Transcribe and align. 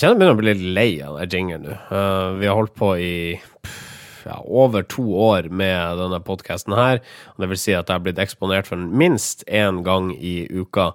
Jeg 0.00 0.08
kjenner 0.08 0.14
jeg 0.14 0.32
begynner 0.32 0.32
å 0.32 0.40
bli 0.40 0.52
litt 0.54 0.76
lei 0.78 0.92
av 1.04 1.16
den 1.20 1.34
jingeren 1.34 1.64
nå. 1.66 1.74
Uh, 1.92 2.38
vi 2.40 2.46
har 2.48 2.54
holdt 2.56 2.72
på 2.72 2.86
i 2.96 3.16
ja, 4.24 4.38
over 4.48 4.86
to 4.88 5.02
år 5.12 5.50
med 5.52 6.00
denne 6.00 6.22
podkasten 6.24 6.72
her. 6.72 7.02
Det 7.36 7.48
vil 7.50 7.60
si 7.60 7.74
at 7.76 7.84
jeg 7.84 7.98
har 7.98 8.06
blitt 8.06 8.22
eksponert 8.24 8.70
for 8.70 8.80
den 8.80 8.94
minst 8.96 9.44
én 9.44 9.82
gang 9.84 10.08
i 10.16 10.46
uka 10.48 10.94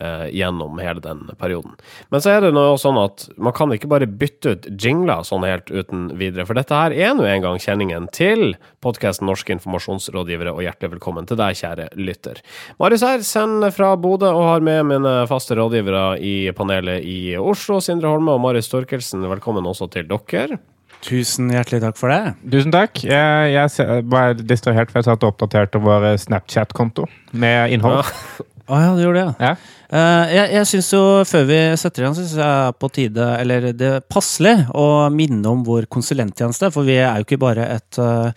eh, 0.00 0.26
gjennom 0.32 0.78
hele 0.82 1.02
den 1.04 1.26
perioden. 1.40 1.74
Men 2.12 2.24
så 2.24 2.34
er 2.34 2.46
det 2.46 2.52
noe 2.56 2.78
sånn 2.80 2.98
at 3.00 3.26
man 3.36 3.54
kan 3.56 3.72
ikke 3.74 3.90
bare 3.90 4.08
bytte 4.08 4.54
ut 4.54 4.68
jingler 4.80 5.24
sånn 5.26 5.46
helt 5.46 5.70
uten 5.72 6.08
videre. 6.20 6.46
For 6.48 6.58
dette 6.58 6.76
her 6.76 6.94
er 6.94 7.14
nå 7.18 7.26
en 7.28 7.44
gang 7.44 7.60
kjenningen 7.62 8.08
til 8.14 8.54
podkasten 8.84 9.28
Norske 9.28 9.54
informasjonsrådgivere, 9.56 10.54
og 10.54 10.64
hjertelig 10.64 10.96
velkommen 10.96 11.28
til 11.28 11.40
deg, 11.40 11.58
kjære 11.58 11.88
lytter. 12.00 12.42
Marius 12.82 13.06
her, 13.06 13.24
sender 13.26 13.74
fra 13.74 13.94
Bodø 14.00 14.32
og 14.32 14.48
har 14.48 14.64
med 14.64 14.88
mine 14.90 15.14
faste 15.30 15.56
rådgivere 15.58 16.18
i 16.22 16.36
panelet 16.56 17.06
i 17.06 17.36
Oslo. 17.40 17.80
Sindre 17.84 18.12
Holme 18.12 18.36
og 18.36 18.44
Marius 18.44 18.70
Storkelsen, 18.70 19.24
velkommen 19.30 19.66
også 19.68 19.90
til 19.92 20.08
dere. 20.10 20.60
Tusen 21.02 21.50
hjertelig 21.50 21.80
takk 21.82 21.98
for 21.98 22.12
det. 22.12 22.34
Tusen 22.52 22.72
takk. 22.74 23.00
Jeg, 23.02 23.50
jeg 23.56 24.04
ble 24.06 24.22
distrahert, 24.46 24.92
for 24.92 25.00
jeg 25.00 25.08
satt 25.08 25.24
og 25.26 25.32
oppdaterte 25.32 25.80
vår 25.82 26.12
Snapchat-konto 26.22 27.08
med 27.34 27.74
innhold. 27.74 28.06
Ja. 28.06 28.46
Ah, 28.72 28.86
ja, 28.86 28.92
du 28.96 29.02
gjorde 29.04 29.22
det, 29.26 29.32
ja. 29.44 29.54
Uh, 29.92 30.24
jeg 30.32 30.52
jeg 30.54 30.68
syns 30.70 30.86
jo, 30.94 31.02
før 31.28 31.42
vi 31.50 31.58
setter 31.76 32.00
i 32.00 32.06
gang, 32.06 32.14
syns 32.16 32.32
jeg 32.38 32.46
er 32.48 32.76
på 32.80 32.88
tide, 32.96 33.26
eller 33.42 33.66
det 33.76 33.90
er 33.98 34.06
passelig, 34.08 34.54
å 34.72 35.10
minne 35.12 35.44
om 35.50 35.60
vår 35.66 35.84
konsulenttjeneste. 35.92 36.70
For 36.72 36.88
vi 36.88 36.96
er 36.96 37.20
jo 37.20 37.26
ikke 37.26 37.40
bare 37.42 37.66
et, 37.74 38.00
uh, 38.00 38.32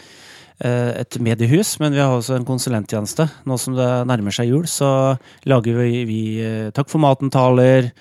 et 0.66 1.20
mediehus, 1.24 1.78
men 1.80 1.96
vi 1.96 2.04
har 2.04 2.12
også 2.12 2.36
en 2.36 2.48
konsulenttjeneste. 2.48 3.30
Nå 3.48 3.59
som 3.62 3.80
det 3.80 3.88
nærmer 4.12 4.36
seg 4.36 4.52
jul, 4.52 4.68
så 4.68 5.16
lager 5.48 5.80
vi, 5.80 6.04
vi 6.09 6.22
Takk 6.76 6.92
for 6.92 7.04
maten-taler. 7.06 7.94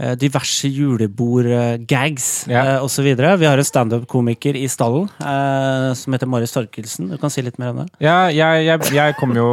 Eh, 0.00 0.14
diverse 0.16 0.70
julebord-gags 0.72 2.46
ja. 2.48 2.62
eh, 2.62 2.84
osv. 2.84 3.10
Vi 3.12 3.44
har 3.44 3.60
en 3.60 3.66
standup-komiker 3.66 4.56
i 4.56 4.64
stallen 4.72 5.04
eh, 5.20 5.90
som 5.98 6.16
heter 6.16 6.30
Marius 6.32 6.54
Torkelsen. 6.54 7.10
Du 7.12 7.18
kan 7.20 7.32
si 7.32 7.44
litt 7.44 7.60
mer 7.60 7.74
om 7.74 7.82
det? 7.82 7.86
Ja, 8.00 8.30
jeg, 8.32 8.64
jeg, 8.70 8.94
jeg 8.96 9.18
kommer 9.18 9.42
jo 9.42 9.50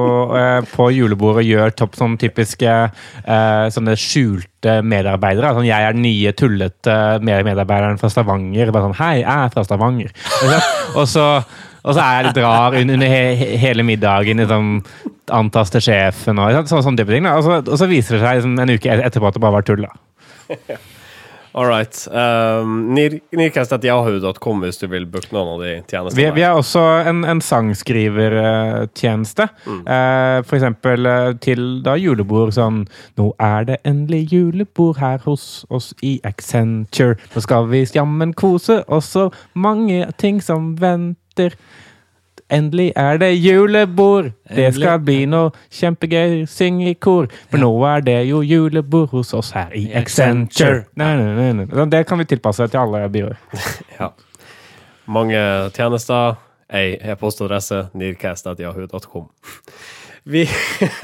på 0.72 0.90
julebord 0.96 1.42
og 1.42 1.44
gjør 1.44 1.76
topp 1.76 2.00
sånn 2.00 2.16
typiske 2.22 2.78
sånne 3.76 3.98
skjulte 4.00 4.80
medarbeidere. 4.80 5.52
Sånn, 5.58 5.68
jeg 5.68 5.90
er 5.90 5.98
den 5.98 6.08
nye, 6.08 6.32
tullete 6.32 6.96
medarbeideren 7.20 8.00
fra 8.00 8.12
Stavanger. 8.14 8.72
Bare 8.72 8.88
sånn 8.88 9.00
Hei, 9.02 9.16
jeg 9.26 9.36
er 9.36 9.56
fra 9.58 9.68
Stavanger. 9.68 10.16
og 11.00 11.04
så 11.10 11.34
og 11.80 11.96
så 11.96 12.04
er 12.04 12.18
jeg 12.18 12.26
litt 12.28 12.42
rar 12.44 12.76
under 12.76 13.08
he 13.08 13.56
hele 13.62 13.86
middagen. 13.88 14.42
Liksom, 14.44 14.74
til 15.30 15.84
sjefen 15.84 16.42
og 16.42 16.68
sånn, 16.68 16.84
sånn 16.86 17.00
type 17.00 17.14
ting. 17.14 17.28
Og 17.30 17.44
så, 17.46 17.60
og 17.64 17.80
så, 17.80 17.88
viser 17.90 18.18
det 18.18 18.24
seg 18.24 18.40
liksom, 18.40 18.60
en 18.60 18.74
uke 18.76 19.00
etterpå 19.00 19.30
at 19.30 19.38
det 19.38 19.44
bare 19.44 19.60
var 19.60 19.68
tull. 19.68 19.88
da. 19.88 19.94
All 21.52 21.66
right. 21.66 22.08
Um, 22.12 22.94
Nirkast.yahoo.com 22.94 24.60
hvis 24.62 24.78
du 24.78 24.86
vil 24.92 25.08
booke 25.10 25.34
noen 25.34 25.56
av 25.56 25.64
de 25.64 25.72
tjenestene. 25.82 26.18
Vi, 26.20 26.28
vi 26.36 26.44
har 26.46 26.60
også 26.60 26.84
en, 27.10 27.24
en 27.26 27.42
sangskrivertjeneste. 27.42 29.48
Mm. 29.66 29.80
Uh, 29.82 30.38
for 30.46 30.60
eksempel 30.60 31.10
uh, 31.10 31.32
til 31.42 31.82
da 31.86 31.96
julebord 31.98 32.54
sånn 32.54 32.84
Nå 33.18 33.32
er 33.42 33.66
det 33.66 33.80
endelig 33.88 34.28
julebord 34.36 35.02
her 35.02 35.18
hos 35.26 35.66
oss 35.74 35.90
i 36.06 36.20
Accenture. 36.28 37.18
Nå 37.34 37.46
skal 37.46 37.70
vi 37.74 37.82
jammen 37.98 38.36
kose 38.38 38.84
oss 38.86 39.10
så 39.18 39.30
mange 39.58 40.06
ting 40.22 40.44
som 40.46 40.76
venter. 40.78 41.58
Endelig 42.50 42.94
er 42.96 43.18
det 43.22 43.30
julebord! 43.38 44.32
Det 44.50 44.72
skal 44.74 45.00
bli 45.06 45.20
noe 45.30 45.52
kjempegøy. 45.70 46.48
Syng 46.50 46.82
i 46.82 46.96
kor. 46.98 47.30
For 47.52 47.62
nå 47.62 47.70
er 47.92 48.02
det 48.06 48.18
jo 48.30 48.42
julebord 48.42 49.12
hos 49.14 49.36
oss 49.38 49.52
her 49.54 49.76
i 49.78 49.86
Accenture. 49.94 50.84
Nei, 50.98 51.12
nei, 51.20 51.52
nei, 51.62 51.86
det 51.94 52.04
kan 52.10 52.22
vi 52.22 52.26
tilpasse 52.30 52.68
til 52.72 52.82
alle 52.82 53.06
byer. 53.14 53.38
ja. 54.00 54.12
Mange 55.06 55.42
tjenester. 55.78 56.40
Ei 56.70 56.98
e-postadresse. 57.02 57.88
Nearcast.yahoo.com. 57.98 59.30
Vi, 60.30 60.44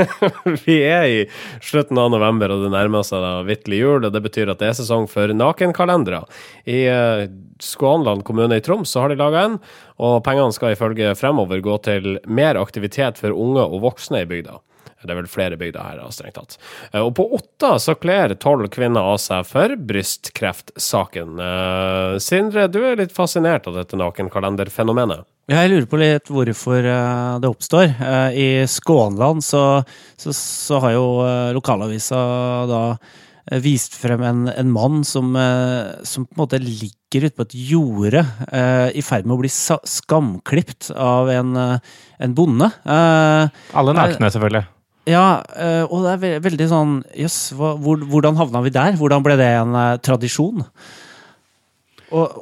vi, 0.65 0.75
er 0.85 1.05
i 1.09 1.21
slutten 1.61 1.97
av 1.97 2.11
november, 2.13 2.51
og 2.53 2.65
det 2.65 2.73
nærmer 2.75 3.05
seg 3.07 3.23
da 3.23 3.31
vitterlig 3.47 3.79
jul. 3.81 4.05
og 4.05 4.13
Det 4.13 4.21
betyr 4.27 4.51
at 4.53 4.61
det 4.61 4.69
er 4.69 4.77
sesong 4.77 5.09
for 5.09 5.33
nakenkalendere. 5.33 6.21
I 6.69 6.83
uh, 6.93 7.25
Skånland 7.63 8.25
kommune 8.27 8.59
i 8.59 8.63
Troms 8.65 8.93
så 8.93 9.05
har 9.05 9.09
de 9.09 9.17
laga 9.19 9.47
en, 9.47 9.57
og 9.97 10.21
pengene 10.27 10.53
skal 10.53 10.75
ifølge 10.75 11.15
fremover 11.17 11.63
gå 11.65 11.79
til 11.87 12.19
mer 12.27 12.59
aktivitet 12.61 13.17
for 13.21 13.33
unge 13.33 13.65
og 13.65 13.81
voksne 13.87 14.21
i 14.21 14.29
bygda. 14.29 14.59
Det 15.05 15.13
er 15.13 15.19
vel 15.19 15.29
flere 15.29 15.57
bygder 15.59 15.85
her, 15.85 16.01
strengt 16.13 16.37
tatt. 16.39 16.57
Eh, 16.91 17.01
og 17.01 17.13
på 17.17 17.27
Otta 17.37 17.75
så 17.81 17.93
kler 17.99 18.33
tolv 18.41 18.69
kvinner 18.73 19.13
av 19.13 19.19
seg 19.21 19.45
for 19.49 19.75
brystkreftsaken. 19.77 21.37
Uh, 21.37 22.17
Sindre, 22.21 22.67
du 22.71 22.81
er 22.81 22.99
litt 23.01 23.13
fascinert 23.15 23.69
av 23.69 23.77
dette 23.77 23.99
nakenkalenderfenomenet? 24.01 25.25
Jeg 25.45 25.69
lurer 25.69 25.85
på 25.85 25.97
litt 26.01 26.29
hvorfor 26.33 26.87
eh, 26.89 27.35
det 27.37 27.49
oppstår. 27.51 27.85
Eh, 27.85 28.37
I 28.41 28.47
Skånland 28.69 29.43
så, 29.45 29.83
så, 30.17 30.33
så 30.33 30.79
har 30.81 30.95
jo 30.95 31.05
eh, 31.21 31.51
lokalavisa 31.53 32.21
da 32.69 32.81
vist 33.61 33.93
frem 33.93 34.23
en, 34.25 34.39
en 34.49 34.71
mann 34.73 35.03
som, 35.05 35.35
som, 36.01 36.23
på 36.25 36.33
en 36.33 36.39
måte 36.39 36.57
ligger 36.57 37.27
ute 37.27 37.35
på 37.37 37.45
et 37.45 37.51
jorde 37.53 38.23
i 38.97 39.03
ferd 39.05 39.27
med 39.29 39.35
å 39.35 39.37
bli 39.43 39.51
skamklipt 39.53 40.87
av 40.89 41.29
en, 41.29 41.51
en 41.53 42.33
bonde. 42.33 42.71
Alle 42.89 43.93
nakne, 43.93 44.31
selvfølgelig. 44.33 44.63
Ja, 45.13 45.27
og 45.85 46.07
det 46.07 46.15
er 46.15 46.41
veldig 46.47 46.69
sånn 46.73 46.95
Jøss, 47.13 47.37
yes, 47.53 47.85
hvordan 47.85 48.41
havna 48.41 48.63
vi 48.65 48.73
der? 48.73 48.97
Hvordan 48.97 49.21
ble 49.29 49.37
det 49.37 49.51
en 49.59 49.77
tradisjon? 50.01 50.65
Og, 52.17 52.41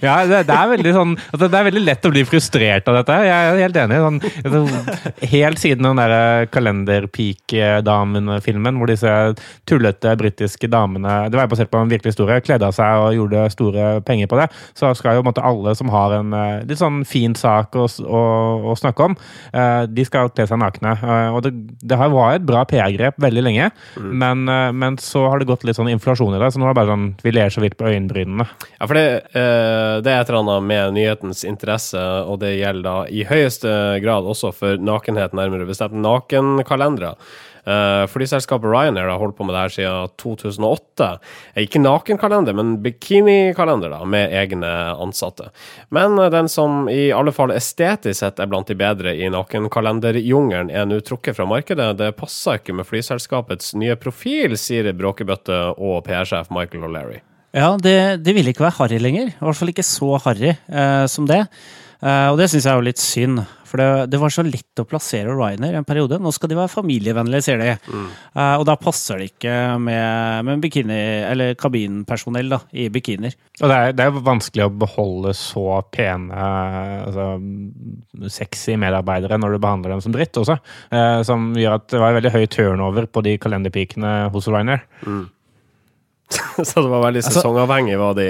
Ja, 0.00 0.24
det, 0.24 0.46
det, 0.48 0.54
er 0.56 0.70
veldig 0.70 0.92
sånn 0.94 1.10
altså, 1.18 1.48
Det 1.50 1.58
er 1.58 1.64
veldig 1.68 1.82
lett 1.84 2.06
å 2.06 2.10
bli 2.12 2.22
frustrert 2.28 2.88
av 2.90 2.94
dette. 3.00 3.14
Jeg 3.26 3.36
er 3.36 3.60
helt 3.60 3.76
enig. 3.82 3.96
Sånn, 4.00 4.18
altså, 4.44 4.60
helt 5.34 5.58
siden 5.60 5.86
den 5.88 6.00
der 6.00 6.12
Kalenderpeak-damen-filmen, 6.54 8.74
hvor 8.80 8.88
disse 8.90 9.12
tullete 9.68 10.10
britiske 10.20 10.66
damene 10.70 11.12
Det 11.30 11.38
var 11.38 11.50
basert 11.50 11.72
på 11.72 11.78
en 11.80 11.92
virkelig 11.92 12.10
historie. 12.14 12.44
Kledde 12.44 12.66
av 12.70 12.74
seg 12.76 12.90
og 13.04 13.16
gjorde 13.16 13.52
store 13.52 13.84
penger 14.06 14.26
på 14.30 14.36
det. 14.40 14.48
Så 14.78 14.84
skal 14.98 15.16
jo 15.18 15.26
måtte, 15.26 15.44
alle 15.44 15.70
som 15.78 15.88
har 15.92 16.08
en 16.16 16.30
eh, 16.36 16.64
litt 16.68 16.80
sånn 16.80 16.98
fin 17.08 17.34
sak 17.36 17.68
å, 17.78 17.84
å, 17.86 18.22
å 18.72 18.74
snakke 18.78 19.00
om, 19.10 19.14
eh, 19.52 19.82
de 19.90 20.02
skal 20.06 20.30
kle 20.32 20.44
seg 20.48 20.58
nakne. 20.62 20.92
Eh, 20.96 21.28
og 21.34 21.40
det, 21.44 21.52
det 21.84 21.96
var 22.00 22.34
et 22.34 22.46
bra 22.46 22.60
PR-grep 22.68 23.14
veldig 23.20 23.42
lenge, 23.44 23.66
mm. 23.96 24.12
men, 24.22 24.38
men, 24.76 24.92
så 25.00 25.20
har 25.30 25.36
det 25.40 25.48
gått 25.48 25.64
litt 25.66 25.78
sånn 25.78 25.92
inflasjon 25.92 26.36
i 26.36 26.42
det. 26.42 26.50
Så 26.52 26.58
nå 26.60 26.64
er 26.66 26.70
det 26.74 26.80
bare 26.80 26.92
sånn 26.92 27.08
vi 27.24 27.30
ler 27.34 27.48
så 27.52 27.60
vidt 27.62 27.78
på 27.80 27.88
øyenbrynene. 27.90 28.46
Ja, 28.78 28.84
for 28.86 28.94
det 28.98 29.06
uh 29.36 29.89
det 30.04 30.12
er 30.12 30.22
et 30.22 30.30
eller 30.30 30.40
annet 30.44 30.66
med 30.70 30.96
nyhetens 30.96 31.44
interesse, 31.48 32.00
og 32.00 32.40
det 32.42 32.56
gjelder 32.56 32.86
da 32.86 32.96
i 33.10 33.26
høyeste 33.28 33.70
grad 34.04 34.28
også 34.30 34.54
for 34.56 34.80
nakenhet, 34.80 35.36
nærmere 35.36 35.68
bestemt 35.68 35.98
nakenkalendere. 35.98 37.16
Uh, 37.60 38.06
Flyselskapet 38.06 38.70
Ryanair 38.70 39.08
har 39.08 39.18
holdt 39.18 39.36
på 39.36 39.44
med 39.44 39.54
det 39.54 39.60
her 39.60 39.74
siden 39.74 40.14
2008. 40.16 41.08
Ikke 41.60 41.82
nakenkalender, 41.82 42.56
men 42.56 42.78
bikinikalender 42.82 43.92
da, 43.92 44.00
med 44.08 44.32
egne 44.32 44.70
ansatte. 44.96 45.50
Men 45.92 46.16
den 46.32 46.48
som 46.48 46.88
i 46.88 47.10
alle 47.12 47.34
fall 47.36 47.52
estetisk 47.54 48.22
sett 48.22 48.40
er 48.40 48.50
blant 48.50 48.70
de 48.70 48.78
bedre 48.80 49.14
i 49.14 49.28
nakenkalenderjungelen, 49.32 50.72
er 50.72 50.88
nå 50.88 51.02
trukket 51.04 51.36
fra 51.36 51.48
markedet. 51.48 51.92
Det 52.00 52.14
passer 52.18 52.60
ikke 52.60 52.80
med 52.80 52.88
flyselskapets 52.88 53.74
nye 53.78 53.98
profil, 54.00 54.56
sier 54.58 54.92
bråkebøtte 54.96 55.66
og 55.76 56.04
PR-sjef 56.08 56.50
Michael 56.54 56.88
O'Leary. 56.88 57.20
Ja, 57.56 57.74
det, 57.82 58.22
det 58.24 58.34
ville 58.36 58.52
ikke 58.54 58.68
være 58.68 58.78
harry 58.78 58.98
lenger. 59.02 59.32
I 59.32 59.46
hvert 59.46 59.58
fall 59.58 59.72
ikke 59.72 59.86
så 59.86 60.16
harry 60.26 60.52
eh, 60.52 61.06
som 61.10 61.26
det. 61.30 61.44
Eh, 62.00 62.28
og 62.30 62.38
det 62.40 62.50
syns 62.50 62.66
jeg 62.66 62.72
er 62.72 62.78
jo 62.78 62.86
litt 62.86 63.02
synd. 63.02 63.42
For 63.70 63.78
det, 63.78 64.10
det, 64.10 64.18
var 64.18 64.32
så 64.34 64.42
lett 64.42 64.80
å 64.82 64.86
plassere 64.88 65.30
Ryanair 65.30 65.76
en 65.78 65.86
periode. 65.86 66.18
Nå 66.18 66.32
skal 66.34 66.50
de 66.50 66.56
være 66.58 66.72
familievennlige, 66.72 67.44
sier 67.46 67.60
de. 67.60 67.74
Mm. 67.86 68.06
Eh, 68.34 68.54
og 68.58 68.64
da 68.66 68.74
passer 68.80 69.20
det 69.20 69.28
ikke 69.30 69.54
med, 69.82 70.46
med 70.48 70.64
bikini, 70.64 70.98
eller 71.28 71.54
kabinpersonell 71.60 72.50
da, 72.50 72.60
i 72.74 72.88
bikinier. 72.90 73.36
Og 73.60 73.70
det 73.70 73.76
er, 73.76 73.94
det 73.94 74.06
er 74.06 74.22
vanskelig 74.26 74.66
å 74.66 74.72
beholde 74.82 75.34
så 75.38 75.66
pene, 75.94 76.46
altså, 77.06 77.28
sexy 78.40 78.74
medarbeidere 78.80 79.38
når 79.38 79.54
du 79.54 79.62
behandler 79.62 79.94
dem 79.94 80.02
som 80.02 80.14
dritt 80.16 80.40
også. 80.40 80.58
Eh, 80.90 81.20
som 81.26 81.52
gjør 81.58 81.78
at 81.78 81.90
det 81.94 82.02
var 82.02 82.18
veldig 82.18 82.34
høy 82.34 82.46
turnover 82.50 83.06
på 83.10 83.22
de 83.26 83.36
kalenderpikene 83.42 84.16
hos 84.34 84.50
Ryanair. 84.50 84.82
Mm. 85.06 85.28
så 86.68 86.82
det 86.82 86.90
var 86.90 87.02
veldig 87.02 87.22
altså- 87.22 87.40
sesongavhengig? 87.40 87.96
var 87.98 88.14
de 88.14 88.26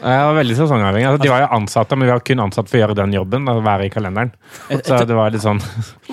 Ja, 0.00 0.32
veldig 0.32 0.56
sesongavhengig. 0.56 1.08
Altså, 1.08 1.22
de 1.22 1.32
var 1.32 1.42
jo 1.44 1.48
ansatte, 1.58 1.96
men 1.98 2.08
vi 2.08 2.12
var 2.12 2.22
kun 2.24 2.42
ansatt 2.44 2.70
for 2.70 2.78
å 2.78 2.82
gjøre 2.82 2.96
den 2.98 3.12
jobben. 3.16 3.48
å 3.50 3.58
være 3.64 3.86
i 3.86 3.92
kalenderen. 3.92 4.32
Så 4.70 5.02
det 5.08 5.16
var 5.16 5.34
litt 5.34 5.44
sånn 5.44 5.60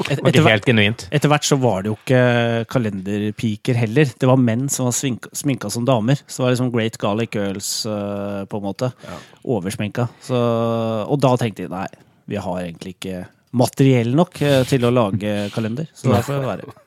et, 0.10 0.20
Ikke 0.30 0.44
helt 0.48 0.68
genuint. 0.68 1.08
Etter 1.12 1.32
hvert 1.32 1.48
så 1.48 1.60
var 1.62 1.84
det 1.84 1.94
jo 1.94 1.98
ikke 2.00 2.66
kalenderpiker 2.74 3.80
heller. 3.80 4.12
Det 4.20 4.30
var 4.30 4.42
menn 4.42 4.68
som 4.74 4.90
var 4.90 4.98
sminka 4.98 5.72
som 5.72 5.88
damer. 5.88 6.22
Så 6.28 6.42
det 6.42 6.46
var 6.46 6.56
liksom 6.58 6.74
Great 6.76 7.00
Garlic 7.02 7.40
Girls, 7.40 7.72
uh, 7.88 8.44
på 8.50 8.60
en 8.60 8.68
måte. 8.68 8.92
Ja. 9.06 9.18
Oversminka. 9.56 10.10
og 10.30 11.18
da 11.24 11.36
tenkte 11.40 11.66
de 11.66 11.74
nei, 11.74 11.88
vi 12.30 12.38
har 12.42 12.62
egentlig 12.62 12.98
ikke 12.98 13.24
materiell 13.60 14.14
nok 14.18 14.42
uh, 14.44 14.62
til 14.70 14.86
å 14.86 14.94
lage 14.94 15.50
kalender. 15.56 15.90
Så 15.96 16.12
da 16.12 16.22
får 16.26 16.44
det 16.44 16.52
være. 16.52 16.78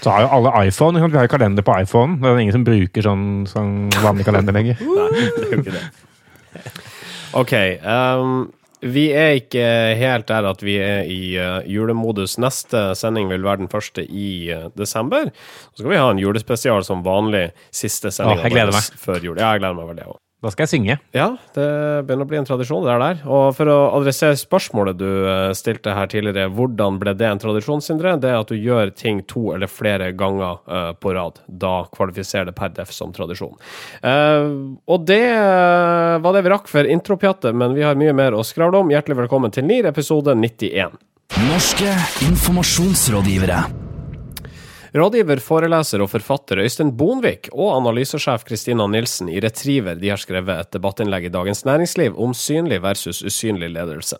Så 0.00 0.12
har 0.12 0.24
jo 0.24 0.30
alle 0.36 0.52
iPhone. 0.66 1.00
Vi 1.00 1.16
har 1.16 1.26
jo 1.26 1.32
kalender 1.32 1.64
på 1.66 1.74
iPhone. 1.82 2.16
Det 2.20 2.30
er 2.30 2.38
ingen 2.44 2.56
som 2.56 2.64
bruker 2.64 3.04
sånn, 3.04 3.26
sånn 3.50 3.74
vanlig 4.00 4.24
kalender 4.28 4.56
lenger. 4.56 4.80
Nei, 5.00 5.10
det 5.12 5.42
er 5.42 5.50
jo 5.50 5.60
ikke 5.60 5.76
det. 5.76 5.84
OK. 7.40 7.52
Um, 7.84 8.32
vi 8.80 9.10
er 9.12 9.34
ikke 9.36 9.66
helt 10.00 10.30
der 10.30 10.48
at 10.48 10.64
vi 10.64 10.78
er 10.80 11.04
i 11.04 11.20
uh, 11.36 11.60
julemodus. 11.68 12.38
Neste 12.40 12.94
sending 12.96 13.28
vil 13.28 13.44
være 13.44 13.66
den 13.66 13.72
første 13.72 14.06
i 14.06 14.30
uh, 14.56 14.70
desember. 14.78 15.28
Så 15.74 15.82
skal 15.82 15.92
vi 15.92 16.00
ha 16.00 16.08
en 16.14 16.22
julespesial 16.22 16.84
som 16.86 17.04
vanlig 17.04 17.50
siste 17.68 18.12
sending 18.14 18.40
Å, 18.40 18.46
jeg 18.48 18.56
gleder 18.56 18.76
meg. 18.76 18.98
før 19.04 19.20
jul. 19.20 19.36
Ja, 19.36 19.52
jeg 19.52 19.66
gleder 19.66 19.76
meg 19.82 19.92
veldig, 19.92 20.08
òg. 20.14 20.20
Da 20.40 20.48
skal 20.48 20.64
jeg 20.64 20.72
synge. 20.72 20.94
Ja, 21.12 21.26
det 21.52 21.64
begynner 22.08 22.24
å 22.24 22.30
bli 22.30 22.38
en 22.40 22.46
tradisjon, 22.48 22.86
det 22.86 22.94
er 22.94 23.02
der. 23.02 23.18
Og 23.28 23.50
for 23.58 23.68
å 23.68 23.76
adressere 23.98 24.38
spørsmålet 24.40 24.96
du 24.96 25.08
eh, 25.28 25.50
stilte 25.56 25.92
her 25.92 26.08
tidligere, 26.08 26.48
hvordan 26.56 26.96
ble 27.02 27.12
det 27.18 27.28
en 27.28 27.42
tradisjon, 27.42 27.84
Sindre? 27.84 28.14
Det 28.20 28.30
er 28.30 28.38
at 28.38 28.48
du 28.48 28.56
gjør 28.56 28.94
ting 28.96 29.20
to 29.28 29.50
eller 29.52 29.68
flere 29.68 30.08
ganger 30.16 30.62
eh, 30.64 30.88
på 30.96 31.12
rad. 31.16 31.42
Da 31.44 31.74
kvalifiserer 31.92 32.48
det 32.48 32.56
per 32.56 32.72
def 32.72 32.94
som 32.96 33.12
tradisjon. 33.12 33.52
Eh, 34.00 34.48
og 34.88 35.04
det 35.10 35.20
var 36.24 36.32
det 36.32 36.44
vi 36.46 36.54
rakk 36.54 36.72
for 36.72 36.88
intropjattet, 36.88 37.52
men 37.52 37.76
vi 37.76 37.84
har 37.84 38.00
mye 38.00 38.16
mer 38.16 38.38
å 38.38 38.46
skravle 38.46 38.80
om. 38.80 38.96
Hjertelig 38.96 39.20
velkommen 39.20 39.52
til 39.52 39.68
NIR 39.68 39.92
episode 39.92 40.32
91. 40.40 40.96
Norske 41.50 41.92
informasjonsrådgivere. 42.30 43.89
Rådgiver, 44.90 45.38
foreleser 45.38 46.02
og 46.02 46.08
forfatter 46.10 46.58
Øystein 46.64 46.88
Bonvik 46.98 47.46
og 47.52 47.76
analysesjef 47.76 48.42
Kristina 48.48 48.88
Nilsen 48.90 49.28
i 49.30 49.38
Retriever 49.38 49.94
de 50.00 50.08
har 50.10 50.18
skrevet 50.18 50.50
et 50.50 50.72
debattinnlegg 50.74 51.28
i 51.28 51.30
Dagens 51.30 51.62
Næringsliv 51.62 52.16
om 52.18 52.32
synlig 52.34 52.80
versus 52.82 53.20
usynlig 53.22 53.68
ledelse. 53.70 54.18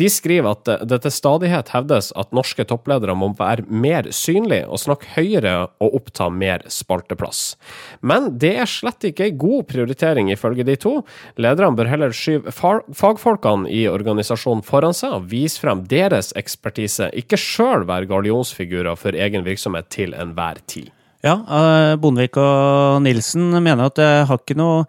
De 0.00 0.08
skriver 0.10 0.56
at 0.56 0.88
det 0.90 0.98
til 1.04 1.14
stadighet 1.14 1.70
hevdes 1.70 2.10
at 2.18 2.34
norske 2.34 2.66
toppledere 2.66 3.14
må 3.14 3.30
være 3.38 3.68
mer 3.70 4.08
synlige 4.10 4.66
og 4.66 4.82
snakke 4.82 5.12
høyere 5.14 5.68
og 5.78 5.94
oppta 6.00 6.26
mer 6.34 6.66
spalteplass. 6.66 7.54
Men 8.02 8.32
det 8.42 8.56
er 8.58 8.66
slett 8.66 9.06
ikke 9.12 9.30
god 9.38 9.68
prioritering, 9.70 10.32
ifølge 10.34 10.66
de 10.66 10.74
to. 10.82 10.96
Lederne 11.38 11.78
bør 11.78 11.92
heller 11.92 12.16
skyve 12.16 12.50
fagfolkene 12.50 13.70
i 13.70 13.84
organisasjonen 13.86 14.66
foran 14.66 14.96
seg 14.98 15.14
og 15.14 15.30
vise 15.30 15.62
frem 15.62 15.86
deres 15.86 16.34
ekspertise, 16.38 17.12
ikke 17.14 17.38
sjøl 17.38 17.86
være 17.86 18.10
gallionsfigurer 18.10 18.98
for 18.98 19.14
egen 19.14 19.46
virksomhet 19.46 19.86
til 19.94 20.07
enhver 20.16 20.62
tid. 20.66 20.90
Ja, 21.24 21.34
eh, 21.42 21.94
Bondevik 21.98 22.38
og 22.38 23.02
Nilsen 23.02 23.50
mener 23.58 23.88
at 23.88 23.98
det 23.98 24.10
har 24.28 24.38
ikke 24.38 24.58
noe 24.58 24.84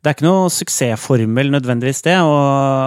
det 0.00 0.08
er 0.08 0.14
ikke 0.14 0.24
noe 0.24 0.48
suksessformel 0.48 1.50
nødvendigvis 1.52 1.98
det, 2.06 2.14
å, 2.24 2.36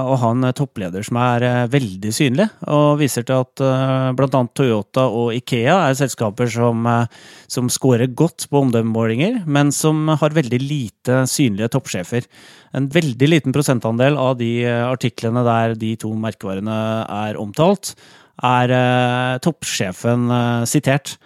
å 0.10 0.16
ha 0.18 0.30
en 0.34 0.48
toppleder 0.58 1.06
som 1.06 1.20
er 1.22 1.44
eh, 1.46 1.58
veldig 1.70 2.10
synlig. 2.10 2.48
Og 2.74 2.98
viser 3.04 3.28
til 3.28 3.44
at 3.44 3.62
uh, 3.62 4.08
bl.a. 4.18 4.42
Toyota 4.58 5.04
og 5.14 5.30
Ikea 5.38 5.76
er 5.92 6.00
selskaper 6.00 6.50
som, 6.50 6.82
eh, 6.90 7.06
som 7.46 7.70
scorer 7.70 8.10
godt 8.18 8.48
på 8.50 8.64
omdømmemålinger, 8.66 9.44
men 9.46 9.70
som 9.70 10.10
har 10.10 10.34
veldig 10.34 10.62
lite 10.64 11.22
synlige 11.30 11.70
toppsjefer. 11.78 12.26
En 12.74 12.90
veldig 12.90 13.30
liten 13.30 13.54
prosentandel 13.54 14.18
av 14.18 14.40
de 14.42 14.50
eh, 14.66 14.82
artiklene 14.88 15.46
der 15.46 15.78
de 15.78 15.94
to 16.02 16.10
merkevarene 16.18 16.82
er 17.06 17.38
omtalt, 17.38 17.94
er 18.42 18.74
eh, 18.74 19.38
toppsjefen 19.46 20.26
eh, 20.34 20.66
sitert. 20.66 21.20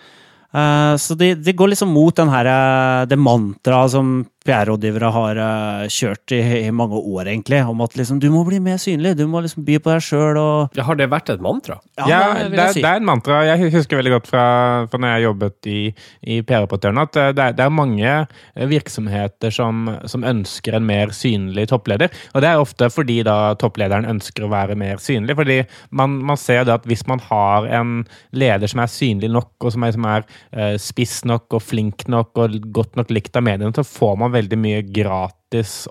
Eh, 0.58 0.96
Så 0.98 1.16
de, 1.16 1.34
de 1.36 1.54
går 1.54 1.74
liksom 1.74 1.92
mot 1.94 2.16
den 2.16 2.30
her, 2.34 2.46
eh, 2.50 3.06
det 3.10 3.20
mantraet 3.20 3.94
som 3.94 4.26
PR-rådgivere 4.48 5.10
har 5.14 5.40
eh, 5.44 5.90
kjørt 5.92 6.34
i, 6.36 6.40
i 6.68 6.72
mange 6.76 7.00
år, 7.00 7.28
egentlig. 7.28 7.60
Om 7.68 7.84
at 7.84 7.98
liksom, 8.00 8.22
du 8.24 8.30
må 8.34 8.44
bli 8.48 8.60
mer 8.64 8.80
synlig, 8.82 9.16
du 9.20 9.26
må 9.30 9.42
liksom 9.44 9.66
by 9.68 9.78
på 9.84 9.92
deg 9.92 10.06
sjøl 10.06 10.40
og 10.40 10.78
Ja, 10.78 10.86
har 10.88 11.00
det 11.00 11.10
vært 11.12 11.32
et 11.34 11.44
mantra? 11.44 11.80
Ja, 12.00 12.22
det 12.38 12.52
det, 12.54 12.62
er, 12.62 12.74
si. 12.76 12.84
det 12.84 12.92
er 12.92 13.02
en 13.02 13.08
mantra. 13.10 13.42
Jeg 13.48 13.72
husker 13.76 14.00
veldig 14.00 14.16
godt 14.18 14.30
fra, 14.32 14.46
fra 14.92 15.02
når 15.02 15.16
jeg 15.16 15.26
jobbet 15.28 15.70
i, 15.72 15.82
i 16.24 16.40
PR-rapportørene, 16.48 17.08
at 17.10 17.20
eh, 17.20 17.32
det 17.38 17.46
er, 17.46 17.58
det 17.58 17.66
er 17.66 17.76
mange 17.76 18.14
eh, 18.14 18.68
virksomheter 18.72 19.54
som, 19.54 19.88
som 20.08 20.28
ønsker 20.28 20.78
en 20.78 20.88
mer 20.88 21.14
synlig 21.16 21.68
toppleder. 21.74 22.14
Og 22.34 22.44
det 22.44 22.52
er 22.52 22.64
ofte 22.64 22.92
fordi 22.94 23.20
da 23.28 23.38
topplederen 23.60 24.08
ønsker 24.08 24.48
å 24.48 24.52
være 24.54 24.78
mer 24.80 25.02
synlig. 25.04 25.38
Fordi 25.40 25.60
man, 25.98 26.20
man 26.28 26.40
ser 26.40 26.64
det 26.68 26.78
at 26.78 26.88
hvis 26.88 27.06
man 27.10 27.22
har 27.28 27.68
en 27.82 28.00
leder 28.32 28.72
som 28.72 28.84
er 28.84 28.92
synlig 28.92 29.32
nok, 29.34 29.52
og 29.60 29.74
som 29.76 29.84
er, 29.84 29.96
som 29.98 30.08
er 30.08 30.78
spiss 30.82 31.20
nok 31.28 31.58
og 31.58 31.64
flink 31.64 32.06
nok 32.12 32.38
og 32.40 32.58
godt 32.76 32.98
nok 33.00 33.12
likt 33.14 33.36
av 33.38 33.46
mediene, 33.48 33.74
så 33.76 33.86
får 33.88 34.16
man 34.22 34.34
veldig 34.38 34.62
mye 34.64 34.86
gratis 35.00 35.37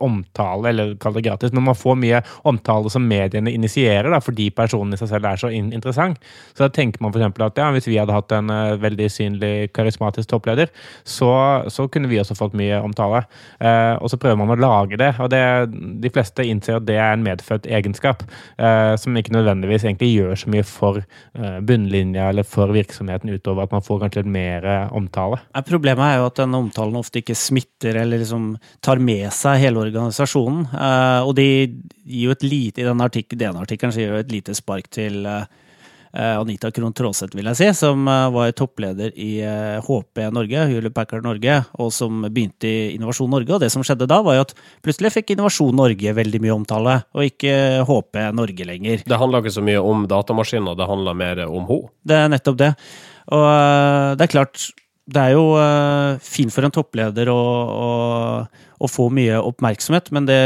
omtale, 0.00 0.68
eller 0.68 0.94
kall 1.00 1.14
det 1.16 1.24
gratis, 1.24 1.52
men 1.52 1.64
man 1.64 1.76
får 1.78 1.96
mye 1.96 2.20
omtale 2.44 2.90
som 2.92 3.06
mediene 3.08 3.52
initierer, 3.52 4.10
da, 4.12 4.20
fordi 4.20 4.50
personen 4.54 4.94
i 4.94 5.00
seg 5.00 5.08
selv 5.08 5.28
er 5.30 5.40
så 5.40 5.50
in 5.54 5.72
interessant. 5.72 6.20
Så 6.52 6.66
da 6.66 6.68
tenker 6.72 7.00
man 7.02 7.14
f.eks. 7.14 7.40
at 7.40 7.60
ja, 7.62 7.70
hvis 7.72 7.88
vi 7.88 7.96
hadde 7.96 8.14
hatt 8.14 8.34
en 8.36 8.52
uh, 8.52 8.76
veldig 8.80 9.08
synlig, 9.12 9.70
karismatisk 9.76 10.28
toppleder, 10.28 10.68
så, 11.04 11.30
så 11.72 11.88
kunne 11.88 12.10
vi 12.10 12.20
også 12.20 12.36
fått 12.36 12.56
mye 12.58 12.82
omtale. 12.84 13.24
Uh, 13.56 13.96
og 13.96 14.12
så 14.12 14.20
prøver 14.20 14.40
man 14.42 14.52
å 14.52 14.58
lage 14.60 15.00
det, 15.00 15.14
og 15.22 15.32
det, 15.32 15.42
de 16.04 16.12
fleste 16.12 16.44
innser 16.44 16.78
at 16.78 16.88
det 16.88 16.98
er 17.00 17.16
en 17.16 17.24
medfødt 17.24 17.68
egenskap, 17.70 18.26
uh, 18.60 18.92
som 19.00 19.16
ikke 19.16 19.34
nødvendigvis 19.34 19.86
egentlig 19.88 20.12
gjør 20.12 20.36
så 20.36 20.52
mye 20.52 20.66
for 20.66 21.02
bunnlinja 21.66 22.28
eller 22.30 22.46
for 22.48 22.70
virksomheten 22.74 23.30
utover 23.32 23.66
at 23.66 23.72
man 23.74 23.84
får 23.84 24.00
kanskje 24.02 24.22
litt 24.22 24.32
mer 24.32 24.64
omtale. 24.96 25.38
Problemet 25.66 26.04
er 26.06 26.20
jo 26.20 26.28
at 26.28 26.38
denne 26.40 26.60
omtalen 26.60 26.96
ofte 26.98 27.20
ikke 27.20 27.36
smitter 27.38 27.98
eller 28.00 28.20
liksom 28.22 28.48
tar 28.84 29.00
med 29.02 29.28
seg 29.34 29.45
hele 29.60 29.80
organisasjonen. 29.84 30.66
Eh, 30.72 31.20
og 31.26 31.36
de 31.38 31.46
gir 32.06 32.26
jo 32.26 32.34
et 32.34 32.42
lite, 32.46 32.82
i 32.82 32.88
artik 32.88 33.36
artikkelen 33.36 33.94
så 33.94 34.02
gir 34.02 34.12
jo 34.12 34.18
et 34.20 34.32
lite 34.32 34.54
spark 34.54 34.88
til 34.90 35.26
eh, 35.26 35.46
Anita 36.12 36.70
Krohn 36.74 36.94
Traaseth, 36.96 37.36
vil 37.36 37.46
jeg 37.52 37.58
si, 37.60 37.68
som 37.78 38.06
eh, 38.08 38.28
var 38.34 38.52
toppleder 38.58 39.12
i 39.14 39.40
HP 39.86 40.22
Norge, 40.32 40.66
Hewlett 40.70 40.94
Packard 40.94 41.24
Norge, 41.24 41.58
og 41.78 41.92
som 41.94 42.24
begynte 42.26 42.68
i 42.68 42.94
Innovasjon 42.96 43.30
Norge. 43.30 43.54
Og 43.54 43.62
det 43.62 43.70
som 43.74 43.84
skjedde 43.86 44.08
da, 44.10 44.22
var 44.26 44.38
jo 44.38 44.46
at 44.46 44.56
plutselig 44.84 45.14
fikk 45.18 45.36
Innovasjon 45.36 45.76
Norge 45.76 46.16
veldig 46.16 46.42
mye 46.42 46.56
omtale, 46.56 46.96
og 47.14 47.28
ikke 47.28 47.84
HP 47.86 48.22
Norge 48.36 48.70
lenger. 48.72 49.04
Det 49.06 49.20
handla 49.20 49.44
ikke 49.44 49.58
så 49.58 49.66
mye 49.66 49.84
om 49.84 50.08
datamaskiner, 50.10 50.78
det 50.78 50.90
handla 50.90 51.14
mer 51.14 51.46
om 51.46 51.62
henne. 51.70 51.94
Det 52.06 52.18
er 52.18 52.32
nettopp 52.32 52.58
det. 52.58 52.74
Og 53.34 53.46
det 54.16 54.26
er 54.26 54.30
klart, 54.30 54.68
det 55.06 55.22
er 55.22 55.36
jo 55.36 55.52
uh, 55.54 56.18
fint 56.18 56.50
for 56.50 56.66
en 56.66 56.72
toppleder 56.74 57.28
å, 57.30 57.38
å, 57.38 57.90
å 58.82 58.88
få 58.90 59.04
mye 59.14 59.36
oppmerksomhet, 59.38 60.08
men 60.10 60.26
det, 60.26 60.38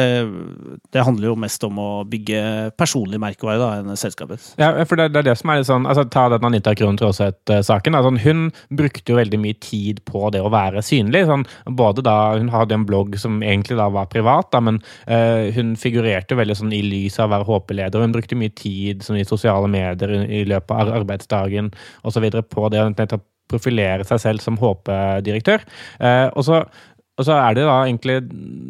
det 0.92 1.04
handler 1.06 1.30
jo 1.30 1.36
mest 1.40 1.64
om 1.64 1.78
å 1.80 1.86
bygge 2.08 2.42
personlig 2.76 3.16
merkevare 3.22 3.56
da, 3.56 3.70
enn 3.80 3.96
selskapet. 3.96 4.50
Ja, 4.60 4.74
for 4.84 5.00
det, 5.00 5.08
det 5.14 5.22
er 5.22 5.28
det 5.30 5.36
som 5.40 5.52
er 5.52 5.62
litt 5.62 5.70
sånn 5.70 5.88
altså 5.88 6.04
Ta 6.12 6.26
den 6.34 6.44
Anita 6.44 6.74
Krohn 6.76 7.00
Traaseth-saken. 7.00 7.96
Altså, 7.96 8.12
hun 8.26 8.50
brukte 8.76 9.14
jo 9.14 9.18
veldig 9.20 9.40
mye 9.40 9.56
tid 9.64 10.04
på 10.08 10.28
det 10.34 10.44
å 10.44 10.52
være 10.52 10.84
synlig. 10.84 11.24
Sånn, 11.30 11.46
både 11.80 12.04
da 12.04 12.18
Hun 12.36 12.52
hadde 12.52 12.76
en 12.76 12.86
blogg 12.88 13.16
som 13.20 13.40
egentlig 13.40 13.80
da 13.80 13.88
var 13.92 14.12
privat, 14.12 14.50
da, 14.52 14.60
men 14.68 14.82
uh, 15.08 15.48
hun 15.56 15.72
figurerte 15.80 16.36
veldig 16.36 16.60
sånn 16.60 16.76
i 16.76 16.84
lys 16.84 17.16
av 17.16 17.30
å 17.30 17.38
være 17.38 17.48
HP-leder. 17.48 18.04
Hun 18.04 18.12
brukte 18.14 18.36
mye 18.36 18.52
tid 18.52 19.08
sånn, 19.08 19.22
i 19.22 19.26
sosiale 19.28 19.72
medier 19.72 20.18
i, 20.20 20.44
løpet 20.44 20.76
av 20.76 20.84
ar- 20.84 21.00
arbeidsdagen 21.00 21.72
osv. 22.04 22.28
på 22.52 22.68
det 22.72 22.84
nettopp 22.92 23.24
profilere 23.50 24.06
seg 24.08 24.22
selv 24.22 24.44
som 24.44 24.58
HP-direktør. 24.60 25.66
Eh, 26.00 26.28
og 26.32 26.46
så 26.46 26.62
og 27.20 27.26
så 27.28 27.36
er 27.36 27.58
det 27.58 27.66
da 27.68 27.76
egentlig 27.84 28.18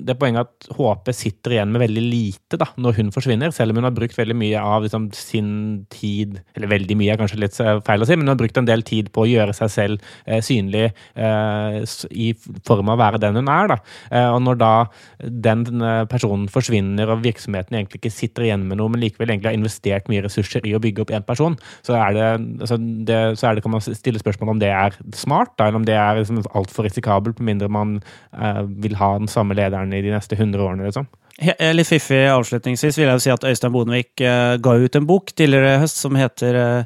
det 0.06 0.16
poenget 0.18 0.48
at 0.48 0.70
HP 0.76 1.12
sitter 1.14 1.56
igjen 1.56 1.72
med 1.74 1.84
veldig 1.84 2.02
lite 2.02 2.58
da, 2.60 2.70
når 2.80 2.98
hun 2.98 3.12
forsvinner, 3.14 3.54
selv 3.54 3.72
om 3.72 3.80
hun 3.80 3.88
har 3.88 3.94
brukt 3.96 4.18
veldig 4.18 4.36
mye 4.36 4.60
av 4.60 4.84
liksom, 4.86 5.10
sin 5.16 5.50
tid 5.92 6.40
Eller 6.56 6.70
veldig 6.70 6.96
mye 6.98 7.14
er 7.14 7.20
kanskje 7.20 7.40
litt 7.40 7.58
eh, 7.62 7.78
feil 7.86 8.02
å 8.02 8.08
si, 8.08 8.16
men 8.16 8.26
hun 8.26 8.34
har 8.34 8.40
brukt 8.40 8.58
en 8.58 8.68
del 8.68 8.82
tid 8.86 9.10
på 9.14 9.24
å 9.24 9.28
gjøre 9.30 9.54
seg 9.56 9.72
selv 9.72 10.10
eh, 10.26 10.40
synlig 10.44 10.88
eh, 10.90 11.80
i 12.10 12.32
form 12.66 12.90
av 12.90 12.98
å 12.98 13.00
være 13.00 13.20
den 13.22 13.38
hun 13.38 13.50
er. 13.52 13.70
da. 13.70 13.78
Eh, 14.10 14.28
og 14.34 14.42
når 14.46 14.60
da 14.60 14.72
den 15.20 15.60
den 15.68 15.84
personen 16.10 16.48
forsvinner, 16.50 17.10
og 17.12 17.22
virksomheten 17.24 17.76
egentlig 17.76 18.00
ikke 18.00 18.12
sitter 18.14 18.46
igjen 18.46 18.66
med 18.68 18.80
noe, 18.80 18.90
men 18.92 19.02
likevel 19.02 19.32
egentlig 19.32 19.50
har 19.50 19.58
investert 19.58 20.08
mye 20.10 20.24
ressurser 20.24 20.66
i 20.68 20.74
å 20.76 20.82
bygge 20.82 21.04
opp 21.04 21.14
én 21.14 21.26
person, 21.26 21.56
så 21.86 21.96
er 21.98 22.16
det, 22.16 22.28
altså 22.60 22.78
det, 22.80 23.20
så 23.40 23.50
er 23.50 23.56
det, 23.56 23.64
kan 23.64 23.74
man 23.74 23.84
stille 23.84 24.22
spørsmål 24.22 24.54
om 24.54 24.62
det 24.62 24.72
er 24.74 24.96
smart, 25.16 25.54
da, 25.58 25.68
eller 25.68 25.82
om 25.82 25.86
det 25.88 25.96
er 25.98 26.20
liksom 26.20 26.42
altfor 26.56 26.88
risikabelt, 26.88 27.40
med 27.40 27.54
mindre 27.54 27.70
man 27.72 27.96
eh, 28.00 28.39
vil 28.80 28.94
ha 28.96 29.12
den 29.18 29.28
samme 29.28 29.54
lederen 29.58 29.92
i 29.92 30.00
de 30.02 30.10
neste 30.14 30.36
100 30.38 30.62
årene. 30.64 30.84
liksom. 30.88 31.06
He- 31.40 31.72
Litt 31.72 31.88
fiffig 31.88 32.26
avslutningsvis 32.28 32.98
vil 32.98 33.06
jeg 33.08 33.14
jo 33.18 33.24
si 33.24 33.30
at 33.32 33.44
Øystein 33.48 33.72
Bonevik 33.72 34.20
eh, 34.20 34.56
ga 34.60 34.74
ut 34.76 34.96
en 34.96 35.06
bok 35.08 35.32
tidligere 35.36 35.76
i 35.76 35.80
høst 35.84 35.96
som 36.02 36.16
heter 36.20 36.54
eh, 36.60 36.84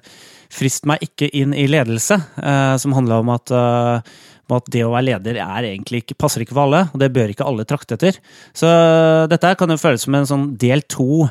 Frist 0.55 0.85
meg 0.87 1.01
ikke 1.03 1.27
inn 1.35 1.51
i 1.59 1.65
ledelse, 1.67 2.15
eh, 2.39 2.77
som 2.79 2.93
handla 2.95 3.17
om 3.25 3.31
at 3.35 3.51
om 4.45 4.57
at 4.59 4.69
det 4.73 4.83
å 4.85 4.93
være 4.93 5.09
leder 5.09 5.39
er 5.41 5.69
egentlig 5.71 6.03
ikke, 6.03 6.17
passer 6.21 6.45
ikke 6.45 6.55
for 6.57 6.67
alle, 6.67 6.85
og 6.93 7.01
det 7.01 7.11
bør 7.15 7.33
ikke 7.33 7.47
alle 7.49 7.67
trakte 7.69 7.97
etter. 7.97 8.19
Så 8.57 8.71
dette 9.31 9.55
kan 9.61 9.73
jo 9.73 9.81
føles 9.81 10.05
som 10.05 10.17
en 10.19 10.29
sånn 10.29 10.47
del 10.61 10.85
to 10.91 11.25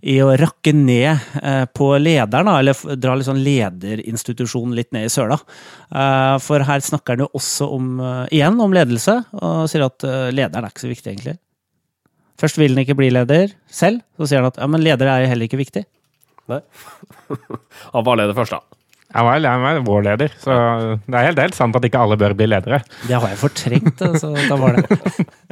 i 0.00 0.16
å 0.24 0.30
rakke 0.38 0.72
ned 0.72 1.10
eh, 1.42 1.66
på 1.76 1.90
lederen, 2.00 2.48
eller 2.52 2.96
dra 2.96 3.16
litt 3.18 3.28
sånn 3.28 3.42
lederinstitusjonen 3.44 4.76
litt 4.78 4.94
ned 4.96 5.08
i 5.08 5.12
søla. 5.12 5.36
Eh, 5.90 6.36
For 6.40 6.64
her 6.64 6.84
snakker 6.86 7.18
han 7.18 7.26
jo 7.26 7.30
også 7.36 7.68
om, 7.76 7.92
eh, 8.00 8.24
igjen 8.38 8.60
om 8.64 8.74
ledelse, 8.76 9.18
og 9.36 9.68
sier 9.70 9.84
at 9.88 10.06
lederen 10.32 10.64
er 10.64 10.72
ikke 10.72 10.86
så 10.86 10.92
viktig, 10.92 11.14
egentlig. 11.14 11.36
Først 12.40 12.56
vil 12.56 12.72
han 12.72 12.84
ikke 12.86 12.96
bli 12.96 13.10
leder 13.12 13.52
selv, 13.68 14.00
så 14.16 14.30
sier 14.30 14.40
han 14.40 14.48
at 14.48 14.60
ja, 14.62 14.68
men 14.70 14.84
leder 14.84 15.10
er 15.12 15.28
heller 15.28 15.50
ikke 15.50 15.60
viktig. 15.60 15.84
Nei. 16.50 16.62
Han 17.92 18.06
var 18.06 18.16
leder 18.18 18.34
først, 18.34 18.56
da. 18.56 18.79
Han 19.12 19.26
var, 19.26 19.40
han 19.42 19.62
var 19.64 19.80
vår 19.86 20.04
leder, 20.06 20.34
så 20.38 20.54
det 21.02 21.16
er 21.18 21.26
helt, 21.30 21.40
helt 21.42 21.56
sant 21.58 21.74
at 21.74 21.86
ikke 21.86 21.98
alle 21.98 22.18
bør 22.20 22.36
bli 22.38 22.46
ledere. 22.46 22.78
Det 23.08 23.16
har 23.16 23.32
jeg 23.32 23.40
fortrengt, 23.40 24.04
så 24.22 24.30
Da 24.46 24.58
var 24.60 24.78
det. 24.78 25.00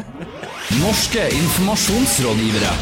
Norske 0.84 1.24
informasjonsrådgivere. 1.34 2.72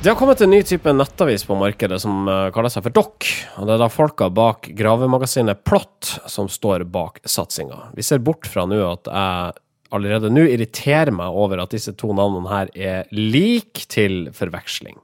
Det 0.00 0.12
har 0.12 0.16
kommet 0.16 0.40
en 0.40 0.52
ny 0.52 0.62
type 0.62 0.92
nettavis 0.92 1.42
på 1.48 1.56
markedet 1.58 1.96
som 1.98 2.28
eh, 2.30 2.48
kaller 2.54 2.70
seg 2.70 2.84
for 2.86 2.94
Dokk. 2.94 3.26
Og 3.58 3.66
det 3.66 3.74
er 3.74 3.80
da 3.82 3.88
folka 3.90 4.28
bak 4.30 4.68
gravemagasinet 4.76 5.64
Plott 5.66 6.12
som 6.30 6.48
står 6.52 6.84
bak 6.92 7.18
satsinga. 7.26 7.88
Vi 7.96 8.04
ser 8.06 8.20
bort 8.24 8.46
fra 8.46 8.68
nå 8.70 8.78
at 8.86 9.10
jeg 9.10 9.56
allerede 9.96 10.30
nå 10.30 10.44
irriterer 10.52 11.10
meg 11.14 11.34
over 11.34 11.62
at 11.64 11.74
disse 11.74 11.94
to 11.98 12.12
navnene 12.14 12.52
her 12.52 12.70
er 12.76 13.10
lik 13.14 13.86
til 13.92 14.28
forveksling. 14.36 14.96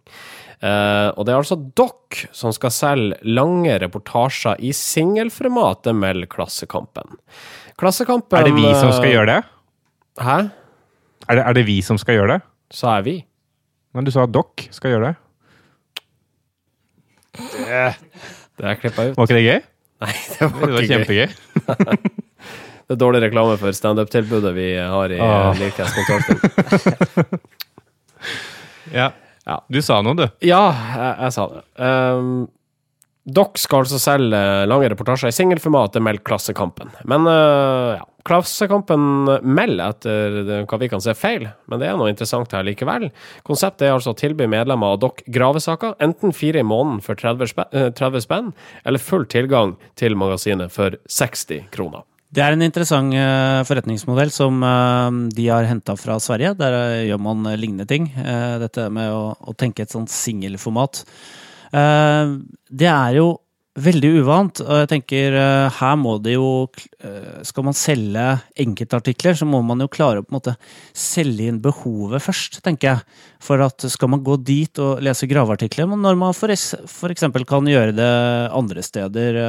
Eh, 0.62 1.08
og 1.18 1.26
det 1.26 1.32
er 1.34 1.40
altså 1.40 1.56
Dock 1.76 2.20
som 2.30 2.52
skal 2.54 2.70
selge 2.70 3.16
lange 3.26 3.74
reportasjer 3.82 4.60
i 4.62 4.70
singelformat, 4.76 5.80
det 5.88 5.94
melder 5.98 6.28
Klassekampen. 6.30 7.16
Klassekampen 7.80 8.38
Er 8.38 8.46
det 8.46 8.54
vi 8.54 8.68
som 8.78 8.92
skal 8.94 9.08
eh, 9.08 9.14
gjøre 9.16 9.26
det? 9.32 9.40
Hæ? 10.22 10.38
Er 11.28 11.38
det, 11.38 11.42
er 11.48 11.52
det 11.58 11.66
vi 11.66 11.80
som 11.82 11.98
skal 11.98 12.14
gjøre 12.20 12.36
det? 12.36 12.40
Sa 12.72 12.96
jeg 13.00 13.04
vi? 13.08 13.16
Men 13.92 14.06
du 14.06 14.12
sa 14.14 14.22
at 14.28 14.32
dere 14.34 14.70
skal 14.74 14.94
gjøre 14.94 15.10
det. 15.10 15.16
Det 18.58 18.66
er 18.68 18.74
klippa 18.80 19.08
ut. 19.10 19.16
Var 19.18 19.26
ikke 19.26 19.38
det 19.38 19.46
gøy? 19.46 19.60
Nei, 20.02 20.12
det 20.12 20.38
Det 20.38 20.46
var 20.52 20.58
var 20.60 20.82
ikke 20.82 20.82
gøy. 20.82 20.90
kjempegøy. 20.92 21.28
Det 22.82 22.96
er 22.96 22.98
dårlig 23.00 23.20
reklame 23.22 23.54
for 23.56 23.72
standup-tilbudet 23.72 24.50
vi 24.56 24.64
har 24.76 25.12
i 25.14 25.18
Åh. 25.22 25.24
uh, 25.24 25.56
Lircast 25.56 25.94
Ja. 28.92 29.06
Ja. 29.48 29.60
Du 29.68 29.80
sa 29.82 30.00
noe, 30.04 30.18
du. 30.18 30.26
Ja, 30.46 30.64
jeg, 30.70 31.14
jeg 31.26 31.36
sa 31.36 31.46
det. 31.50 31.62
Um, 31.78 32.34
dere 33.22 33.60
skal 33.60 33.84
altså 33.84 34.00
selge 34.02 34.38
lange 34.66 34.88
reportasjer 34.90 35.30
i 35.30 35.34
singelformat, 35.36 35.92
det 35.94 36.02
melder 36.02 36.24
Klassekampen. 36.26 36.90
Men 37.06 37.26
uh, 37.30 37.98
ja, 37.98 38.06
Klassekampen 38.26 39.04
melder 39.42 39.92
etter 39.92 40.66
hva 40.70 40.78
vi 40.78 40.88
kan 40.90 41.02
se 41.02 41.14
feil, 41.18 41.48
men 41.70 41.82
det 41.82 41.88
er 41.90 41.98
noe 41.98 42.10
interessant 42.10 42.54
her 42.54 42.66
likevel. 42.66 43.08
Konseptet 43.46 43.88
er 43.88 43.96
altså 43.96 44.14
å 44.14 44.18
tilby 44.18 44.46
medlemmer 44.50 44.94
av 44.94 45.02
dere 45.02 45.34
gravesaker, 45.38 45.96
enten 46.02 46.34
fire 46.34 46.62
i 46.62 46.66
måneden 46.66 47.02
for 47.02 47.18
30 47.18 47.50
spenn, 47.50 47.70
eh, 47.74 47.90
30 47.98 48.26
spenn, 48.26 48.52
eller 48.86 49.02
full 49.02 49.26
tilgang 49.26 49.74
til 49.98 50.18
magasinet 50.18 50.74
for 50.74 50.98
60 51.10 51.66
kroner. 51.74 52.06
Det 52.32 52.40
er 52.40 52.54
en 52.54 52.64
interessant 52.64 53.12
eh, 53.12 53.60
forretningsmodell 53.68 54.30
som 54.32 54.62
eh, 54.64 55.20
de 55.36 55.50
har 55.52 55.68
henta 55.68 55.98
fra 56.00 56.16
Sverige. 56.22 56.54
Der 56.56 56.76
eh, 56.78 57.04
gjør 57.10 57.20
man 57.20 57.44
lignende 57.60 57.84
ting. 57.88 58.08
Dette 58.62 58.88
med 58.92 59.12
å, 59.12 59.52
tenke 59.58 59.84
et 59.84 59.92
sånt 59.92 60.12
singelformat. 60.12 61.04
Det 61.72 62.88
er 62.88 63.14
jo 63.16 63.26
veldig 63.80 64.08
uvant, 64.20 64.60
og 64.60 64.82
jeg 64.82 64.88
tenker 64.90 65.34
her 65.72 65.94
må 65.96 66.18
det 66.20 66.34
jo 66.34 66.66
Skal 67.48 67.64
man 67.64 67.76
selge 67.76 68.24
enkeltartikler, 68.60 69.38
så 69.38 69.48
må 69.48 69.62
man 69.64 69.80
jo 69.80 69.88
klare 69.88 70.20
å 70.20 70.26
på 70.26 70.34
en 70.34 70.36
måte 70.36 70.54
selge 70.92 71.48
inn 71.48 71.62
behovet 71.64 72.20
først, 72.20 72.60
tenker 72.64 72.90
jeg. 72.90 73.20
For 73.40 73.64
at 73.64 73.88
skal 73.92 74.12
man 74.12 74.24
gå 74.24 74.36
dit 74.44 74.82
og 74.84 75.00
lese 75.04 75.28
graveartikler, 75.30 75.88
når 75.88 76.20
man 76.20 76.36
f.eks. 76.36 76.74
kan 77.48 77.72
gjøre 77.72 77.96
det 77.96 78.12
andre 78.52 78.84
steder, 78.84 79.40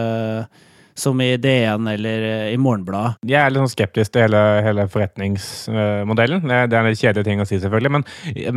som 0.96 1.22
i 1.22 1.36
DN 1.42 1.88
eller 1.88 2.26
eh, 2.28 2.54
i 2.54 2.58
Morgenbladet. 2.62 3.24
Jeg 3.28 3.40
er 3.40 3.52
litt 3.52 3.64
sånn 3.64 3.74
skeptisk 3.74 4.14
til 4.14 4.28
hele, 4.28 4.42
hele 4.66 4.86
forretningsmodellen. 4.92 6.44
Det 6.44 6.78
er 6.78 6.90
en 6.90 7.00
kjedelig 7.00 7.26
ting 7.28 7.42
å 7.42 7.48
si, 7.50 7.60
selvfølgelig. 7.62 7.94
Men, 7.98 8.06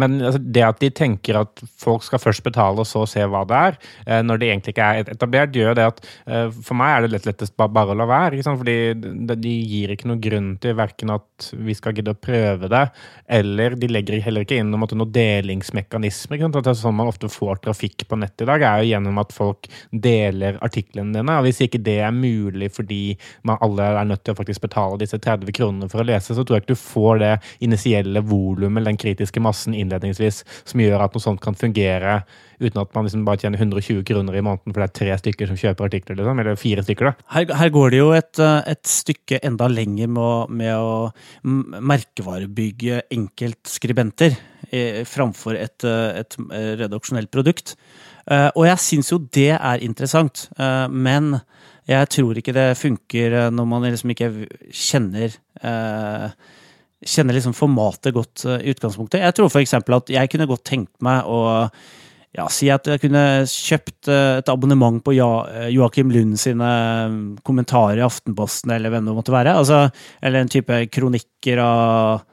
men 0.03 0.19
altså, 0.21 0.41
det 0.43 0.65
at 0.67 0.83
de 0.83 0.91
tenker 0.93 1.41
at 1.41 1.65
folk 1.81 2.05
skal 2.07 2.23
først 2.23 2.45
betale 2.47 2.83
og 2.83 2.89
så 2.89 3.07
se 3.09 3.25
hva 3.25 3.45
det 3.49 3.63
er, 3.71 3.79
eh, 4.05 4.23
når 4.27 4.43
det 4.43 4.51
egentlig 4.51 4.77
ikke 4.77 4.91
er 4.93 5.13
etablert, 5.17 5.57
gjør 5.57 5.79
det 5.79 5.89
at 5.93 6.03
eh, 6.05 6.49
for 6.61 6.79
meg 6.79 6.95
er 6.97 7.07
det 7.07 7.13
lett 7.15 7.31
lettest 7.31 7.57
bare 7.57 7.95
å 7.95 7.99
la 7.99 8.09
være. 8.09 8.37
Ikke 8.37 8.49
sant? 8.49 8.61
Fordi 8.61 9.37
de, 9.37 9.55
gir 9.67 9.95
ikke 9.95 10.11
noen 10.11 10.23
grunn 10.23 10.53
til 10.63 10.77
verken 10.79 11.15
at 11.17 11.49
vi 11.57 11.75
skal 11.77 11.97
gidde 11.97 12.15
å 12.15 12.21
prøve 12.21 12.71
det, 12.73 12.85
eller 13.39 13.77
de 13.79 13.91
legger 13.91 14.21
heller 14.25 14.45
ikke 14.47 14.61
inn 14.61 14.73
noen, 14.73 15.07
delingsmekanismer. 15.17 16.37
Ikke 16.37 16.49
sant? 16.49 16.61
Det 16.61 16.73
er 16.73 16.79
sånn 16.81 16.97
man 16.99 17.11
ofte 17.11 17.31
får 17.33 17.65
trafikk 17.65 18.07
på 18.11 18.19
nett 18.21 18.45
i 18.45 18.49
dag, 18.49 18.63
er 18.63 18.85
jo 18.85 18.93
gjennom 18.93 19.23
at 19.23 19.35
folk 19.37 19.69
deler 19.91 20.61
artiklene 20.65 21.15
dine. 21.17 21.39
Og 21.41 21.47
hvis 21.49 21.63
ikke 21.65 21.81
det 21.83 21.99
er 22.05 22.15
mulig 22.15 22.26
fordi 22.77 23.17
man 23.47 23.61
alle 23.65 23.91
er 24.01 24.09
nødt 24.09 24.25
til 24.25 24.35
å 24.35 24.39
faktisk 24.39 24.65
betale 24.67 24.99
disse 25.01 25.19
30 25.19 25.53
kronene 25.57 25.91
for 25.93 26.03
å 26.03 26.07
lese, 26.07 26.35
så 26.35 26.45
tror 26.45 26.59
jeg 26.59 26.67
ikke 26.67 26.75
du 26.75 26.81
får 26.81 27.23
det 27.23 27.35
initielle 27.65 28.23
volumet, 28.27 28.85
den 28.87 29.01
kritiske 29.01 29.43
massen 29.43 29.75
innledningsvis, 29.75 30.43
som 30.65 30.83
gjør 30.83 31.07
at 31.07 31.17
noe 31.17 31.27
sånt 31.27 31.43
kan 31.45 31.59
fungere 31.59 32.23
uten 32.59 32.81
at 32.81 32.95
man 32.95 33.07
liksom 33.07 33.25
bare 33.27 33.41
tjener 33.43 33.61
120 33.61 34.03
kroner 34.09 34.37
i 34.37 34.43
måneden 34.45 34.73
for 34.73 34.83
det 34.83 34.89
er 34.89 34.97
tre 35.01 35.17
stykker 35.21 35.51
som 35.51 35.59
kjøper 35.61 35.89
artikler, 35.89 36.19
liksom, 36.19 36.41
eller 36.43 36.61
fire 36.61 36.85
stykker. 36.87 37.11
da. 37.11 37.29
Her, 37.35 37.53
her 37.61 37.73
går 37.75 37.93
det 37.93 38.01
jo 38.01 38.11
et, 38.17 38.33
eh, 38.43 38.59
et 38.73 38.83
stykke 38.91 39.41
enda 39.47 39.69
lenger 39.73 40.11
med 40.13 40.23
å, 40.23 40.49
med 40.49 40.75
å 40.77 40.97
merkevarebygge 41.93 43.03
enkeltskribenter 43.17 44.37
eh, 44.71 45.03
framfor 45.09 45.59
et, 45.61 45.85
eh, 45.85 46.23
et 46.23 46.39
redaksjonelt 46.83 47.33
produkt. 47.33 47.77
Og 48.27 48.65
jeg 48.67 48.83
syns 48.83 49.13
jo 49.13 49.21
det 49.37 49.53
er 49.55 49.83
interessant, 49.87 50.49
men 50.91 51.37
jeg 51.87 52.11
tror 52.11 52.39
ikke 52.39 52.55
det 52.57 52.69
funker 52.81 53.35
eh, 53.41 53.51
når 53.55 53.69
man 53.71 53.87
liksom 53.87 54.13
ikke 54.15 54.31
kjenner 54.75 55.31
eh, 55.63 56.31
Kjenner 57.07 57.37
liksom 57.37 57.53
formatet 57.55 58.15
godt 58.17 58.47
eh, 58.49 58.63
i 58.65 58.73
utgangspunktet. 58.73 59.21
Jeg 59.21 59.37
tror 59.37 59.51
f.eks. 59.53 59.75
at 59.77 60.11
jeg 60.11 60.31
kunne 60.33 60.49
godt 60.49 60.65
tenkt 60.67 60.95
meg 61.05 61.29
å 61.29 61.39
ja, 62.37 62.47
si 62.53 62.69
at 62.73 62.89
jeg 62.89 63.01
kunne 63.05 63.25
kjøpt 63.49 64.11
eh, 64.13 64.39
et 64.41 64.51
abonnement 64.53 64.99
på 65.05 65.15
Joakim 65.17 66.11
Lund 66.13 66.41
sine 66.41 66.71
kommentarer 67.47 68.01
i 68.01 68.07
Aftenposten, 68.07 68.75
eller 68.75 68.93
hvem 68.93 69.09
det 69.09 69.17
måtte 69.17 69.35
være. 69.35 69.55
Altså, 69.61 69.87
eller 70.21 70.43
en 70.43 70.53
type 70.53 70.81
kronikker 70.93 71.63
av 71.63 72.25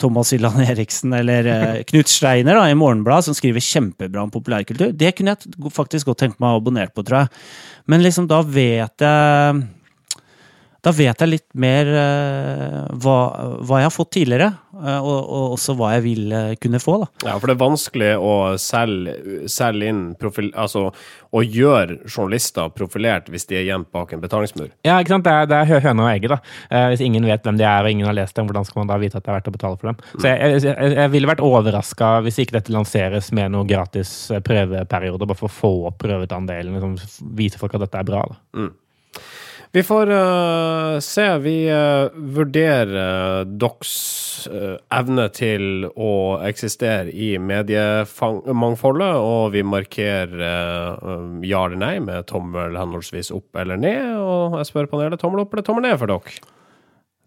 Thomas 0.00 0.32
Hylland 0.34 0.60
Eriksen 0.66 1.14
eller 1.16 1.48
eh, 1.52 1.80
Knut 1.88 2.10
Streiner 2.12 2.58
da, 2.58 2.66
i 2.70 2.76
Morgenbladet, 2.78 3.28
som 3.28 3.36
skriver 3.36 3.64
kjempebra 3.64 4.26
om 4.26 4.32
populærkultur. 4.34 4.92
Det 4.92 5.14
kunne 5.16 5.36
jeg 5.36 5.72
faktisk 5.74 6.10
godt 6.10 6.24
tenkt 6.24 6.40
meg 6.42 6.50
å 6.50 6.56
ha 6.56 6.60
abonnert 6.60 6.94
på, 6.96 7.04
tror 7.06 7.24
jeg. 7.24 7.46
Men 7.90 8.04
liksom, 8.04 8.28
da 8.30 8.42
vet 8.44 9.06
jeg 9.06 9.66
da 10.86 10.92
vet 10.94 11.22
jeg 11.24 11.32
litt 11.32 11.48
mer 11.58 11.88
eh, 11.90 12.80
hva, 13.02 13.16
hva 13.66 13.80
jeg 13.82 13.88
har 13.88 13.94
fått 13.94 14.12
tidligere, 14.14 14.52
eh, 14.78 14.98
og, 15.00 15.16
og 15.18 15.56
også 15.56 15.74
hva 15.78 15.92
jeg 15.96 16.04
vil 16.04 16.34
eh, 16.36 16.52
kunne 16.62 16.78
få. 16.82 17.00
da. 17.02 17.08
Ja, 17.26 17.36
for 17.40 17.50
det 17.50 17.56
er 17.56 17.62
vanskelig 17.64 18.10
å 18.22 18.34
selge, 18.62 19.16
selge 19.50 19.90
inn 19.90 20.04
profil... 20.20 20.52
Altså 20.56 20.90
å 21.36 21.42
gjøre 21.44 21.98
journalister 22.08 22.70
profilert 22.72 23.26
hvis 23.32 23.44
de 23.50 23.58
er 23.58 23.66
gjemt 23.66 23.90
bak 23.92 24.14
en 24.14 24.22
betalingsmur. 24.22 24.70
Ja, 24.86 24.94
ikke 25.02 25.12
sant? 25.16 25.26
Det 25.26 25.34
er, 25.34 25.50
det 25.50 25.58
er 25.58 25.68
hø- 25.68 25.82
høna 25.88 26.06
og 26.06 26.12
egget. 26.14 26.32
da. 26.32 26.38
Eh, 26.70 26.86
hvis 26.92 27.02
ingen 27.04 27.26
vet 27.28 27.44
hvem 27.44 27.58
de 27.58 27.66
er, 27.66 27.82
og 27.84 27.92
ingen 27.92 28.08
har 28.08 28.16
lest 28.16 28.38
dem, 28.38 28.48
hvordan 28.48 28.64
skal 28.68 28.82
man 28.82 28.92
da 28.92 29.00
vite 29.02 29.18
at 29.18 29.26
det 29.26 29.32
er 29.32 29.38
verdt 29.40 29.50
å 29.50 29.56
betale 29.56 29.80
for 29.80 29.90
dem? 29.90 30.00
Så 30.14 30.30
jeg, 30.30 30.62
jeg, 30.64 30.94
jeg, 30.94 31.12
ville 31.12 31.30
vært 31.30 31.44
overraska 31.44 32.14
hvis 32.24 32.40
ikke 32.44 32.58
dette 32.60 32.74
lanseres 32.74 33.32
med 33.36 33.52
noe 33.52 33.68
gratis 33.68 34.14
prøveperiode, 34.46 35.28
bare 35.28 35.40
for 35.42 35.50
å 35.50 35.56
få 35.58 35.72
opp 35.90 36.00
prøvetandelen. 36.04 36.78
Liksom, 36.78 37.30
vise 37.36 37.60
folk 37.60 37.76
at 37.76 37.84
dette 37.88 38.00
er 38.00 38.08
bra. 38.14 38.24
da. 38.30 38.68
Vi 39.76 39.82
får 39.82 40.10
uh, 40.10 40.98
se. 41.00 41.38
Vi 41.38 41.56
uh, 41.68 42.08
vurderer 42.16 43.44
deres 43.44 43.90
uh, 44.48 44.78
evne 44.88 45.26
til 45.36 45.84
å 45.92 46.12
eksistere 46.48 47.12
i 47.12 47.34
mediemangfoldet, 47.36 49.18
og 49.20 49.52
vi 49.52 49.60
markerer 49.66 50.32
eh, 50.32 51.44
ja 51.44 51.66
eller 51.66 51.76
nei 51.82 51.92
med 52.00 52.24
tommel 52.30 52.78
henholdsvis 52.80 53.28
opp 53.36 53.60
eller 53.60 53.76
ned. 53.82 54.16
Og 54.16 54.56
jeg 54.62 54.70
spør 54.70 54.88
panelet 54.94 55.20
tommel 55.20 55.44
opp 55.44 55.52
eller 55.52 55.68
tommel 55.68 55.84
ned 55.90 56.00
for 56.00 56.14
dere? 56.14 56.40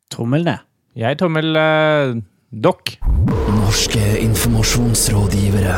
Tommel 0.09 0.49
ned. 0.49 0.65
Jeg 0.97 1.21
tommel 1.21 1.53
uh, 1.53 2.17
dokk. 2.49 2.97
Norske 3.59 4.01
informasjonsrådgivere. 4.25 5.77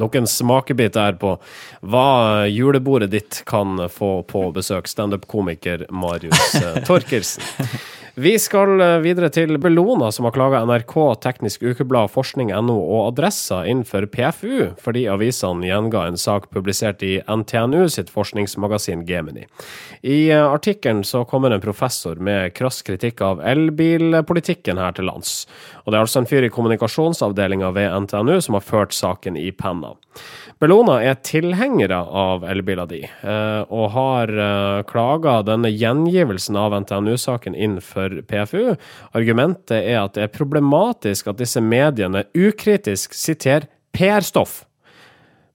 Nok 0.00 0.18
en 0.20 0.28
smakebit 0.30 0.96
der 0.96 1.18
på 1.20 1.36
hva 1.80 2.46
julebordet 2.48 3.10
ditt 3.12 3.42
kan 3.48 3.86
få 3.92 4.22
på 4.28 4.46
besøk. 4.56 4.88
Standup-komiker 4.88 5.86
Marius 5.92 6.54
eh, 6.60 6.82
Torkelsen. 6.88 7.44
Vi 8.14 8.32
skal 8.38 8.80
eh, 8.80 8.96
videre 9.04 9.28
til 9.30 9.54
Bellona, 9.62 10.08
som 10.10 10.26
har 10.26 10.34
klaga 10.34 10.64
NRK, 10.66 10.94
Teknisk 11.22 11.62
Ukeblad, 11.62 12.10
Forskning.no 12.10 12.74
og 12.80 13.12
Adressa 13.12 13.60
innenfor 13.70 14.08
PFU, 14.10 14.72
fordi 14.82 15.04
avisene 15.12 15.68
gjenga 15.68 16.02
en 16.08 16.18
sak 16.18 16.48
publisert 16.50 17.04
i 17.06 17.20
NTNU 17.22 17.86
sitt 17.92 18.10
forskningsmagasin 18.10 19.04
Gemini. 19.06 19.46
I 20.02 20.30
eh, 20.32 20.42
artikkelen 20.42 21.04
så 21.06 21.22
kommer 21.24 21.54
en 21.54 21.62
professor 21.62 22.18
med 22.18 22.54
krass 22.58 22.82
kritikk 22.82 23.22
av 23.22 23.44
elbilpolitikken 23.46 24.82
her 24.82 24.98
til 24.98 25.06
lands. 25.06 25.44
Og 25.84 25.92
det 25.92 26.00
er 26.00 26.08
altså 26.08 26.24
en 26.24 26.30
fyr 26.30 26.48
i 26.48 26.52
kommunikasjonsavdelinga 26.52 27.70
ved 27.78 27.94
NTNU 28.06 28.40
som 28.42 28.58
har 28.58 28.66
ført 28.66 28.96
saken 28.96 29.38
i 29.38 29.52
penna. 29.54 29.94
Bellona 30.60 30.98
er 31.00 31.16
tilhengere 31.24 31.96
av 31.96 32.42
elbiler 32.44 32.88
de, 32.90 33.00
eh, 33.06 33.60
og 33.72 33.86
har 33.94 34.32
uh, 34.36 34.82
klaga 34.88 35.38
denne 35.46 35.70
gjengivelsen 35.72 36.58
av 36.60 36.74
NTNU-saken 36.82 37.56
inn 37.56 37.78
for 37.84 38.20
PFU. 38.28 38.74
Argumentet 39.16 39.78
er 39.78 40.02
at 40.02 40.18
det 40.18 40.26
er 40.26 40.34
problematisk 40.34 41.30
at 41.32 41.40
disse 41.40 41.62
mediene 41.64 42.26
ukritisk 42.36 43.16
siterer 43.16 43.70
PR-stoff. 43.96 44.66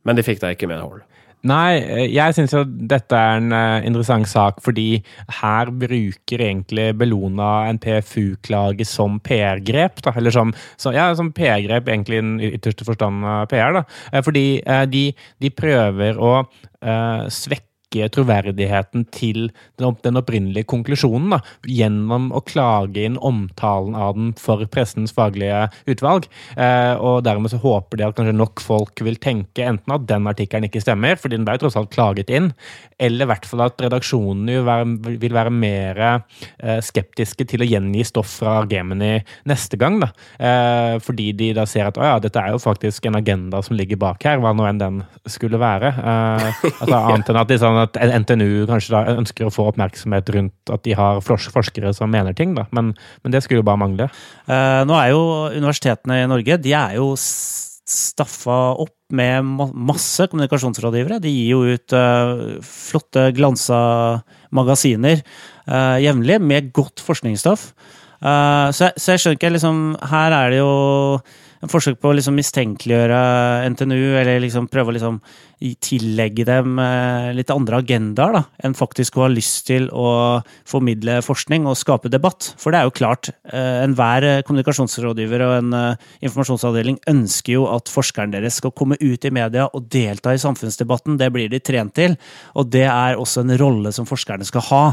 Men 0.05 0.17
de 0.17 0.25
fikk 0.25 0.41
da 0.41 0.55
ikke 0.55 0.69
medhold. 0.71 1.03
Nei, 1.45 1.77
eh, 1.77 2.07
jeg 2.09 2.33
syns 2.33 2.55
jo 2.55 2.63
dette 2.65 3.17
er 3.17 3.37
en 3.37 3.53
eh, 3.53 3.85
interessant 3.85 4.25
sak, 4.29 4.61
fordi 4.65 5.03
her 5.41 5.69
bruker 5.69 6.41
egentlig 6.41 6.87
Bellona 6.97 7.67
en 7.69 7.79
PFU-klage 7.81 8.87
som 8.89 9.19
PR-grep. 9.25 10.01
Eller 10.15 10.33
som, 10.33 10.53
ja, 10.95 11.11
som 11.17 11.29
PR-grep, 11.35 11.91
egentlig 11.91 12.17
i 12.17 12.23
den 12.23 12.35
ytterste 12.49 12.87
forstand 12.87 13.25
av 13.25 13.45
PR. 13.51 13.77
da, 13.79 13.85
Eh, 14.11 14.21
Fordi 14.25 14.45
de, 14.89 15.05
de 15.41 15.49
prøver 15.53 16.17
å 16.17 16.33
uh, 16.41 17.25
svekke 17.29 17.74
troverdigheten 17.91 19.05
til 19.13 19.49
den, 19.79 20.17
opprinnelige 20.19 20.67
konklusjonen 20.69 21.35
da, 21.35 21.39
gjennom 21.67 22.31
å 22.35 22.41
klage 22.45 23.05
inn 23.05 23.17
omtalen 23.17 23.95
av 23.97 24.15
den 24.17 24.33
for 24.39 24.63
pressens 24.71 25.13
faglige 25.15 25.65
utvalg. 25.91 26.27
Eh, 26.57 26.93
og 26.95 27.23
dermed 27.27 27.51
så 27.53 27.59
håper 27.61 27.99
de 27.99 28.07
at 28.07 28.17
kanskje 28.17 28.35
nok 28.35 28.63
folk 28.63 29.03
vil 29.05 29.19
tenke 29.21 29.65
enten 29.65 29.95
at 29.95 30.07
den 30.09 30.27
artikkelen 30.29 30.69
ikke 30.69 30.83
stemmer, 30.83 31.19
fordi 31.19 31.39
den 31.39 31.47
ble 31.47 31.57
tross 31.61 31.77
alt 31.79 31.93
klaget 31.93 32.31
inn, 32.33 32.51
eller 32.99 33.27
i 33.27 33.31
hvert 33.31 33.47
fall 33.47 33.65
at 33.65 33.81
redaksjonene 33.83 34.59
vil 34.59 34.67
være, 34.67 35.17
vil 35.21 35.35
være 35.35 35.53
mer 35.53 36.01
eh, 36.05 36.79
skeptiske 36.83 37.47
til 37.49 37.63
å 37.63 37.69
gjengi 37.69 38.05
stoff 38.07 38.37
fra 38.39 38.57
Gemini 38.69 39.19
neste 39.49 39.79
gang. 39.79 39.99
Da. 40.03 40.11
Eh, 40.39 40.95
fordi 41.03 41.31
de 41.37 41.51
da 41.57 41.67
ser 41.69 41.89
at 41.89 41.99
å 41.99 42.05
ja, 42.05 42.17
dette 42.23 42.41
er 42.41 42.55
jo 42.55 42.61
faktisk 42.61 43.07
en 43.09 43.19
agenda 43.19 43.61
som 43.65 43.77
ligger 43.77 43.99
bak 44.01 44.23
her, 44.27 44.39
hva 44.43 44.53
nå 44.55 44.67
enn 44.69 44.81
den 44.81 45.01
skulle 45.29 45.59
være. 45.61 45.91
Altså, 45.95 46.95
annet 46.95 47.29
enn 47.31 47.39
at, 47.39 47.49
de, 47.49 47.57
sånn 47.61 47.74
at 47.81 47.97
NTNU 47.99 48.65
kanskje 48.69 48.93
da 48.95 49.15
ønsker 49.17 49.47
å 49.47 49.53
få 49.53 49.67
oppmerksomhet 49.71 50.29
rundt 50.35 50.71
at 50.73 50.83
de 50.87 50.93
har 50.97 51.21
forskere 51.25 51.93
som 51.97 52.11
mener 52.11 52.33
ting, 52.37 52.53
da. 52.57 52.65
Men, 52.75 52.93
men 53.23 53.31
det 53.35 53.43
skulle 53.43 53.61
jo 53.63 53.67
bare 53.67 53.81
mangle. 53.81 54.09
Eh, 54.47 54.81
nå 54.87 54.95
er 54.99 55.11
jo 55.13 55.21
universitetene 55.55 56.23
i 56.23 56.27
Norge 56.31 56.57
de 56.61 56.73
er 56.77 56.95
jo 56.99 57.11
staffa 57.85 58.57
opp 58.81 58.93
med 59.13 59.45
masse 59.45 60.25
kommunikasjonsrådgivere. 60.31 61.19
De 61.21 61.29
gir 61.29 61.51
jo 61.53 61.59
ut 61.75 61.93
eh, 61.93 62.31
flotte, 62.65 63.27
glansa 63.37 63.77
magasiner 64.55 65.19
uh, 65.67 65.97
jevnlig 66.01 66.39
med 66.41 66.71
godt 66.73 67.01
forskningsstoff. 67.05 67.67
Eh, 68.21 68.67
så, 68.73 68.87
jeg- 68.87 69.01
så 69.03 69.11
jeg 69.13 69.21
skjønner 69.21 69.37
ikke 69.37 69.51
liksom 69.57 69.81
Her 70.09 70.31
er 70.37 70.53
det 70.55 70.59
jo 70.61 70.71
en 71.65 71.71
forsøk 71.71 71.97
på 72.01 72.11
å 72.11 72.15
liksom 72.17 72.35
mistenkeliggjøre 72.37 73.19
NTNU, 73.73 73.99
eller 74.21 74.41
liksom 74.43 74.67
prøve 74.69 74.91
å 74.91 74.95
liksom 74.97 75.19
tillegge 75.59 76.43
dem 76.47 76.79
eh, 76.81 77.31
litt 77.35 77.51
andre 77.53 77.79
agendaer 77.79 78.35
da, 78.35 78.41
enn 78.65 78.75
faktisk 78.75 79.17
å 79.17 79.25
ha 79.25 79.29
lyst 79.31 79.65
til 79.69 79.87
å 79.95 80.41
formidle 80.67 81.21
forskning 81.25 81.67
og 81.69 81.77
skape 81.79 82.11
debatt. 82.11 82.51
For 82.61 82.73
det 82.73 82.81
er 82.81 82.89
jo 82.89 82.95
klart, 82.95 83.29
eh, 83.47 83.83
enhver 83.85 84.27
eh, 84.27 84.41
kommunikasjonsrådgiver 84.47 85.45
og 85.45 85.53
en 85.59 85.77
informasjonsavdeling 86.25 86.99
ønsker 87.11 87.55
jo 87.55 87.67
at 87.71 87.91
forskeren 87.91 88.33
deres 88.35 88.59
skal 88.59 88.73
komme 88.75 88.99
ut 89.01 89.25
i 89.25 89.33
media 89.33 89.67
og 89.71 89.87
delta 89.91 90.33
i 90.35 90.41
samfunnsdebatten. 90.41 91.17
Det 91.21 91.31
blir 91.33 91.51
de 91.51 91.61
trent 91.63 91.95
til, 91.95 92.17
og 92.55 92.69
det 92.73 92.85
er 92.89 93.19
også 93.19 93.45
en 93.45 93.55
rolle 93.59 93.93
som 93.95 94.07
forskerne 94.07 94.45
skal 94.47 94.65
ha. 94.69 94.83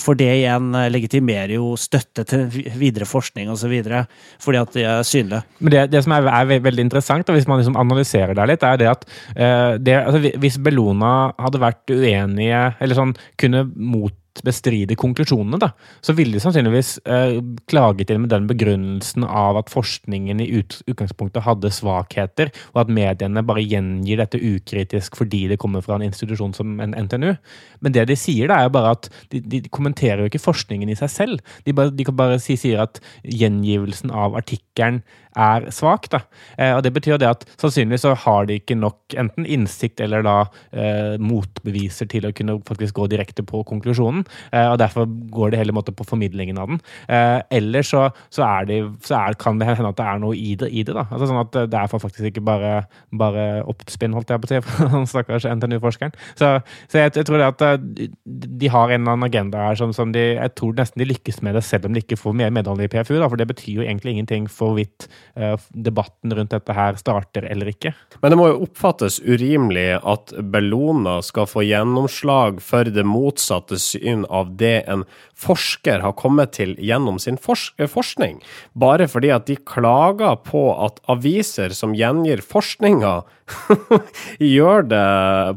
For 0.00 0.16
det 0.18 0.28
igjen 0.30 0.70
legitimerer 0.92 1.56
jo 1.56 1.72
støtte 1.78 2.24
til 2.28 2.46
videre 2.78 3.06
forskning 3.08 3.50
osv. 3.50 3.72
fordi 4.42 4.60
at 4.60 4.74
de 4.74 4.84
er 4.86 5.02
synlige. 5.06 5.42
Men 5.58 5.74
det, 5.74 5.82
det 5.92 6.04
som 6.04 6.14
er, 6.14 6.28
er 6.30 6.62
veldig 6.62 6.84
interessant, 6.86 7.28
og 7.28 7.38
hvis 7.38 7.48
man 7.50 7.60
liksom 7.60 7.78
analyserer 7.80 8.34
det 8.34 8.46
litt, 8.50 8.66
er 8.66 8.80
det 8.80 8.90
at 8.90 9.06
det, 9.80 9.96
altså, 10.00 10.34
hvis 10.40 10.58
Bellona 10.62 11.14
hadde 11.40 11.62
vært 11.62 11.94
uenige, 11.94 12.62
eller 12.82 12.98
sånn 12.98 13.14
kunne 13.40 13.66
motbestride 14.34 14.96
konklusjonene, 14.96 15.58
da, 15.58 15.70
så 16.02 16.12
ville 16.12 16.34
de 16.34 16.42
sannsynligvis 16.42 16.98
eh, 17.06 17.40
klaget 17.70 18.10
inn 18.10 18.24
med 18.24 18.30
den 18.32 18.46
begrunnelsen 18.48 19.24
av 19.24 19.56
at 19.56 19.70
forskningen 19.70 20.40
i 20.40 20.48
ut, 20.58 20.82
utgangspunktet 20.86 21.44
hadde 21.44 21.70
svakheter, 21.70 22.50
og 22.74 22.84
at 22.84 22.92
mediene 22.92 23.44
bare 23.46 23.62
gjengir 23.62 24.18
dette 24.18 24.38
ukritisk 24.38 25.16
fordi 25.16 25.46
det 25.48 25.60
kommer 25.62 25.84
fra 25.84 25.96
en 25.96 26.06
institusjon 26.08 26.54
som 26.54 26.80
en 26.80 26.94
NTNU. 26.94 27.34
Men 27.80 27.92
det 27.94 28.08
de 28.10 28.16
sier, 28.16 28.48
da, 28.48 28.58
er 28.58 28.68
jo 28.68 28.74
bare 28.74 28.94
at 28.96 29.10
de, 29.30 29.40
de 29.40 29.62
kommenterer 29.70 30.24
jo 30.24 30.30
ikke 30.30 30.42
forskningen 30.42 30.90
i 30.90 30.98
seg 30.98 31.12
selv. 31.12 31.44
De, 31.64 31.74
bare, 31.74 31.94
de 31.94 32.06
kan 32.06 32.16
bare 32.18 32.40
si, 32.42 32.58
sier 32.58 32.82
at 32.82 33.00
gjengivelsen 33.22 34.12
av 34.14 34.34
artikkelen 34.38 35.02
er 35.34 35.66
svak. 35.74 36.08
Da. 36.12 36.22
Eh, 36.58 36.72
og 36.76 36.82
Det 36.84 36.92
betyr 36.94 37.18
det 37.18 37.28
at 37.28 37.44
sannsynligvis 37.60 38.04
så 38.06 38.14
har 38.24 38.46
de 38.46 38.58
ikke 38.60 38.78
nok 38.78 39.16
enten 39.18 39.46
innsikt 39.46 40.00
eller 40.00 40.22
da 40.26 40.36
eh, 40.72 41.16
motbeviser 41.18 42.08
til 42.10 42.28
å 42.28 42.32
kunne 42.34 42.60
faktisk 42.66 42.94
gå 42.98 43.08
direkte 43.10 43.44
på 43.46 43.64
konklusjonen. 43.66 44.23
Eh, 44.52 44.66
og 44.70 44.78
Derfor 44.80 45.06
går 45.06 45.52
det 45.52 45.60
hele 45.60 45.74
måte 45.76 45.94
på 45.94 46.06
formidlingen 46.06 46.58
av 46.60 46.72
den. 46.72 46.80
Eh, 47.08 47.40
eller 47.58 47.86
så, 47.86 48.06
så, 48.32 48.44
er 48.46 48.68
de, 48.70 48.80
så 49.04 49.18
er, 49.20 49.38
kan 49.40 49.60
det 49.60 49.68
hende 49.68 49.90
at 49.90 50.00
det 50.00 50.08
er 50.08 50.22
noe 50.22 50.36
i 50.38 50.54
det. 50.60 50.70
I 50.74 50.84
det 50.86 50.96
da. 50.96 51.06
Altså 51.10 51.28
sånn 51.30 51.42
at 51.42 51.56
Det 51.70 51.78
er 51.78 51.90
faktisk 51.92 52.28
ikke 52.30 52.44
bare, 52.44 52.72
bare 53.14 53.46
oppspinn, 53.70 54.14
holdt 54.16 54.32
jeg 54.32 54.42
på 54.42 54.50
å 54.50 54.52
si, 54.52 54.62
for 54.66 54.92
han 54.94 55.08
stakkars 55.10 55.48
NTNU-forskeren. 55.50 56.14
Så, 56.38 56.50
så 56.90 57.02
jeg, 57.02 57.14
jeg 57.20 57.28
tror 57.28 57.40
det 57.40 57.50
at 57.52 57.66
eh, 57.66 58.08
de 58.24 58.72
har 58.72 58.90
en 58.90 59.00
eller 59.00 59.16
annen 59.16 59.28
agenda 59.28 59.68
her 59.68 59.78
som, 59.78 59.92
som 59.96 60.12
de 60.14 60.24
Jeg 60.34 60.54
tror 60.58 60.74
nesten 60.78 61.02
de 61.02 61.08
lykkes 61.08 61.40
med 61.44 61.56
det, 61.56 61.64
selv 61.66 61.88
om 61.88 61.94
de 61.94 62.02
ikke 62.02 62.18
får 62.20 62.36
mer 62.36 62.52
medhold 62.54 62.82
i 62.84 62.90
PFU. 62.90 63.16
Da, 63.20 63.28
for 63.28 63.40
det 63.40 63.48
betyr 63.50 63.80
jo 63.80 63.86
egentlig 63.86 64.14
ingenting 64.14 64.48
for 64.50 64.72
hvorvidt 64.74 65.08
eh, 65.36 65.56
debatten 65.70 66.34
rundt 66.34 66.54
dette 66.54 66.76
her 66.76 66.98
starter 67.00 67.46
eller 67.50 67.70
ikke. 67.72 67.94
Men 68.22 68.32
det 68.32 68.38
må 68.40 68.48
jo 68.50 68.62
oppfattes 68.66 69.20
urimelig 69.24 69.86
at 70.00 70.34
Bellona 70.52 71.18
skal 71.24 71.48
få 71.50 71.64
gjennomslag 71.66 72.60
for 72.64 72.88
det 72.90 73.04
motsatte 73.08 73.78
syn 73.80 74.13
av 74.30 74.54
det 74.60 74.84
en 74.86 75.02
forsker 75.34 76.04
har 76.04 76.14
kommet 76.14 76.54
til 76.54 76.76
gjennom 76.78 77.18
sin 77.18 77.38
forskning, 77.40 78.38
bare 78.78 79.08
fordi 79.10 79.32
at 79.34 79.48
de 79.50 79.58
klager 79.58 80.38
på 80.46 80.68
at 80.86 81.02
aviser 81.10 81.74
som 81.74 81.96
gjengir 81.98 82.44
forskninga, 82.46 83.22
gjør 84.56 84.86
det 84.88 85.04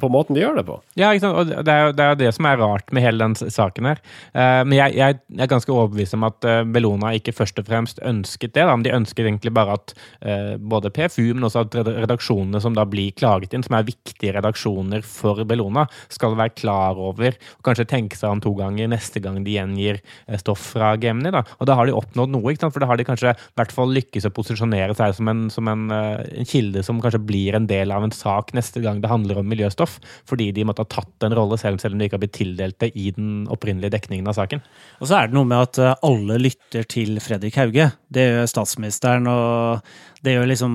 på 0.02 0.10
måten 0.12 0.36
de 0.36 0.42
gjør 0.42 0.58
det 0.60 0.66
på. 0.68 0.76
Ja, 1.00 1.14
ikke 1.14 1.24
sant? 1.24 1.38
og 1.40 1.66
det 1.66 1.72
er, 1.72 1.86
jo, 1.86 1.94
det 1.96 2.04
er 2.06 2.18
det 2.20 2.32
som 2.36 2.48
er 2.50 2.60
rart 2.60 2.92
med 2.92 3.06
hele 3.06 3.24
den 3.24 3.36
saken 3.38 3.88
her. 3.88 4.02
Eh, 4.34 4.64
men 4.68 4.76
jeg, 4.76 4.96
jeg, 4.98 5.20
er 5.38 5.52
ganske 5.52 5.72
overbevist 5.72 6.18
om 6.18 6.26
at 6.28 6.48
eh, 6.48 6.64
Bellona 6.68 7.14
ikke 7.16 7.36
først 7.38 7.62
og 7.62 7.70
fremst 7.70 8.02
ønsket 8.04 8.56
det. 8.58 8.66
Men 8.68 8.84
de 8.84 8.96
ønsket 8.98 9.24
egentlig 9.24 9.54
bare 9.56 9.78
at 9.80 9.96
eh, 10.20 10.56
både 10.60 10.92
PFU, 10.94 11.30
men 11.34 11.48
også 11.48 11.64
at 11.64 11.80
redaksjonene 11.88 12.62
som 12.64 12.76
da 12.78 12.84
blir 12.90 13.16
klaget 13.18 13.56
inn, 13.56 13.64
som 13.66 13.78
er 13.80 13.88
viktige 13.88 14.36
redaksjoner 14.36 15.06
for 15.08 15.44
Bellona, 15.48 15.88
skal 16.12 16.36
være 16.38 16.58
klar 16.58 17.00
over 17.00 17.38
og 17.38 17.64
kanskje 17.66 17.88
tenke 17.88 18.20
seg 18.20 18.36
om 18.36 18.44
to 18.48 18.56
ganger 18.58 18.90
neste 18.92 19.22
gang 19.24 19.42
de 19.44 19.56
gjengir 19.58 20.00
eh, 20.00 20.40
stoff 20.40 20.72
fra 20.74 20.94
Gemini. 21.02 21.34
Da. 21.36 21.44
Og 21.60 21.70
da 21.70 21.78
har 21.78 21.88
de 21.88 21.96
oppnådd 21.98 22.34
noe, 22.34 22.56
for 22.68 22.84
da 22.84 22.90
har 22.90 23.00
de 23.00 23.08
kanskje 23.08 23.34
i 23.36 23.58
hvert 23.60 23.74
fall 23.76 23.94
lykkes 23.96 24.28
å 24.30 24.34
posisjonere 24.36 24.96
seg 24.98 25.16
som 25.18 25.32
en, 25.32 25.46
som 25.54 25.68
en, 25.72 25.88
eh, 25.94 26.24
en 26.42 26.50
kilde 26.50 26.84
som 26.86 27.02
kanskje 27.04 27.24
blir 27.28 27.58
en 27.58 27.68
del 27.70 27.94
av 27.94 28.06
en 28.06 28.16
sak 28.16 28.54
neste 28.58 28.82
gang 28.84 29.02
det 29.04 29.12
handler 29.12 29.42
om 29.42 29.50
miljøstoff, 29.50 29.98
fordi 30.30 30.52
de 30.56 30.66
måtte 30.68 30.86
ha 30.86 30.92
tatt 30.98 31.28
en 31.28 31.36
rolle 31.38 31.60
selv, 31.60 31.82
selv 31.84 31.96
om 31.96 32.02
de 32.02 32.10
ikke 32.10 32.20
har 32.20 32.26
blitt 32.26 32.38
tildelt 32.38 32.80
det 32.84 32.94
i 32.96 33.12
den 33.16 33.48
opprinnelige 33.54 33.96
dekningen 33.98 34.30
av 34.30 34.38
saken. 34.40 34.64
Og 35.02 35.10
så 35.10 35.20
er 35.20 35.30
det 35.30 35.38
noe 35.38 35.50
med 35.50 35.68
at 35.70 35.82
eh, 35.84 35.98
alle 36.08 36.42
lytter 36.42 36.88
til 36.90 37.18
Fredrik 37.24 37.60
Hauge. 37.60 37.92
Det 38.14 38.30
gjør 38.30 38.52
statsministeren, 38.52 39.28
og 39.28 39.84
det 40.26 40.34
gjør 40.34 40.50
liksom 40.50 40.74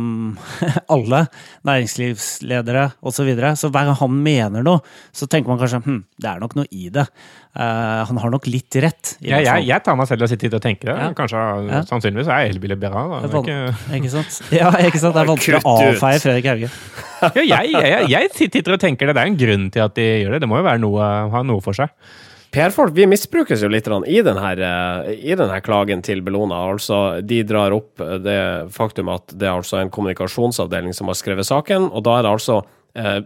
alle. 0.94 1.24
Næringslivsledere 1.68 2.88
osv. 3.00 3.22
Så, 3.22 3.26
videre. 3.26 3.52
så 3.59 3.70
hver 3.70 3.87
gang 3.87 3.98
han 4.00 4.16
mener 4.24 4.64
noe, 4.66 4.83
så 5.14 5.28
tenker 5.31 5.52
man 5.52 5.61
kanskje 5.61 5.78
hm, 5.85 6.00
det 6.18 6.31
er 6.31 6.40
nok 6.42 6.57
noe 6.59 6.66
i 6.74 6.88
det. 6.90 7.05
Uh, 7.52 8.00
han 8.09 8.18
har 8.22 8.33
nok 8.33 8.46
litt 8.48 8.78
rett. 8.83 9.12
i 9.20 9.28
Ja, 9.28 9.38
jeg, 9.44 9.66
jeg 9.68 9.85
tar 9.85 9.98
meg 9.98 10.09
selv 10.09 10.24
og 10.26 10.33
sitter 10.33 10.57
og 10.57 10.64
tenker 10.64 10.90
det. 10.90 10.96
Ja. 10.96 11.11
Kanskje, 11.16 11.44
Ja. 11.68 11.83
Sannsynligvis 11.87 12.31
er 12.33 12.46
jeg 12.46 12.57
er 12.57 12.72
er 12.72 13.37
ikke... 13.42 13.59
Ikke 13.98 14.12
sant? 14.14 14.40
Ja, 14.59 14.72
ikke 14.81 15.02
sant? 15.02 15.14
Det 15.14 15.22
er 15.22 15.31
vanskelig 15.31 15.61
å 15.61 15.76
avfeie 15.76 16.22
Fredrik 16.24 16.50
Hauge. 16.50 16.72
ja, 17.44 17.61
jeg, 17.62 17.72
jeg, 17.76 18.11
jeg 18.14 18.35
sitter 18.40 18.74
og 18.78 18.83
tenker 18.83 19.07
det. 19.11 19.16
Det 19.18 19.22
er 19.22 19.31
en 19.31 19.40
grunn 19.44 19.70
til 19.70 19.85
at 19.85 19.94
de 19.98 20.09
gjør 20.24 20.37
det. 20.37 20.42
Det 20.44 20.50
må 20.50 20.59
jo 20.59 20.66
være 20.66 20.83
noe, 20.83 21.12
ha 21.37 21.44
noe 21.46 21.62
for 21.64 21.76
seg. 21.76 21.92
PR-folk 22.53 22.93
vi 22.93 23.07
misbrukes 23.09 23.62
jo 23.65 23.71
litt 23.73 23.88
i 23.88 24.21
denne, 24.25 24.51
i 25.15 25.37
denne 25.38 25.61
klagen 25.65 26.03
til 26.05 26.21
Bellona. 26.25 26.59
Altså, 26.75 26.99
de 27.25 27.41
drar 27.49 27.73
opp 27.73 28.03
det 28.21 28.38
faktum 28.75 29.09
at 29.12 29.33
det 29.33 29.49
er 29.49 29.57
altså 29.57 29.81
en 29.81 29.93
kommunikasjonsavdeling 29.93 30.93
som 30.97 31.09
har 31.09 31.17
skrevet 31.17 31.49
saken, 31.49 31.88
og 31.88 32.05
da 32.05 32.19
er 32.19 32.27
det 32.27 32.35
altså 32.35 32.59
eh, 32.99 33.19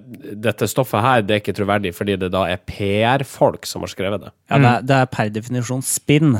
dette 0.46 0.70
stoffet 0.70 1.02
her 1.02 1.26
det 1.26 1.34
er 1.34 1.42
ikke 1.42 1.56
troverdig 1.58 1.92
fordi 1.96 2.18
det 2.22 2.30
da 2.34 2.44
er 2.52 2.62
PR-folk 2.70 3.66
som 3.66 3.82
har 3.82 3.92
skrevet 3.92 4.28
det. 4.28 4.32
Ja, 4.46 4.62
det, 4.62 4.70
er, 4.70 4.86
det 4.86 5.00
er 5.00 5.12
per 5.18 5.34
definisjon 5.34 5.82
spinn. 5.86 6.38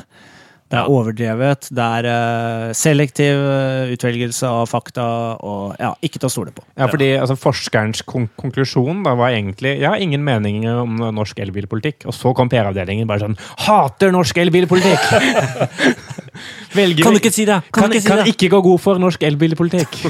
Det 0.66 0.78
er 0.80 0.88
overdrevet, 0.90 1.68
det 1.78 1.84
er 1.98 2.06
uh, 2.10 2.72
selektiv 2.74 3.38
eh, 3.38 3.92
utvelgelse 3.94 4.48
av 4.50 4.66
fakta 4.66 5.04
og 5.46 5.76
ja, 5.78 5.92
ikke 6.02 6.18
til 6.18 6.26
å 6.26 6.32
stole 6.32 6.54
på. 6.56 6.64
Ja, 6.74 6.88
fordi 6.90 7.12
altså, 7.20 7.36
Forskerens 7.38 8.02
kon 8.02 8.26
konklusjon 8.34 9.04
da 9.06 9.14
var 9.18 9.36
egentlig 9.36 9.76
ja, 9.84 9.94
ingen 9.94 10.24
mening 10.26 10.66
om 10.66 10.98
norsk 11.14 11.38
elbilpolitikk. 11.44 12.08
Og 12.10 12.16
så 12.18 12.34
kom 12.34 12.50
PR-avdelingen 12.50 13.06
bare 13.06 13.22
sånn 13.22 13.38
Hater 13.62 14.10
norsk 14.14 14.42
elbilpolitikk! 14.42 15.06
Velger 16.76 17.06
Kan 17.06 17.14
du 17.14 17.20
ikke 17.20 17.32
si 17.32 17.46
det? 17.48 17.60
Kan, 17.70 17.86
Kan 17.86 17.94
ikke 17.94 18.02
si 18.02 18.10
kan 18.10 18.20
det? 18.20 18.32
ikke 18.34 18.50
gå 18.52 18.60
god 18.66 18.82
for 18.82 19.00
norsk 19.00 19.22
elbilpolitikk. 19.26 19.96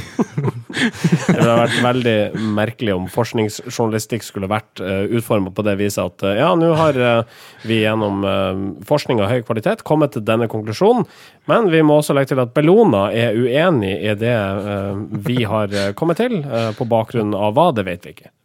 Det 0.76 1.36
hadde 1.38 1.54
vært 1.56 1.76
veldig 1.80 2.16
merkelig 2.56 2.92
om 2.92 3.06
forskningsjournalistikk 3.08 4.24
skulle 4.26 4.48
vært 4.50 4.82
uh, 4.82 5.06
utforma 5.16 5.52
på 5.54 5.64
det 5.64 5.76
viset 5.80 6.02
at 6.02 6.24
uh, 6.26 6.34
ja, 6.36 6.50
nå 6.58 6.68
har 6.76 6.98
uh, 7.00 7.38
vi 7.64 7.80
gjennom 7.80 8.26
uh, 8.26 8.60
forskning 8.86 9.22
av 9.24 9.30
høy 9.32 9.40
kvalitet 9.46 9.84
kommet 9.88 10.12
til 10.16 10.24
denne 10.26 10.45
konklusjonen, 10.50 11.04
men 11.50 11.70
vi 11.72 11.82
må 11.86 11.98
også 12.00 12.14
legge 12.16 12.32
til 12.32 12.42
at 12.42 12.52
Bellona 12.56 13.06
er 13.14 13.36
uenig 13.38 13.94
i 14.00 14.14
det 14.18 14.34
eh, 14.34 14.94
vi 15.26 15.44
har 15.48 15.72
eh, 15.72 15.92
kommet 15.98 16.20
til, 16.20 16.38
eh, 16.42 16.70
på 16.76 16.86
bakgrunn 16.90 17.34
av 17.36 17.54
hva, 17.56 17.70
det 17.76 17.86
vet 17.86 18.06
vi 18.06 18.14
ikke. 18.16 18.30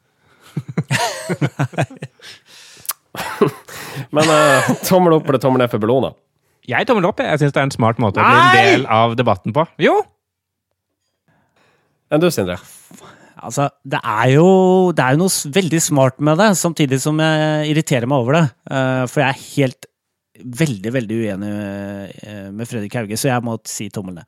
Men 4.15 4.23
tommel 4.87 5.17
opp 5.17 5.27
eller 5.27 5.41
tommel 5.43 5.59
ned 5.63 5.71
for 5.71 5.83
Bellona? 5.83 6.13
Jeg 6.67 6.87
tommel 6.87 7.07
opp. 7.09 7.19
Jeg 7.23 7.41
syns 7.41 7.53
det 7.55 7.59
er 7.59 7.67
en 7.67 7.73
smart 7.73 7.99
måte 7.99 8.21
å 8.21 8.27
bli 8.27 8.39
en 8.39 8.55
del 8.55 8.85
av 8.91 9.15
debatten 9.19 9.55
på. 9.55 9.65
Jo! 9.81 9.97
Enn 12.11 12.23
du, 12.23 12.29
Sindre? 12.31 12.57
Altså, 13.41 13.67
det 13.87 13.99
er 13.99 14.27
jo, 14.35 14.47
det 14.95 15.03
er 15.03 15.15
jo 15.15 15.23
noe 15.23 15.53
veldig 15.57 15.81
smart 15.83 16.19
med 16.23 16.39
det, 16.39 16.51
samtidig 16.59 17.01
som 17.03 17.19
jeg 17.23 17.71
irriterer 17.71 18.07
meg 18.07 18.23
over 18.23 18.37
det. 18.37 18.45
For 19.11 19.23
jeg 19.23 19.29
er 19.31 19.45
helt 19.57 19.90
veldig, 20.45 20.93
veldig 20.93 21.21
uenig 21.21 21.51
eh, 22.23 22.49
med 22.53 22.69
Fredrik 22.69 22.95
Hauge, 22.99 23.17
så 23.19 23.27
jeg 23.33 23.45
må 23.45 23.57
si 23.67 23.89
tommel 23.93 24.21
ned. 24.21 24.27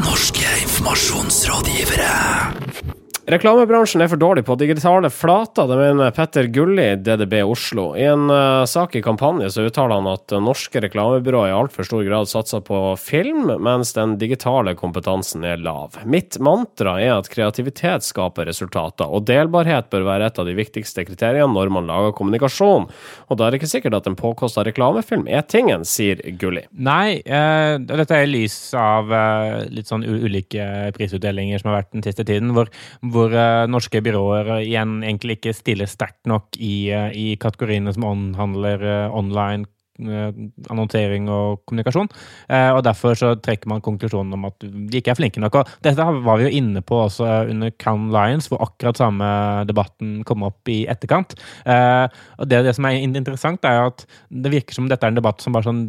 Norske 0.00 0.46
informasjonsrådgivere. 0.64 2.99
Reklamebransjen 3.30 4.02
er 4.02 4.08
for 4.10 4.18
dårlig 4.18 4.42
på 4.42 4.56
digitale 4.58 5.06
flater, 5.14 5.68
det 5.70 5.76
mener 5.78 6.10
Petter 6.10 6.48
Gulli, 6.50 6.96
DDB 6.98 7.36
Oslo. 7.46 7.92
I 7.94 8.08
en 8.10 8.24
uh, 8.26 8.64
sak 8.66 8.96
i 8.98 9.02
kampanje 9.06 9.52
så 9.54 9.68
uttaler 9.68 10.00
han 10.00 10.08
at 10.10 10.34
norske 10.42 10.80
reklamebyråer 10.82 11.52
i 11.52 11.54
altfor 11.54 11.86
stor 11.86 12.02
grad 12.08 12.26
satser 12.26 12.64
på 12.66 12.80
film, 12.98 13.52
mens 13.62 13.92
den 13.94 14.16
digitale 14.18 14.74
kompetansen 14.74 15.46
er 15.46 15.62
lav. 15.62 15.94
Mitt 16.10 16.40
mantra 16.42 16.96
er 16.98 17.12
at 17.20 17.30
kreativitet 17.30 18.02
skaper 18.08 18.50
resultater, 18.50 19.06
og 19.06 19.28
delbarhet 19.30 19.92
bør 19.94 20.08
være 20.08 20.26
et 20.32 20.42
av 20.42 20.50
de 20.50 20.56
viktigste 20.58 21.06
kriteriene 21.06 21.54
når 21.54 21.70
man 21.76 21.86
lager 21.86 22.16
kommunikasjon. 22.18 22.90
Og 23.30 23.38
da 23.38 23.46
er 23.46 23.54
det 23.54 23.62
ikke 23.62 23.70
sikkert 23.76 24.00
at 24.00 24.10
en 24.10 24.18
påkosta 24.18 24.66
reklamefilm 24.66 25.30
er 25.30 25.46
tingen, 25.46 25.86
sier 25.86 26.18
Gulli. 26.42 26.64
Nei, 26.74 27.20
uh, 27.30 27.78
dette 27.78 28.10
er 28.10 28.26
i 28.26 28.32
lys 28.32 28.58
av 28.74 29.14
uh, 29.14 29.62
litt 29.70 29.86
sånn 29.86 30.02
ulike 30.02 30.90
prisutdelinger 30.98 31.62
som 31.62 31.70
har 31.70 31.84
vært 31.84 31.94
den 31.94 32.08
siste 32.10 32.26
tiden, 32.26 32.56
hvor, 32.58 32.74
hvor 33.06 33.19
eh, 33.28 33.66
norske 33.70 34.00
byråer 34.04 34.54
eh, 34.56 34.62
igjen 34.68 35.00
egentlig 35.02 35.38
ikke 35.38 35.54
stiller 35.56 35.90
sterkt 35.90 36.28
nok 36.30 36.56
i, 36.56 36.90
eh, 36.94 37.10
i 37.12 37.26
kategoriene 37.40 37.92
som 37.94 38.06
omhandler 38.08 38.84
online 39.10 39.68
annonsering 40.70 41.28
og 41.32 41.60
kommunikasjon. 41.68 42.08
Eh, 42.48 42.70
og 42.74 42.82
Derfor 42.86 43.14
så 43.18 43.32
trekker 43.40 43.68
man 43.70 43.82
konklusjonen 43.84 44.34
om 44.36 44.46
at 44.48 44.56
de 44.64 45.00
ikke 45.00 45.12
er 45.12 45.18
flinke 45.18 45.42
nok. 45.42 45.60
Og 45.60 45.68
dette 45.84 46.06
var 46.24 46.38
vi 46.40 46.48
jo 46.48 46.54
inne 46.60 46.82
på 46.86 47.02
også 47.04 47.28
under 47.52 47.70
Can 47.80 48.08
Lions, 48.14 48.48
hvor 48.50 48.62
akkurat 48.64 48.98
samme 49.00 49.28
debatten 49.68 50.22
kom 50.28 50.44
opp 50.48 50.68
i 50.72 50.82
etterkant. 50.90 51.34
Eh, 51.66 52.06
og 52.40 52.48
det, 52.50 52.62
det 52.66 52.74
som 52.78 52.88
er 52.88 52.98
interessant, 53.04 53.64
er 53.68 53.86
at 53.90 54.06
det 54.30 54.52
virker 54.54 54.76
som 54.76 54.88
dette 54.90 55.06
er 55.06 55.12
en 55.14 55.20
debatt 55.20 55.42
som 55.44 55.54
bare 55.56 55.68
sånn 55.68 55.84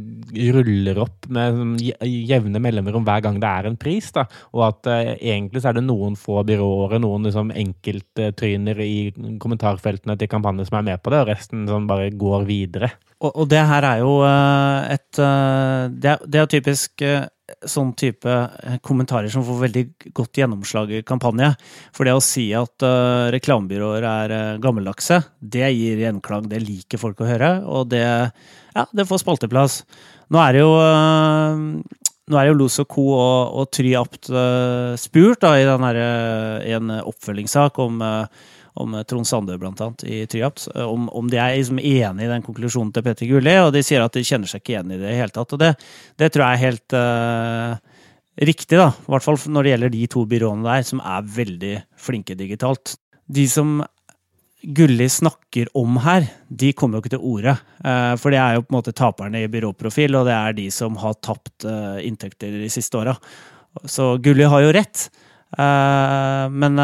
ruller 0.56 1.00
opp 1.06 1.28
med 1.32 1.58
sånn 1.62 1.76
je- 1.82 2.12
jevne 2.32 2.62
mellomrom 2.63 3.06
hver 3.08 3.24
gang 3.26 3.39
det 3.41 3.50
er 3.50 3.69
en 3.71 3.80
pris. 3.80 4.12
da, 4.15 4.26
Og 4.54 4.65
at 4.67 4.91
eh, 4.91 5.13
egentlig 5.34 5.62
så 5.63 5.71
er 5.71 5.80
det 5.80 5.86
noen 5.88 6.17
få 6.19 6.41
byråer, 6.47 7.00
noen 7.04 7.28
liksom 7.28 7.52
enkelttryner 7.56 8.80
i 8.84 9.12
kommentarfeltene 9.41 10.17
til 10.19 10.30
kampanjer 10.32 10.67
som 10.69 10.80
er 10.82 10.88
med 10.91 11.02
på 11.04 11.13
det, 11.13 11.21
og 11.24 11.32
resten 11.32 11.65
sånn 11.69 11.88
bare 11.89 12.10
går 12.12 12.45
videre. 12.50 12.91
Og, 13.21 13.36
og 13.43 13.50
det 13.52 13.62
her 13.69 13.86
er 13.86 14.00
jo 14.01 14.01
eh, 14.26 14.96
et 14.96 15.20
eh, 15.22 15.86
Det 15.92 16.40
er, 16.40 16.50
typisk 16.50 17.04
eh, 17.06 17.26
sånn 17.68 17.92
type 18.00 18.36
kommentarer 18.86 19.32
som 19.32 19.44
får 19.44 19.60
veldig 19.66 19.84
godt 20.16 20.40
gjennomslag 20.42 20.94
i 20.96 21.02
kampanje. 21.08 21.52
For 21.96 22.08
det 22.08 22.16
å 22.16 22.24
si 22.24 22.50
at 22.58 22.86
eh, 22.88 23.30
reklamebyråer 23.36 24.08
er 24.08 24.36
uh, 24.36 24.60
gammeldagse, 24.64 25.20
det 25.40 25.68
gir 25.76 26.00
gjenklang. 26.06 26.48
Det 26.52 26.62
liker 26.64 27.02
folk 27.02 27.22
å 27.22 27.28
høre, 27.28 27.52
og 27.68 27.92
det, 27.92 28.06
ja, 28.06 28.86
det 28.96 29.08
får 29.10 29.24
spalteplass. 29.26 29.82
Nå 30.32 30.40
er 30.40 30.56
det 30.56 30.64
jo 30.64 30.72
nå 32.32 32.38
er 32.40 32.48
jo 32.48 32.56
Los 32.56 32.80
og 32.80 32.88
Co. 32.88 33.04
og, 33.18 33.60
og 33.60 33.72
Try 33.76 33.92
Apt 34.00 34.30
spurt 35.02 35.42
da, 35.44 35.58
i, 35.60 35.66
her, 35.68 36.00
i 36.64 36.72
en 36.78 36.94
oppfølgingssak 37.02 37.82
om, 37.84 38.00
om 38.79 38.95
eh, 38.95 39.03
Trond 39.07 39.27
Sandø, 39.27 39.57
annet, 39.60 40.03
i 40.07 40.23
Tryapt, 40.29 40.67
eh, 40.75 40.88
om, 40.88 41.10
om 41.10 41.29
de 41.31 41.39
er 41.39 41.55
liksom 41.57 41.79
enig 41.79 42.25
i 42.25 42.31
den 42.31 42.45
konklusjonen 42.45 42.91
til 42.95 43.05
Petter 43.05 43.29
Gulli, 43.29 43.55
og 43.62 43.71
de 43.75 43.84
sier 43.86 44.03
at 44.03 44.15
de 44.15 44.25
kjenner 44.25 44.51
seg 44.51 44.63
ikke 44.63 44.75
igjen 44.75 44.93
i 44.95 44.99
det 45.01 45.13
i 45.13 45.19
hele 45.19 45.36
tatt. 45.36 45.55
Og 45.55 45.62
det, 45.62 45.73
det 46.21 46.31
tror 46.31 46.45
jeg 46.45 46.57
er 46.57 46.65
helt 46.65 46.97
uh, 46.97 48.03
riktig, 48.41 48.79
da. 48.79 48.91
I 48.95 49.15
hvert 49.15 49.27
fall 49.27 49.39
når 49.51 49.63
det 49.63 49.73
gjelder 49.73 49.95
de 49.95 50.03
to 50.15 50.27
byråene 50.34 50.67
der, 50.67 50.86
som 50.88 51.01
er 51.03 51.34
veldig 51.39 51.73
flinke 51.99 52.38
digitalt. 52.39 52.95
De 53.31 53.47
som 53.51 53.81
Gulli 54.62 55.07
snakker 55.10 55.71
om 55.77 55.95
her, 56.03 56.27
de 56.47 56.69
kommer 56.77 56.99
jo 56.99 57.01
ikke 57.01 57.15
til 57.15 57.23
orde. 57.25 57.55
For 58.21 58.29
det 58.29 58.38
er 58.38 58.53
jo 58.53 58.62
på 58.62 58.69
en 58.69 58.75
måte 58.75 58.93
taperne 58.93 59.39
i 59.41 59.47
byråprofil, 59.49 60.19
og 60.19 60.27
det 60.27 60.36
er 60.36 60.53
de 60.53 60.67
som 60.69 60.99
har 61.01 61.15
tapt 61.17 61.65
inntekter 62.05 62.60
de 62.62 62.69
siste 62.69 62.99
åra. 62.99 63.15
Så 63.89 64.12
Gulli 64.21 64.45
har 64.45 64.62
jo 64.62 64.75
rett. 64.77 65.07
Men, 65.57 66.77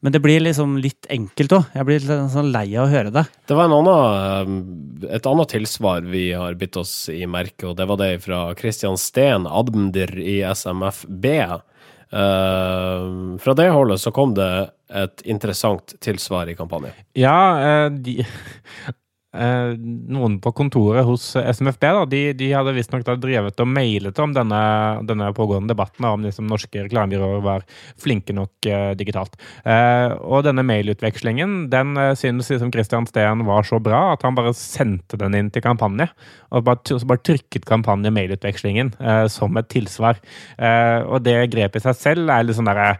men 0.00 0.12
det 0.12 0.22
blir 0.24 0.40
liksom 0.40 0.78
litt 0.80 1.06
enkelt 1.12 1.52
òg. 1.52 1.72
Jeg 1.76 1.88
blir 1.88 2.00
litt 2.00 2.32
sånn 2.32 2.52
lei 2.54 2.66
av 2.74 2.86
å 2.86 2.92
høre 2.92 3.12
det. 3.12 3.26
Det 3.50 3.56
var 3.56 3.68
en 3.68 3.76
annen, 3.76 4.56
eh, 5.04 5.16
et 5.16 5.28
annet 5.28 5.52
tilsvar 5.52 6.06
vi 6.08 6.30
har 6.32 6.56
bitt 6.60 6.78
oss 6.80 6.94
i 7.12 7.26
merket, 7.28 7.68
og 7.68 7.76
det 7.76 7.88
var 7.90 8.00
det 8.00 8.14
fra 8.24 8.46
Christian 8.56 8.96
Steen, 9.00 9.46
admdir 9.46 10.16
i 10.16 10.40
SMFB. 10.46 11.26
Uh, 12.10 13.38
fra 13.38 13.52
det 13.54 13.68
holdet 13.70 14.00
så 14.02 14.10
kom 14.10 14.32
det 14.34 14.50
et 14.90 15.22
interessant 15.30 15.94
tilsvar 16.02 16.48
i 16.50 16.56
kampanjen. 16.58 16.96
Ja, 17.14 17.36
eh, 17.60 17.90
de, 17.92 18.24
eh, 19.34 19.72
noen 19.76 20.38
på 20.42 20.52
kontoret 20.56 21.06
hos 21.08 21.32
SMFB 21.36 21.86
da, 21.86 22.04
de, 22.10 22.22
de 22.38 22.50
hadde 22.54 22.74
visstnok 22.76 23.06
drevet 23.20 23.62
og 23.62 23.70
mailet 23.70 24.18
om 24.22 24.34
denne, 24.36 24.62
denne 25.08 25.30
pågående 25.36 25.72
debatten 25.72 26.06
om 26.08 26.26
liksom 26.26 26.48
norske 26.50 26.84
reklamebyråer 26.86 27.44
var 27.44 27.66
flinke 28.00 28.34
nok 28.36 28.70
eh, 28.70 28.92
digitalt. 28.98 29.38
Eh, 29.64 30.14
og 30.20 30.44
denne 30.46 30.64
mailutvekslingen 30.66 31.70
den 31.72 31.96
uh, 31.98 32.12
synes 32.18 32.50
liksom 32.50 32.72
Christian 32.74 33.06
Steen 33.08 33.44
var 33.46 33.66
så 33.66 33.80
bra 33.82 34.10
at 34.14 34.24
han 34.26 34.36
bare 34.38 34.52
sendte 34.56 35.18
den 35.20 35.36
inn 35.38 35.50
til 35.52 35.64
kampanje. 35.64 36.08
Og 36.50 36.70
så 36.88 37.00
bare 37.06 37.22
trykket 37.26 37.66
kampanje 37.68 38.12
mailutvekslingen 38.14 38.94
eh, 38.98 39.26
som 39.32 39.56
et 39.60 39.68
tilsvar. 39.70 40.18
Eh, 40.58 41.00
og 41.06 41.22
det 41.26 41.36
grepet 41.52 41.80
i 41.80 41.84
seg 41.84 41.98
selv 41.98 42.32
er 42.32 42.46
litt 42.46 42.58
sånn 42.58 42.68
derre 42.70 42.96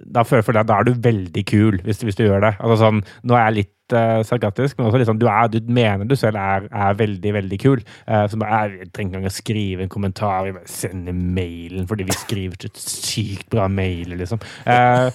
Da 0.00 0.22
føler 0.26 0.60
jeg 0.60 0.68
da 0.68 0.78
er 0.78 0.86
du 0.86 0.92
veldig 1.02 1.44
kul 1.48 1.80
hvis, 1.86 2.02
hvis 2.06 2.18
du 2.18 2.26
gjør 2.26 2.44
det. 2.46 2.54
Altså 2.60 2.78
sånn, 2.84 3.02
Nå 3.26 3.36
er 3.36 3.48
jeg 3.48 3.58
litt 3.60 3.75
uh, 3.94 4.20
sarkastisk, 4.26 4.76
men 4.78 4.88
også 4.88 5.00
litt 5.00 5.10
sånn 5.10 5.20
du, 5.20 5.26
er, 5.30 5.50
du 5.52 5.72
mener 5.72 6.08
du 6.08 6.16
selv 6.18 6.40
er, 6.40 6.66
er 6.70 6.98
veldig, 6.98 7.32
veldig 7.38 7.60
kul. 7.62 7.82
Uh, 8.08 8.24
som 8.30 8.42
bare, 8.42 8.64
jeg 8.72 8.90
trenger 8.90 9.16
ikke 9.16 9.20
engang 9.20 9.30
å 9.30 9.36
skrive 9.36 9.86
en 9.86 9.92
kommentar, 9.92 10.48
vi 10.48 10.54
bare 10.56 11.16
mailen 11.16 11.86
fordi 11.88 12.06
vi 12.08 12.16
skriver 12.16 12.66
så 12.66 12.70
sykt 12.80 13.48
bra 13.52 13.68
mailer, 13.70 14.18
liksom. 14.20 14.42
Uh, 14.66 15.10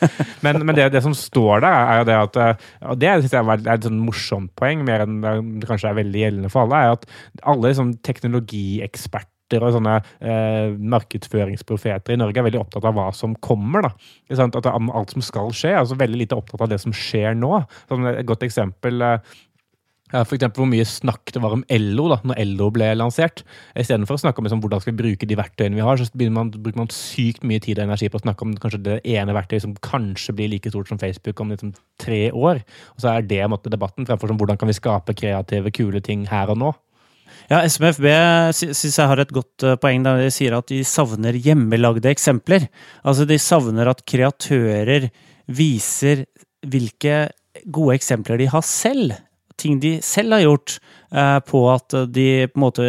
men 0.45 0.62
men 0.65 0.77
det, 0.77 0.91
det 0.93 1.03
som 1.03 1.15
står 1.17 1.63
der, 1.65 1.77
er 1.91 2.01
jo 2.01 2.07
det 2.07 2.17
at 2.17 2.39
eh, 2.41 2.69
Og 2.91 2.99
det 3.01 3.12
synes 3.21 3.34
jeg 3.34 3.47
er 3.47 3.73
et 3.73 3.88
sånn 3.88 3.99
morsomt 4.03 4.51
poeng, 4.60 4.86
mer 4.88 5.05
enn 5.05 5.19
det 5.21 5.67
kanskje 5.69 5.91
er 5.91 5.99
veldig 5.99 6.23
gjeldende 6.23 6.51
for 6.53 6.65
alle, 6.65 6.79
er 6.81 6.97
at 6.97 7.05
alle 7.51 7.71
liksom, 7.71 7.95
teknologieksperter 8.05 9.30
og 9.59 9.75
sånne 9.75 9.97
eh, 10.23 10.71
markedsføringsprofeter 10.95 12.15
i 12.15 12.19
Norge 12.21 12.39
er 12.39 12.47
veldig 12.47 12.63
opptatt 12.63 12.87
av 12.87 12.95
hva 12.95 13.09
som 13.15 13.35
kommer. 13.43 13.89
da. 13.89 13.93
At 14.47 14.71
alt 14.71 15.15
som 15.15 15.25
skal 15.25 15.51
skje, 15.55 15.75
altså 15.81 15.99
veldig 15.99 16.23
lite 16.23 16.39
opptatt 16.39 16.63
av 16.63 16.71
det 16.71 16.79
som 16.83 16.95
skjer 16.95 17.35
nå. 17.35 17.57
Sånn, 17.91 18.07
et 18.13 18.27
godt 18.29 18.45
eksempel 18.47 19.03
eh, 19.03 19.33
eksempel 20.11 20.63
hvor 20.63 20.69
mye 20.71 20.87
snakk 20.87 21.31
det 21.31 21.41
var 21.43 21.55
om 21.55 21.63
LO 21.71 22.07
da 22.11 22.17
når 22.27 22.41
LO 22.53 22.69
ble 22.75 22.89
lansert. 22.97 23.43
Istedenfor 23.79 24.17
å 24.17 24.23
snakke 24.25 24.41
om 24.41 24.47
liksom, 24.47 24.61
hvordan 24.63 24.83
skal 24.83 24.97
bruke 24.97 25.27
de 25.27 25.37
verktøyene 25.39 25.77
vi 25.77 25.85
har, 25.85 25.97
så 25.97 26.29
man, 26.33 26.51
bruker 26.51 26.83
man 26.83 26.91
sykt 26.91 27.45
mye 27.47 27.63
tid 27.63 27.79
og 27.79 27.87
energi 27.87 28.11
på 28.11 28.19
å 28.19 28.25
snakke 28.25 28.47
om 28.47 28.55
kanskje 28.59 28.83
det 28.87 28.99
ene 29.07 29.35
verktøyet 29.37 29.65
som 29.65 29.75
kanskje 29.85 30.35
blir 30.35 30.51
like 30.51 30.71
stort 30.71 30.91
som 30.91 30.99
Facebook 31.01 31.39
om 31.39 31.53
liksom, 31.53 31.73
tre 32.01 32.29
år. 32.31 32.63
Og 32.95 33.03
så 33.03 33.15
er 33.15 33.27
det 33.27 33.43
måtte, 33.51 33.71
debatten 33.71 34.07
fremfor 34.09 34.31
som 34.31 34.39
hvordan 34.41 34.59
kan 34.59 34.71
vi 34.71 34.77
skape 34.77 35.15
kreative, 35.17 35.73
kule 35.75 36.03
ting 36.03 36.27
her 36.31 36.51
og 36.51 36.59
nå. 36.59 36.73
Ja, 37.49 37.63
SMFB 37.65 38.06
syns 38.54 38.97
jeg 38.99 39.10
har 39.10 39.21
et 39.23 39.34
godt 39.34 39.65
eh, 39.65 39.77
poeng 39.82 40.06
da 40.06 40.15
de 40.19 40.30
sier 40.34 40.56
at 40.58 40.69
de 40.71 40.84
savner 40.88 41.36
hjemmelagde 41.36 42.12
eksempler. 42.12 42.67
Altså 43.04 43.25
de 43.30 43.39
savner 43.41 43.89
at 43.91 44.06
kreatører 44.08 45.10
viser 45.51 46.25
hvilke 46.62 47.32
gode 47.65 47.97
eksempler 47.97 48.39
de 48.39 48.49
har 48.51 48.63
selv. 48.65 49.15
Ting 49.62 49.80
de 49.82 49.93
selv 50.06 50.34
har 50.36 50.43
gjort 50.43 50.76
eh, 51.13 51.38
på 51.45 51.62
at 51.69 51.95
de 52.10 52.26
på 52.50 52.58
en 52.58 52.63
måte 52.63 52.86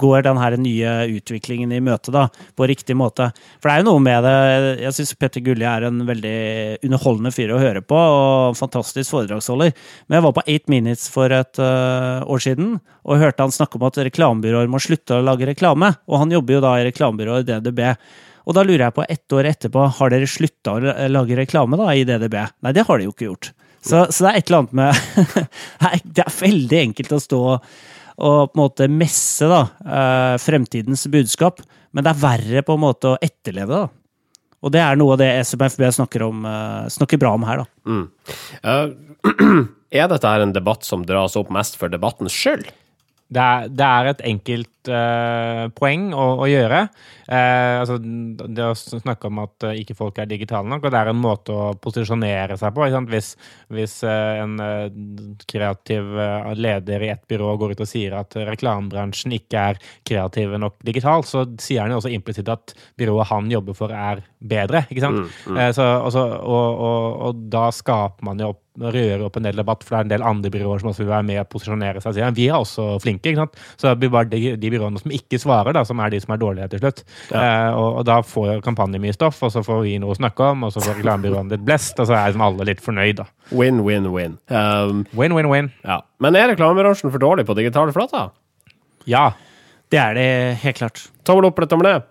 går 0.00 0.24
den 0.26 0.40
her 0.40 0.56
nye 0.58 0.94
utviklingen 1.14 1.72
i 1.74 1.82
møte 1.84 2.14
da, 2.14 2.24
på 2.58 2.66
riktig 2.68 2.96
måte. 2.98 3.30
For 3.60 3.70
det 3.70 3.74
er 3.76 3.84
jo 3.84 3.88
noe 3.92 4.02
med 4.02 4.26
det 4.26 4.34
Jeg 4.82 4.96
syns 4.98 5.14
Petter 5.20 5.44
Gulli 5.46 5.68
er 5.68 5.86
en 5.86 6.02
veldig 6.08 6.36
underholdende 6.82 7.34
fyr 7.34 7.54
å 7.54 7.60
høre 7.62 7.84
på, 7.86 7.98
og 7.98 8.58
fantastisk 8.58 9.14
foredragsholder. 9.14 9.70
Men 10.08 10.18
jeg 10.18 10.26
var 10.26 10.36
på 10.38 10.46
Eight 10.46 10.66
Minutes 10.72 11.06
for 11.12 11.32
et 11.34 11.62
eh, 11.62 12.26
år 12.26 12.42
siden 12.42 12.76
og 13.02 13.22
hørte 13.22 13.46
han 13.46 13.54
snakke 13.54 13.78
om 13.78 13.86
at 13.88 14.02
reklamebyråer 14.10 14.68
må 14.70 14.82
slutte 14.82 15.18
å 15.18 15.24
lage 15.24 15.48
reklame. 15.48 15.94
Og 16.10 16.20
han 16.22 16.34
jobber 16.34 16.58
jo 16.58 16.66
da 16.66 16.76
i 16.78 16.84
reklamebyrået 16.90 17.48
DDB. 17.48 17.82
Og 18.46 18.56
da 18.56 18.64
lurer 18.66 18.88
jeg 18.88 18.96
på, 18.96 19.06
ett 19.06 19.34
år 19.36 19.48
etterpå, 19.52 19.86
har 19.98 20.12
dere 20.12 20.30
slutta 20.30 20.74
å 20.74 20.94
lage 21.10 21.38
reklame 21.38 21.78
da 21.78 21.92
i 21.94 22.06
DDB? 22.06 22.38
Nei, 22.64 22.74
det 22.74 22.86
har 22.88 22.98
de 22.98 23.06
jo 23.06 23.14
ikke 23.14 23.28
gjort. 23.28 23.52
Så, 23.82 24.04
så 24.14 24.24
det 24.24 24.30
er 24.30 24.38
et 24.38 24.50
eller 24.50 24.62
annet 24.62 24.76
med 24.78 25.48
Det 26.16 26.22
er 26.22 26.36
veldig 26.38 26.78
enkelt 26.86 27.16
å 27.16 27.22
stå 27.22 27.42
og 28.22 28.52
på 28.52 28.54
en 28.54 28.60
måte 28.60 28.86
messe 28.92 29.46
da, 29.48 29.62
eh, 29.82 30.34
fremtidens 30.38 31.06
budskap, 31.10 31.62
men 31.90 32.04
det 32.04 32.12
er 32.12 32.20
verre 32.22 32.62
på 32.66 32.76
en 32.76 32.82
måte 32.84 33.08
å 33.08 33.18
etterleve 33.24 33.72
det. 33.72 33.86
Og 34.62 34.70
det 34.74 34.82
er 34.84 34.98
noe 35.00 35.16
av 35.16 35.22
det 35.22 35.30
SMFB 35.48 35.88
snakker, 35.96 36.22
om, 36.28 36.44
eh, 36.46 36.90
snakker 36.92 37.18
bra 37.18 37.32
om 37.34 37.46
her, 37.48 37.64
da. 37.64 37.66
Mm. 37.88 38.04
Uh, 38.62 39.64
Er 39.92 40.08
dette 40.08 40.24
her 40.28 40.40
en 40.40 40.54
debatt 40.54 40.86
som 40.88 41.02
dras 41.04 41.34
opp 41.36 41.50
mest 41.52 41.74
for 41.76 41.92
debattens 41.92 42.32
skyld? 42.32 42.70
Det 43.32 43.42
er, 43.42 43.72
det 43.72 43.88
er 43.88 44.10
et 44.10 44.22
enkelt 44.28 44.90
uh, 44.92 45.64
poeng 45.76 46.10
å, 46.12 46.26
å 46.44 46.48
gjøre. 46.50 46.82
Uh, 47.26 47.80
altså, 47.80 47.96
det 48.02 48.66
å 48.66 48.74
snakke 48.76 49.30
om 49.30 49.40
at 49.44 49.66
uh, 49.68 49.72
ikke 49.78 49.96
folk 49.96 50.20
er 50.20 50.28
digitale 50.28 50.68
nok, 50.68 50.84
og 50.84 50.92
det 50.92 51.00
er 51.00 51.12
en 51.12 51.22
måte 51.22 51.54
å 51.56 51.70
posisjonere 51.80 52.58
seg 52.60 52.74
på. 52.76 52.88
Hvis, 53.12 53.32
hvis 53.72 53.94
en 54.06 54.58
kreativ 55.48 56.12
leder 56.58 57.06
i 57.06 57.12
et 57.14 57.24
byrå 57.30 57.54
går 57.60 57.74
ut 57.74 57.84
og 57.84 57.88
sier 57.88 58.16
at 58.18 58.36
reklamebransjen 58.36 59.34
ikke 59.36 59.66
er 59.72 59.80
kreative 60.08 60.60
nok 60.60 60.78
digitalt, 60.84 61.28
så 61.30 61.46
sier 61.62 61.84
han 61.84 61.94
jo 61.94 62.02
også 62.02 62.12
implisitt 62.12 62.50
at 62.52 62.74
byrået 63.00 63.30
han 63.32 63.50
jobber 63.52 63.76
for, 63.76 63.92
er 63.92 64.22
bedre. 64.42 64.84
ikke 64.90 65.04
sant? 65.04 65.32
Eh, 65.56 65.70
så, 65.74 65.86
også, 66.08 66.24
og, 66.42 66.82
og, 66.88 67.06
og 67.28 67.46
da 67.52 67.68
skaper 67.74 68.28
man 68.28 68.42
jo 68.42 68.52
opp 68.54 68.61
røre 68.80 69.18
opp 69.26 69.34
en 69.36 69.44
del 69.44 69.58
debatt, 69.58 69.82
for 69.84 69.92
det 69.92 69.98
er 69.98 70.06
en 70.06 70.12
del 70.14 70.22
andre 70.24 70.50
byråer 70.54 70.80
som 70.80 70.88
også 70.88 71.02
vil 71.02 71.10
være 71.10 71.26
med 71.28 71.40
og 71.42 71.48
posisjonere 71.52 72.00
seg. 72.00 72.16
Ja. 72.22 72.30
Vi 72.32 72.46
er 72.48 72.56
også 72.56 72.86
flinke, 73.04 73.28
ikke 73.28 73.42
sant? 73.42 73.58
så 73.76 73.90
det 73.90 73.98
blir 74.00 74.12
bare 74.14 74.30
de, 74.30 74.54
de 74.56 74.70
byråene 74.72 75.02
som 75.02 75.12
ikke 75.12 75.40
svarer, 75.42 75.76
da, 75.76 75.82
som 75.84 76.00
er 76.00 76.14
de 76.14 76.20
som 76.24 76.32
er 76.32 76.40
dårlige 76.40 76.70
til 76.72 76.80
slutt. 76.80 77.02
Eh, 77.36 77.68
og, 77.76 77.98
og 78.00 78.06
da 78.08 78.16
får 78.24 78.62
kampanjen 78.64 79.02
mye 79.04 79.12
stoff, 79.12 79.42
og 79.44 79.52
så 79.52 79.60
får 79.66 79.82
vi 79.84 79.98
noe 80.00 80.14
å 80.14 80.18
snakke 80.18 80.48
om, 80.54 80.64
og 80.64 80.72
så 80.72 80.80
får 80.86 81.02
reklamebyråene 81.02 81.52
litt 81.56 81.66
blest, 81.68 82.00
og 82.00 82.08
så 82.08 82.16
er 82.16 82.30
liksom 82.32 82.46
alle 82.48 82.68
litt 82.70 82.80
fornøyd, 82.84 83.20
da. 83.20 83.28
Win, 83.52 83.82
win, 83.84 84.08
win. 84.14 84.38
Um, 84.48 85.04
Win, 85.12 85.36
win, 85.36 85.50
win. 85.52 85.72
ja. 85.84 86.00
Men 86.22 86.38
er 86.40 86.48
reklamebransjen 86.54 87.12
for 87.12 87.20
dårlig 87.20 87.44
på 87.48 87.58
digitale 87.58 87.92
flater? 87.92 88.30
Ja. 89.10 89.28
Det 89.92 90.00
er 90.00 90.16
det 90.16 90.28
helt 90.64 90.78
klart. 90.80 91.04
Tommel 91.28 91.50
opp 91.50 91.58
eller 91.60 91.68
tommel 91.68 91.90
ned? 91.92 92.08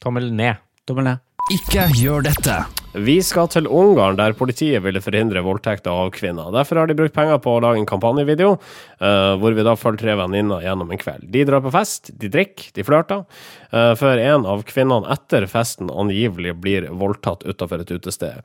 Tommel 0.00 0.32
ned. 0.32 0.64
Tommel 0.88 1.10
ned. 1.10 1.24
Ikke 1.52 1.84
gjør 1.98 2.24
dette. 2.30 2.62
Vi 2.96 3.18
skal 3.20 3.50
til 3.52 3.66
Ungarn, 3.68 4.16
der 4.16 4.32
politiet 4.32 4.80
ville 4.80 5.02
forhindre 5.04 5.42
voldtekter 5.44 5.92
av 5.92 6.08
kvinner. 6.14 6.48
Derfor 6.54 6.80
har 6.80 6.88
de 6.88 6.94
brukt 6.96 7.12
penger 7.12 7.36
på 7.44 7.52
å 7.52 7.60
lage 7.60 7.82
en 7.82 7.88
kampanjevideo, 7.88 8.54
uh, 9.02 9.34
hvor 9.36 9.52
vi 9.52 9.66
da 9.66 9.74
følger 9.76 10.00
tre 10.00 10.14
venninner 10.16 10.64
gjennom 10.64 10.88
en 10.94 11.00
kveld. 11.00 11.26
De 11.34 11.42
drar 11.44 11.60
på 11.64 11.72
fest, 11.74 12.08
de 12.16 12.30
drikker, 12.32 12.70
de 12.78 12.86
flørter, 12.88 13.26
uh, 13.74 13.92
før 14.00 14.22
en 14.22 14.48
av 14.48 14.64
kvinnene 14.68 15.12
etter 15.12 15.44
festen 15.52 15.92
angivelig 15.92 16.56
blir 16.62 16.88
voldtatt 16.88 17.44
utenfor 17.44 17.84
et 17.84 17.92
utested. 17.92 18.40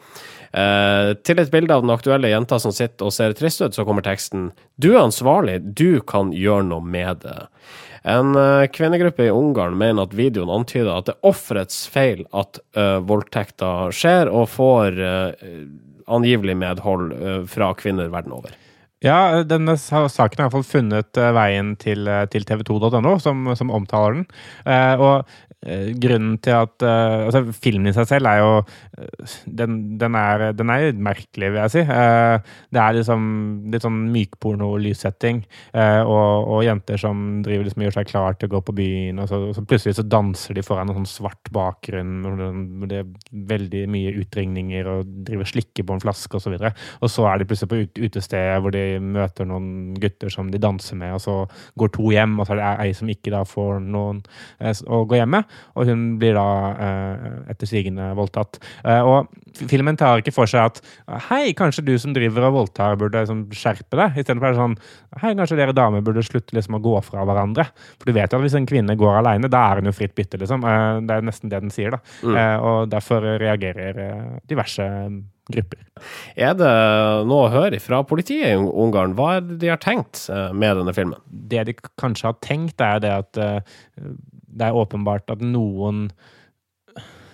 Uh, 0.52 1.16
til 1.24 1.40
et 1.40 1.54
bilde 1.54 1.80
av 1.80 1.88
den 1.88 1.96
aktuelle 1.96 2.34
jenta 2.34 2.60
som 2.60 2.76
sitter 2.76 3.08
og 3.08 3.16
ser 3.16 3.38
trist 3.40 3.64
ut, 3.64 3.72
så 3.72 3.88
kommer 3.88 4.04
teksten 4.04 4.52
Du 4.76 4.92
er 4.92 5.06
ansvarlig, 5.06 5.62
du 5.72 6.04
kan 6.04 6.36
gjøre 6.36 6.68
noe 6.68 6.84
med 6.84 7.24
det. 7.24 7.40
En 8.04 8.36
eh, 8.36 8.66
kvinnegruppe 8.68 9.28
i 9.28 9.32
Ungarn 9.32 9.78
mener 9.80 10.08
at 10.08 10.16
videoen 10.18 10.52
antyder 10.52 10.92
at 10.92 11.08
det 11.08 11.16
er 11.16 11.30
offerets 11.32 11.86
feil 11.92 12.26
at 12.36 12.60
uh, 12.76 13.00
voldtekta 13.08 13.94
skjer, 13.96 14.32
og 14.32 14.50
får 14.52 15.00
uh, 15.00 15.54
angivelig 16.12 16.58
medhold 16.60 17.14
uh, 17.16 17.40
fra 17.48 17.72
kvinner 17.80 18.12
verden 18.12 18.36
over. 18.36 18.58
Ja, 19.04 19.44
denne 19.44 19.76
saken 19.76 20.16
har 20.16 20.30
i 20.32 20.44
hvert 20.46 20.54
fall 20.54 20.64
funnet 20.64 21.18
veien 21.36 21.74
til, 21.76 22.08
til 22.32 22.46
tv2.no, 22.48 23.18
som, 23.20 23.50
som 23.60 23.74
omtaler 23.76 24.22
den. 24.22 24.28
Eh, 24.64 24.96
og 24.96 25.53
grunnen 26.04 26.38
til 26.44 26.56
at 26.58 26.84
eh, 26.84 27.24
Altså, 27.24 27.44
filmen 27.64 27.88
i 27.88 27.94
seg 27.96 28.08
selv 28.10 28.28
er 28.28 28.40
jo 28.42 28.50
eh, 28.60 29.36
den, 29.48 29.78
den, 30.02 30.16
er, 30.20 30.52
den 30.58 30.72
er 30.74 30.90
merkelig, 30.94 31.52
vil 31.54 31.62
jeg 31.62 31.74
si. 31.74 31.84
Eh, 31.84 32.54
det 32.74 32.82
er 32.82 32.98
liksom 32.98 33.24
litt 33.72 33.86
sånn 33.86 34.02
mykporno-lyssetting, 34.14 35.44
eh, 35.72 36.02
og, 36.04 36.50
og 36.54 36.64
jenter 36.68 37.00
som 37.00 37.42
driver 37.46 37.68
liksom 37.68 37.84
og 37.84 37.88
gjør 37.88 37.98
seg 38.00 38.10
klar 38.12 38.38
til 38.38 38.50
å 38.50 38.54
gå 38.56 38.64
på 38.68 38.76
byen, 38.78 39.22
og 39.24 39.30
så, 39.32 39.40
så 39.56 39.64
plutselig 39.68 39.98
så 40.00 40.06
danser 40.08 40.58
de 40.58 40.66
foran 40.66 40.92
en 40.92 41.00
sånn 41.02 41.10
svart 41.10 41.52
bakgrunn, 41.54 42.20
hvor 42.24 42.90
det- 42.90 43.02
er 43.04 43.08
veldig 43.54 43.86
mye 43.90 44.12
utringninger, 44.22 44.88
og 44.90 45.14
driver 45.26 45.48
og 45.48 45.50
slikker 45.50 45.88
på 45.88 45.96
en 45.96 46.04
flaske, 46.04 46.38
og 46.38 46.44
så. 46.44 46.74
Og 47.02 47.10
så 47.10 47.26
er 47.30 47.40
de 47.40 47.48
plutselig 47.50 47.72
på 47.72 47.80
ut, 47.82 48.02
utestedet 48.06 48.60
hvor 48.62 48.76
de 48.76 48.84
møter 49.02 49.48
noen 49.50 49.96
gutter 50.00 50.30
som 50.34 50.52
de 50.52 50.62
danser 50.62 51.00
med, 51.00 51.16
og 51.16 51.24
så 51.24 51.38
går 51.80 51.94
to 51.96 52.12
hjem, 52.14 52.38
og 52.40 52.48
så 52.48 52.54
er 52.56 52.62
det 52.62 52.70
ei 52.86 52.94
som 52.98 53.10
ikke 53.10 53.34
da 53.34 53.44
får 53.48 53.82
noen 53.84 54.22
eh, 54.60 54.74
å 54.86 55.04
gå 55.10 55.18
hjem 55.20 55.34
med, 55.38 55.53
og 55.74 55.90
hun 55.90 56.06
blir 56.22 56.38
da 56.38 56.48
eh, 56.86 57.26
etter 57.54 57.70
sigende 57.70 58.12
voldtatt. 58.18 58.60
Eh, 58.86 59.02
og 59.02 59.32
filmen 59.70 59.98
tar 60.00 60.22
ikke 60.22 60.34
for 60.36 60.50
seg 60.50 60.72
at 60.72 60.82
hei, 61.30 61.54
kanskje 61.58 61.86
du 61.88 61.94
som 62.02 62.16
driver 62.16 62.48
og 62.50 62.58
voldtar 62.60 62.98
burde 63.02 63.24
liksom, 63.24 63.46
skjerpe 63.56 64.00
deg, 64.00 64.18
istedenfor 64.22 64.50
er 64.50 64.56
det 64.56 64.62
sånn 64.62 64.78
hei, 65.24 65.34
kanskje 65.40 65.60
dere 65.60 65.78
damer 65.78 66.06
burde 66.06 66.26
slutte 66.26 66.58
liksom 66.58 66.80
å 66.80 66.84
gå 66.84 66.96
fra 67.06 67.26
hverandre. 67.28 67.68
For 68.00 68.10
du 68.10 68.18
vet 68.18 68.34
jo 68.34 68.40
at 68.40 68.48
hvis 68.48 68.58
en 68.60 68.70
kvinne 68.70 68.98
går 69.00 69.22
alene, 69.22 69.52
da 69.52 69.68
er 69.70 69.82
hun 69.82 69.92
jo 69.92 69.96
fritt 69.96 70.16
bytte, 70.18 70.42
liksom. 70.42 70.66
Eh, 70.68 71.04
det 71.08 71.20
er 71.20 71.30
nesten 71.30 71.54
det 71.54 71.64
den 71.66 71.74
sier, 71.74 71.98
da. 71.98 72.02
Eh, 72.34 72.58
og 72.64 72.90
derfor 72.94 73.34
reagerer 73.42 74.04
diverse 74.50 74.88
grupper. 75.52 75.82
Er 76.40 76.54
det 76.56 76.70
noe 77.28 77.48
å 77.48 77.52
høre 77.52 77.80
fra 77.84 78.02
politiet 78.08 78.54
i 78.54 78.60
Ungarn? 78.60 79.16
Hva 79.18 79.38
er 79.38 79.48
det 79.48 79.60
de 79.64 79.72
har 79.74 79.82
tenkt 79.84 80.26
eh, 80.32 80.52
med 80.56 80.80
denne 80.80 80.96
filmen? 80.96 81.20
det 81.28 81.66
de 81.68 81.76
kanskje 82.00 82.30
har 82.30 82.40
tenkt, 82.44 82.82
er 82.82 83.02
det 83.04 83.12
at 83.12 83.42
eh, 83.42 83.76
det 84.54 84.70
er 84.70 84.78
åpenbart 84.78 85.34
at 85.34 85.44
noen 85.44 86.08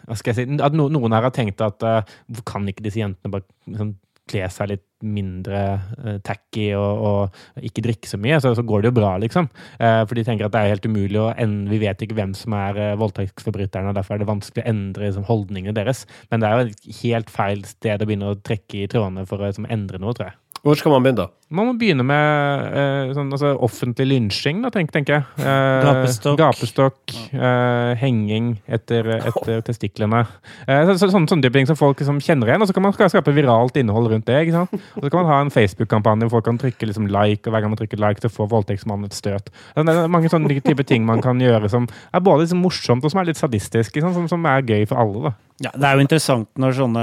Hva 0.08 0.15
skal 0.17 0.32
jeg 0.32 0.38
si 0.39 0.62
At 0.63 0.74
no, 0.74 0.88
noen 0.89 1.13
her 1.13 1.28
har 1.28 1.34
tenkt 1.36 1.62
at 1.62 1.84
eh, 1.86 2.15
kan 2.48 2.67
ikke 2.69 2.86
disse 2.86 3.02
jentene 3.02 3.34
bare 3.34 3.45
liksom, 3.69 3.93
kle 4.30 4.48
seg 4.54 4.72
litt 4.72 4.86
mindre 5.06 5.60
uh, 5.80 6.18
tacky 6.26 6.70
og, 6.78 7.04
og 7.10 7.63
ikke 7.65 7.84
drikke 7.86 8.10
så 8.10 8.20
mye, 8.22 8.39
så, 8.44 8.52
så 8.58 8.65
går 8.68 8.84
det 8.84 8.92
jo 8.92 8.98
bra, 9.00 9.13
liksom. 9.22 9.48
Uh, 9.80 10.04
for 10.04 10.18
de 10.18 10.26
tenker 10.28 10.48
at 10.48 10.56
det 10.56 10.63
er 10.63 10.74
helt 10.74 10.89
umulig 10.89 11.22
å 11.22 11.30
ende 11.32 11.72
Vi 11.72 11.82
vet 11.84 12.04
ikke 12.04 12.18
hvem 12.20 12.36
som 12.38 12.56
er 12.58 12.80
uh, 12.80 12.98
voldtektsforbryterne, 13.00 13.92
og 13.94 14.00
derfor 14.00 14.15
er 14.15 14.24
det 14.24 14.32
vanskelig 14.32 14.65
å 14.65 14.70
endre 14.74 15.08
liksom, 15.08 15.28
holdningene 15.30 15.76
deres. 15.78 16.06
Men 16.32 16.44
det 16.44 16.50
er 16.50 16.58
jo 16.58 16.68
et 16.68 17.02
helt 17.04 17.34
feil 17.34 17.65
sted 17.70 18.04
å 18.04 18.10
begynne 18.10 18.34
å 18.34 18.39
trekke 18.39 18.84
i 18.84 18.92
trådene 18.92 19.26
for 19.30 19.39
å 19.39 19.50
liksom, 19.50 19.70
endre 19.72 20.02
noe, 20.02 20.15
tror 20.18 20.32
jeg. 20.32 20.39
Hvor 20.63 20.76
skal 20.76 20.91
man 20.91 21.04
begynne, 21.06 21.24
da? 21.24 21.28
Man 21.50 21.65
må 21.65 21.74
begynne 21.82 22.04
med 22.06 22.65
eh, 22.78 23.12
sånn, 23.15 23.32
altså, 23.34 23.56
offentlig 23.65 24.06
lynsjing, 24.12 24.60
da, 24.62 24.69
tenk, 24.69 24.91
tenker 24.93 25.15
jeg. 25.15 25.24
Eh, 25.41 25.86
Gapestokk. 25.88 26.38
Gapestokk, 26.38 27.13
eh, 27.34 27.93
henging 27.98 28.52
etter, 28.69 29.08
etter 29.17 29.63
testiklene. 29.65 30.19
Eh, 30.67 30.84
så, 30.86 30.98
så, 31.02 31.10
sånne, 31.10 31.32
sånne 31.32 31.48
type 31.48 31.58
ting 31.58 31.65
som 31.69 31.80
folk 31.80 31.98
liksom 32.04 32.19
kjenner 32.22 32.52
igjen. 32.52 32.62
Og 32.62 32.69
så 32.69 32.76
kan 32.78 32.86
man 32.86 32.93
ska- 32.93 33.10
skape 33.10 33.34
viralt 33.34 33.80
innhold 33.82 34.12
rundt 34.13 34.28
det. 34.30 34.43
ikke 34.45 34.58
sant? 34.60 34.78
Og 35.00 35.08
så 35.08 35.10
kan 35.10 35.24
man 35.24 35.32
ha 35.32 35.39
en 35.48 35.50
Facebook-kampanje 35.56 36.28
hvor 36.30 36.38
folk 36.38 36.50
kan 36.52 36.62
trykke 36.62 36.91
liksom, 36.91 37.10
like, 37.10 37.48
og 37.48 37.56
hver 37.56 37.65
gang 37.65 37.74
man 37.74 37.82
trykker 37.82 38.04
like, 38.04 38.22
så 38.22 38.30
får 38.30 38.52
voldtektsmannen 38.54 39.10
et 39.10 39.17
støt. 39.17 39.50
Det 39.74 39.88
er 39.89 40.08
mange 40.12 40.30
sånne 40.30 40.62
type 40.62 40.86
ting 40.86 41.06
man 41.08 41.24
kan 41.26 41.39
gjøre 41.41 41.72
som 41.72 41.88
er 42.13 42.19
både 42.22 42.45
liksom 42.45 42.62
morsomt 42.62 43.04
og 43.08 43.10
som 43.15 43.24
er 43.24 43.32
litt 43.32 43.41
sadistisk, 43.41 43.95
ikke 43.95 44.06
sant? 44.06 44.19
Som, 44.19 44.28
som 44.30 44.45
er 44.45 44.62
gøy 44.62 44.86
for 44.86 45.02
alle. 45.02 45.32
da. 45.32 45.38
Ja, 45.60 45.74
det 45.76 45.84
er 45.84 45.98
jo 45.98 46.04
interessant 46.06 46.60
når 46.62 46.76
sånne 46.78 47.02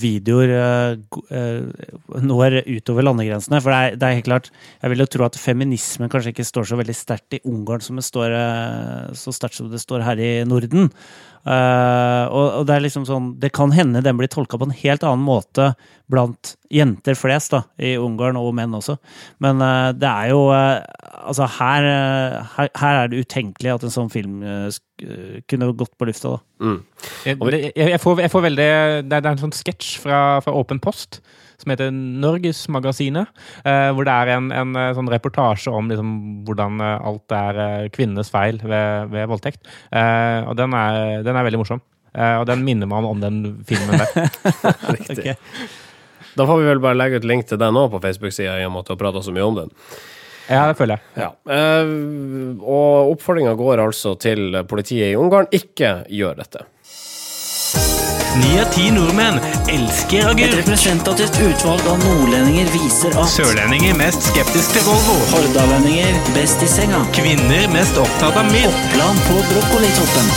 videoer 0.00 0.52
eh, 0.56 1.18
eh, 1.36 1.90
når 2.24 2.62
utover 2.64 3.04
landegrensene. 3.04 3.60
For 3.60 3.74
det 3.74 3.80
er, 3.80 3.98
det 4.00 4.08
er 4.08 4.16
helt 4.16 4.28
klart 4.30 4.48
Jeg 4.54 4.92
vil 4.92 5.04
jo 5.04 5.08
tro 5.12 5.26
at 5.26 5.36
feminismen 5.40 6.12
kanskje 6.12 6.32
ikke 6.32 6.48
står 6.48 6.70
så 6.70 6.78
veldig 6.80 6.96
sterkt 6.96 7.36
i 7.36 7.42
Ungarn 7.50 7.84
som 7.84 8.00
det 8.00 8.06
står, 8.06 8.36
eh, 8.38 9.12
så 9.20 9.34
sterkt 9.36 9.60
som 9.60 9.68
det 9.72 9.82
står 9.84 10.06
her 10.06 10.22
i 10.22 10.32
Norden. 10.48 10.88
Eh, 11.44 12.24
og, 12.32 12.46
og 12.60 12.62
det 12.64 12.72
er 12.72 12.84
liksom 12.86 13.02
sånn 13.04 13.26
Det 13.36 13.50
kan 13.52 13.68
hende 13.76 14.00
den 14.00 14.16
blir 14.16 14.30
tolka 14.32 14.56
på 14.56 14.64
en 14.64 14.78
helt 14.78 15.02
annen 15.04 15.26
måte 15.26 15.74
blant 16.08 16.54
jenter 16.72 17.16
flest 17.16 17.52
da, 17.52 17.62
i 17.76 17.94
Ungarn, 18.00 18.38
og 18.40 18.54
menn 18.56 18.72
også. 18.76 18.96
Men 19.44 19.60
uh, 19.60 19.92
det 19.96 20.08
er 20.08 20.32
jo 20.32 20.46
uh, 20.52 20.80
Altså, 21.24 21.46
her, 21.58 21.86
her, 22.56 22.68
her 22.76 22.98
er 22.98 23.08
det 23.08 23.22
utenkelig 23.24 23.70
at 23.72 23.84
en 23.86 23.92
sånn 23.94 24.10
film 24.12 24.42
kunne 25.48 25.70
gått 25.72 25.94
på 25.96 26.04
lufta, 26.04 26.34
da. 26.34 26.66
Mm. 26.66 26.76
Jeg, 27.24 27.38
jeg, 27.54 27.88
jeg, 27.94 28.00
får, 28.02 28.20
jeg 28.20 28.32
får 28.34 28.44
veldig 28.44 28.66
Det 28.66 28.76
er, 28.76 29.06
det 29.08 29.22
er 29.22 29.30
en 29.30 29.40
sånn 29.40 29.56
sketsj 29.56 29.94
fra, 30.02 30.18
fra 30.44 30.52
Åpen 30.60 30.82
post 30.84 31.22
som 31.62 31.72
heter 31.72 31.90
Norgesmagasinet. 31.94 33.30
Eh, 33.64 33.88
hvor 33.94 34.06
det 34.08 34.14
er 34.14 34.34
en, 34.36 34.50
en 34.54 34.76
eh, 34.80 34.92
sånn 34.96 35.10
reportasje 35.12 35.72
om 35.72 35.90
liksom, 35.92 36.12
hvordan 36.48 36.82
eh, 36.84 37.08
alt 37.10 37.36
er 37.38 37.62
eh, 37.66 37.88
kvinnenes 37.94 38.32
feil 38.32 38.60
ved, 38.62 39.10
ved 39.14 39.30
voldtekt. 39.32 39.64
Eh, 39.90 40.40
og 40.48 40.56
den 40.60 40.76
er, 40.78 41.22
den 41.26 41.36
er 41.38 41.48
veldig 41.48 41.62
morsom. 41.62 41.82
Eh, 42.14 42.36
og 42.38 42.46
den 42.50 42.64
minner 42.66 42.90
meg 42.90 43.02
om, 43.02 43.16
om 43.16 43.22
den 43.22 43.40
filmen 43.68 43.98
der. 43.98 44.28
Riktig. 44.96 45.36
Da 46.34 46.46
får 46.46 46.60
vi 46.60 46.66
vel 46.66 46.82
bare 46.82 46.98
legge 46.98 47.22
ut 47.22 47.28
link 47.30 47.46
til 47.46 47.60
den 47.60 47.78
òg 47.78 47.92
på 47.92 48.02
Facebook-sida, 48.02 48.58
i 48.58 48.66
og 48.66 48.74
med 48.74 48.84
at 48.84 48.90
du 48.90 48.94
har 48.96 49.02
prata 49.04 49.22
så 49.22 49.34
mye 49.34 49.46
om 49.46 49.58
den. 49.62 49.72
Ja, 50.44 50.66
det 50.68 50.76
føler 50.76 50.98
jeg. 50.98 51.24
Ja. 51.24 51.30
Eh, 51.54 51.92
og 52.60 53.14
oppfordringa 53.14 53.54
går 53.56 53.80
altså 53.86 54.12
til 54.20 54.58
politiet 54.68 55.14
i 55.14 55.18
Ungarn. 55.18 55.48
Ikke 55.56 56.02
gjør 56.12 56.42
dette. 56.42 56.66
Ni 58.34 58.56
av 58.58 58.66
ti 58.74 58.88
nordmenn 58.90 59.36
elsker 59.70 60.32
Et 60.42 60.54
representativt 60.58 61.36
utvalg 61.38 61.84
av 61.86 62.00
nordlendinger 62.02 62.66
viser 62.72 63.12
at 63.14 63.30
Sørlendinger 63.30 63.94
mest 63.94 64.26
skeptisk 64.26 64.74
til 64.74 64.82
Volvo. 64.88 65.14
hordalendinger 65.30 66.18
best 66.34 66.64
i 66.66 66.70
senga. 66.70 67.04
Kvinner 67.14 67.68
mest 67.70 67.94
opptatt 68.00 68.34
av 68.40 68.48
mild. 68.50 68.72
Oppland 68.72 69.20
på 69.28 69.36
brokkolitoppen. 69.52 70.32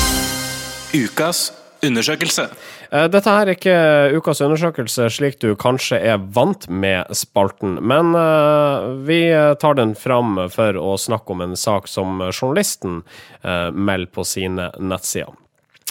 Ukas 0.93 1.39
undersøkelse. 1.81 2.45
Eh, 2.91 3.07
Dette 3.15 3.33
er 3.33 3.51
ikke 3.55 3.73
ukas 4.13 4.43
undersøkelse 4.45 5.09
slik 5.17 5.41
du 5.41 5.55
kanskje 5.57 5.97
er 5.97 6.21
vant 6.21 6.69
med 6.69 7.09
spalten, 7.17 7.79
men 7.81 8.13
eh, 8.13 8.93
vi 9.09 9.19
tar 9.57 9.81
den 9.81 9.97
fram 9.97 10.37
for 10.53 10.77
å 10.77 10.93
snakke 11.01 11.33
om 11.33 11.41
en 11.49 11.57
sak 11.57 11.89
som 11.89 12.21
journalisten 12.29 13.01
eh, 13.41 13.73
melder 13.73 14.13
på 14.13 14.29
sine 14.35 14.69
nettsider. 14.77 15.33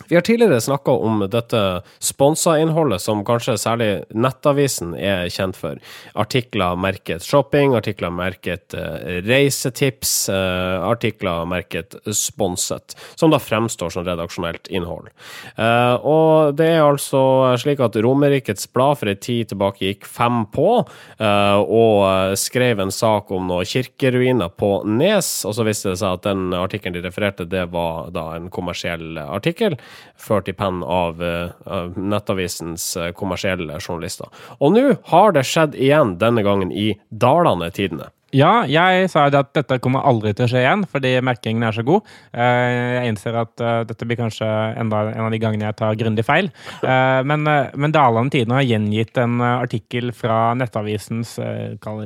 Vi 0.08 0.14
har 0.14 0.22
tidligere 0.22 0.60
snakka 0.60 0.90
om 0.90 1.28
dette 1.30 1.82
sponsa 1.98 2.58
innholdet 2.60 3.00
som 3.00 3.22
kanskje 3.24 3.56
særlig 3.58 3.88
Nettavisen 4.14 4.92
er 4.94 5.30
kjent 5.32 5.56
for. 5.56 5.80
Artikler 6.14 6.76
merket 6.78 7.24
shopping, 7.24 7.72
artikler 7.74 8.12
merket 8.12 8.76
eh, 8.76 9.22
reisetips, 9.24 10.28
eh, 10.28 10.84
artikler 10.84 11.48
merket 11.48 11.96
sponset, 12.12 12.92
som 13.16 13.32
da 13.32 13.40
fremstår 13.40 13.94
som 13.94 14.04
redaksjonelt 14.06 14.68
innhold. 14.68 15.08
Eh, 15.56 15.94
og 15.96 16.54
det 16.60 16.68
er 16.74 16.84
altså 16.84 17.56
slik 17.58 17.80
at 17.80 17.96
Romerikets 17.96 18.68
Blad 18.76 19.00
for 19.00 19.10
ei 19.10 19.16
tid 19.16 19.54
tilbake 19.54 19.88
gikk 19.88 20.06
fem 20.06 20.44
på, 20.52 20.68
og 21.16 22.36
skrev 22.38 22.80
en 22.82 22.92
sak 22.92 23.30
om 23.34 23.48
noen 23.48 23.66
kirkeruiner 23.66 24.52
på 24.52 24.70
Nes, 24.86 25.30
og 25.48 25.56
så 25.56 25.64
viste 25.66 25.90
det 25.92 26.00
seg 26.02 26.18
at 26.18 26.26
den 26.28 26.52
artikkelen 26.56 26.98
de 26.98 27.04
refererte, 27.06 27.48
det 27.48 27.64
var 27.72 28.10
da 28.14 28.28
en 28.36 28.50
kommersiell 28.52 29.16
artikkel 29.24 29.78
ført 30.16 30.48
i 30.48 30.54
penn 30.56 30.82
av, 30.82 31.22
eh, 31.22 31.50
av 31.66 31.96
Nettavisens 31.98 32.96
eh, 32.96 33.12
kommersielle 33.16 33.80
journalister. 33.80 34.28
Og 34.60 34.76
nå 34.76 34.84
har 35.12 35.32
det 35.36 35.46
skjedd 35.46 35.76
igjen, 35.78 36.16
denne 36.18 36.44
gangen 36.46 36.72
i 36.72 36.92
Dalane 37.10 37.70
Tidende. 37.70 38.10
Ja, 38.34 38.64
jeg 38.66 39.06
sa 39.06 39.28
jo 39.30 39.38
at 39.38 39.52
dette 39.54 39.76
kommer 39.78 40.02
aldri 40.02 40.32
til 40.34 40.48
å 40.48 40.50
skje 40.50 40.58
igjen, 40.64 40.80
fordi 40.90 41.12
merkingen 41.22 41.62
er 41.62 41.76
så 41.76 41.84
god. 41.86 42.08
Eh, 42.34 42.96
Jeg 42.96 43.12
innser 43.12 43.36
at 43.38 43.62
eh, 43.62 43.84
dette 43.86 44.02
blir 44.08 44.18
kanskje 44.18 44.48
enda 44.82 45.04
en 45.12 45.28
av 45.28 45.30
de 45.30 45.38
gangene 45.38 45.68
jeg 45.68 45.76
tar 45.78 45.94
grundig 46.00 46.24
feil. 46.26 46.50
Eh, 46.86 47.22
Men, 47.26 47.42
men 47.46 47.92
Dalane 47.94 48.30
Tidende 48.30 48.58
har 48.58 48.66
gjengitt 48.66 49.16
en 49.18 49.40
artikkel 49.40 50.10
fra 50.14 50.54
Nettavisens 50.58 51.36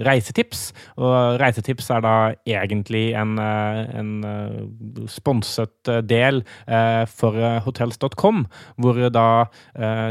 reisetips. 0.07 0.61
Og 1.01 1.39
reisetips 1.41 1.91
er 1.93 2.05
da 2.05 2.15
egentlig 2.49 3.03
en, 3.19 3.35
en 3.41 4.13
sponset 5.11 5.91
del 6.09 6.41
for 7.11 7.37
hotels.com, 7.67 8.45
hvor 8.81 9.01
da 9.13 9.27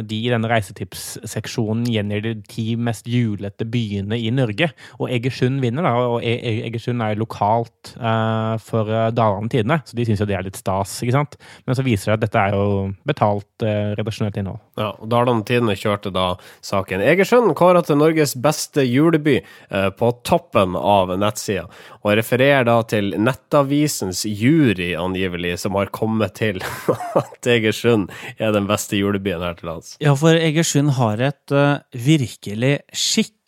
de 0.05 0.19
i 0.19 0.29
denne 0.33 0.51
reisetipsseksjonen 0.51 1.87
gjengir 1.89 2.25
de 2.27 2.35
ti 2.51 2.67
mest 2.77 3.09
julete 3.09 3.67
byene 3.69 4.19
i 4.19 4.29
Norge. 4.35 4.69
Og 4.99 5.09
Egersund 5.15 5.63
vinner, 5.63 5.87
da. 5.87 5.98
Og 6.15 6.23
Egersund 6.23 7.03
er 7.03 7.13
jo 7.13 7.23
lokalt 7.23 7.93
uh, 7.99 8.55
for 8.63 8.89
eh, 8.89 9.09
Dalane 9.15 9.49
Tidende, 9.51 9.79
så 9.85 9.97
de 9.97 10.05
syns 10.07 10.21
jo 10.23 10.27
det 10.29 10.37
er 10.37 10.45
litt 10.45 10.59
stas. 10.59 10.97
ikke 11.03 11.15
sant? 11.15 11.37
Men 11.67 11.77
så 11.77 11.85
viser 11.85 12.11
det 12.11 12.17
at 12.17 12.25
dette 12.25 12.43
er 12.43 12.55
jo 12.57 12.89
betalt 13.07 13.65
uh, 13.65 13.93
redaksjonelt 13.99 14.39
innhold. 14.39 14.61
Ja, 14.79 14.91
og 14.95 15.09
Dalane 15.11 15.45
Tidende 15.47 15.77
kjørte 15.79 16.13
da 16.15 16.27
saken 16.65 17.03
Egersund 17.05 17.53
kåra 17.59 17.83
til 17.85 17.99
Norges 17.99 18.35
beste 18.39 18.85
juleby 18.87 19.39
uh, 19.41 19.89
på 19.95 20.11
toppen 20.27 20.77
av 20.79 21.13
nettsida, 21.19 21.67
og 22.01 22.15
refererer 22.19 22.67
da 22.69 22.79
til 22.89 23.13
Nettavisens 23.19 24.25
jury, 24.29 24.93
angivelig, 24.99 25.57
som 25.63 25.77
har 25.79 25.91
kommet 25.95 26.37
til 26.39 26.61
at 27.23 27.51
Egersund 27.57 28.09
er 28.37 28.55
den 28.55 28.69
beste 28.69 28.99
julebyen 28.99 29.43
her 29.43 29.59
til 29.59 29.73
lands. 29.73 29.95
Ja, 30.03 30.15
for 30.19 30.35
Egersund 30.37 30.95
har 30.99 31.21
et 31.29 31.57
virkelig 31.93 32.29
virkelig 32.29 32.79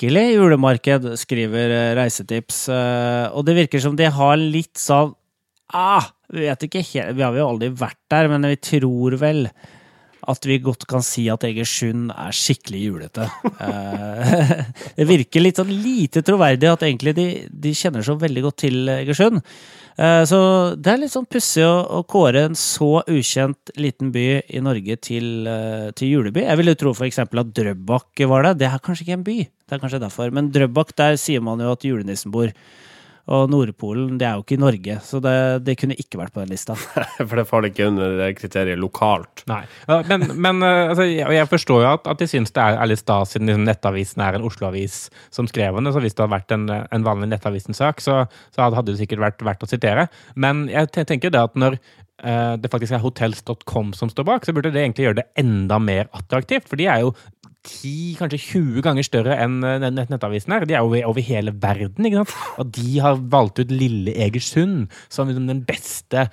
skikkelig 0.02 0.34
julemarked, 0.34 1.04
skriver 1.20 1.70
eh, 1.70 1.96
Reisetips. 1.96 2.70
eh, 2.70 3.30
og 3.38 3.46
det 3.46 3.54
virker 3.54 3.80
som 3.80 3.96
de 3.96 4.08
har 4.10 4.38
litt 4.38 4.78
sånn 4.78 5.14
ah, 5.74 6.10
Vi 6.34 6.48
vet 6.48 6.64
ikke 6.66 6.82
Vi 7.14 7.22
har 7.22 7.38
jo 7.38 7.52
aldri 7.52 7.70
vært 7.70 8.02
der, 8.10 8.28
men 8.28 8.42
vi 8.50 8.58
tror 8.58 9.20
vel 9.22 9.46
at 10.30 10.46
vi 10.46 10.60
godt 10.62 10.86
kan 10.86 11.02
si 11.02 11.28
at 11.34 11.42
Egersund 11.44 12.12
er 12.14 12.34
skikkelig 12.34 12.82
julete. 12.82 13.26
Eh, 13.58 14.66
det 14.98 15.08
virker 15.10 15.42
litt 15.42 15.58
sånn 15.58 15.70
lite 15.70 16.22
troverdig 16.22 16.70
at 16.70 16.86
egentlig 16.86 17.14
de, 17.18 17.26
de 17.50 17.74
kjenner 17.74 18.06
så 18.06 18.16
veldig 18.22 18.44
godt 18.46 18.60
til 18.62 18.90
Egersund. 18.94 19.42
Så 19.98 20.38
det 20.78 20.94
er 20.94 21.02
litt 21.02 21.12
sånn 21.14 21.28
pussig 21.30 21.66
å, 21.68 21.74
å 21.98 22.04
kåre 22.10 22.46
en 22.48 22.56
så 22.58 23.02
ukjent 23.12 23.74
liten 23.78 24.14
by 24.14 24.24
i 24.50 24.62
Norge 24.64 24.96
til, 25.04 25.50
til 25.98 26.14
juleby. 26.14 26.46
Jeg 26.46 26.62
ville 26.62 26.78
tro 26.80 26.94
eksempel 27.06 27.42
at 27.42 27.52
Drøbak 27.58 28.24
var 28.32 28.48
det. 28.48 28.54
Det 28.62 28.70
er 28.70 28.82
kanskje 28.82 29.06
ikke 29.06 29.18
en 29.20 29.26
by, 29.28 29.38
det 29.71 29.79
er 29.79 29.84
kanskje 29.86 30.03
derfor. 30.03 30.31
Men 30.36 30.51
Drøbak, 30.51 30.91
der 30.99 31.15
sier 31.19 31.43
man 31.43 31.63
jo 31.63 31.71
at 31.71 31.88
julenissen 31.88 32.34
bor. 32.34 32.51
Og 33.31 33.45
Nordpolen, 33.51 34.15
det 34.19 34.25
er 34.25 34.36
jo 34.36 34.41
ikke 34.41 34.55
i 34.57 34.60
Norge, 34.60 34.95
så 35.05 35.19
det, 35.23 35.34
det 35.63 35.75
kunne 35.79 35.95
ikke 35.95 36.17
vært 36.19 36.34
på 36.34 36.41
den 36.41 36.49
lista. 36.51 36.73
For 37.29 37.38
det 37.38 37.45
faller 37.47 37.69
ikke 37.69 37.86
under 37.91 38.15
det 38.17 38.31
kriteriet 38.39 38.81
lokalt. 38.81 39.43
Nei. 39.47 39.62
Men, 40.10 40.25
men 40.41 40.65
eh, 40.65 40.89
altså, 40.89 41.05
jeg, 41.05 41.47
forstår 41.51 41.84
jo 41.86 41.91
at, 41.93 42.10
at 42.12 42.19
de 42.19 42.27
syns 42.27 42.51
det 42.51 42.63
er, 42.65 42.79
er 42.81 42.89
litt 42.89 43.03
stas, 43.03 43.36
siden 43.36 43.47
liksom 43.47 43.67
Nettavisen 43.69 44.25
er 44.25 44.39
en 44.39 44.47
Oslo-avis 44.49 44.97
som 45.31 45.47
skrev 45.47 45.77
den. 45.77 45.91
Så 45.93 46.01
hvis 46.03 46.17
det 46.17 46.25
hadde 46.25 46.34
vært 46.34 46.55
en, 46.57 46.65
en 46.81 47.07
vanlig 47.07 47.29
Nettavisen-sak, 47.31 48.01
så, 48.03 48.23
så 48.51 48.65
hadde 48.65 48.89
det 48.89 48.99
sikkert 48.99 49.23
vært 49.27 49.45
verdt 49.45 49.69
å 49.69 49.69
sitere. 49.69 50.10
Men 50.34 50.65
jeg 50.73 50.89
tenker 50.97 51.12
tenker 51.12 51.34
det 51.34 51.45
at 51.45 51.57
når 51.60 51.77
eh, 51.77 52.55
det 52.62 52.71
faktisk 52.73 52.97
er 52.97 53.03
hotels.com 53.03 53.93
som 53.97 54.10
står 54.12 54.27
bak, 54.27 54.45
så 54.45 54.55
burde 54.55 54.73
det 54.73 54.81
egentlig 54.84 55.07
gjøre 55.07 55.21
det 55.21 55.29
enda 55.39 55.79
mer 55.79 56.10
attraktivt. 56.17 56.69
For 56.69 56.81
de 56.81 56.89
er 56.89 57.05
jo 57.05 57.13
10, 57.67 58.15
kanskje 58.17 58.39
20 58.41 58.82
ganger 58.86 59.06
større 59.06 59.36
enn 59.43 59.60
eh, 59.67 59.84
nettavisen 59.93 60.56
her. 60.56 60.65
De 60.65 60.76
er 60.78 60.86
over, 60.86 61.04
over 61.10 61.26
hele 61.26 61.54
verden, 61.54 62.08
ikke 62.08 62.24
sant? 62.24 62.34
Og 62.62 62.71
de 62.78 62.95
har 63.04 63.21
valgt 63.34 63.62
ut 63.62 63.74
lille 63.74 64.15
Egersund 64.26 64.88
som 65.13 65.30
liksom 65.30 65.50
den 65.50 65.62
beste 65.67 66.28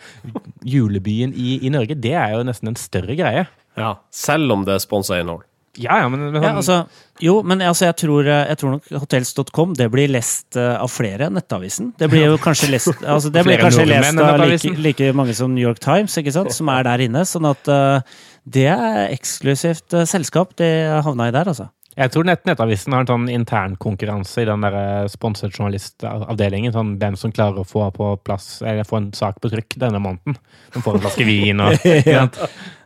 julebyen 0.65 1.35
i, 1.37 1.59
i 1.61 1.73
Norge. 1.73 1.99
Det 2.01 2.15
er 2.17 2.37
jo 2.37 2.47
nesten 2.49 2.73
en 2.73 2.81
større 2.81 3.19
greie. 3.19 3.45
Ja, 3.79 3.93
Selv 4.15 4.57
om 4.57 4.65
det 4.67 4.75
er 4.79 4.83
sponsa 4.83 5.21
innhold. 5.21 5.45
Ja, 5.77 6.01
ja, 6.03 6.09
men, 6.09 6.25
men 6.33 6.43
Ja, 6.43 6.55
altså, 6.57 6.79
jo, 7.23 7.39
men 7.47 7.63
altså, 7.63 7.87
jeg 7.87 7.97
tror, 8.03 8.27
jeg 8.27 8.59
tror 8.59 8.77
nok 8.77 8.89
hotels.com 9.03 9.77
det 9.79 9.91
blir 9.93 10.11
lest 10.11 10.59
uh, 10.59 10.81
av 10.81 10.91
flere 10.91 11.29
enn 11.29 11.37
Nettavisen. 11.39 11.93
Det 12.01 12.09
blir 12.11 12.27
jo 12.33 12.39
kanskje 12.43 12.71
lest, 12.73 12.91
altså, 13.15 13.31
det 13.35 13.45
blir 13.47 13.63
kanskje 13.63 13.87
lest 13.87 14.23
av 14.25 14.43
like, 14.43 14.75
like 14.83 15.13
mange 15.19 15.37
som 15.39 15.55
New 15.55 15.63
York 15.63 15.83
Times, 15.85 16.17
ikke 16.19 16.35
sant, 16.35 16.55
som 16.57 16.71
er 16.75 16.89
der 16.89 17.07
inne. 17.09 17.25
Sånn 17.29 17.47
at 17.49 17.71
uh, 17.71 18.01
det 18.49 18.69
er 18.73 19.09
eksklusivt 19.13 19.99
uh, 19.99 20.07
selskap 20.09 20.57
det 20.59 20.73
havna 21.07 21.29
i 21.31 21.35
der, 21.37 21.53
altså. 21.53 21.71
Jeg 21.99 22.13
tror 22.15 22.27
nett 22.29 22.45
Nettavisen 22.47 22.95
har 22.95 23.03
en 23.03 23.11
sånn 23.11 23.31
internkonkurranse 23.33 24.45
i 24.45 24.47
den 24.47 24.63
der 24.63 24.75
eh, 24.79 25.09
sponset 25.11 25.57
journalistavdelingen. 25.57 26.75
Sånn 26.75 26.93
hvem 27.01 27.17
som 27.19 27.33
klarer 27.35 27.65
å 27.65 27.67
få 27.67 27.89
på 27.95 28.13
plass 28.23 28.61
Eller 28.63 28.87
få 28.87 29.01
en 29.01 29.09
sak 29.17 29.41
på 29.43 29.51
trykk 29.51 29.79
denne 29.83 29.99
måneden. 30.03 30.39
Som 30.75 30.85
får 30.85 30.99
en 30.99 31.05
flaske 31.07 31.27
vin 31.27 31.65
og 31.65 31.89
ja. 32.07 32.29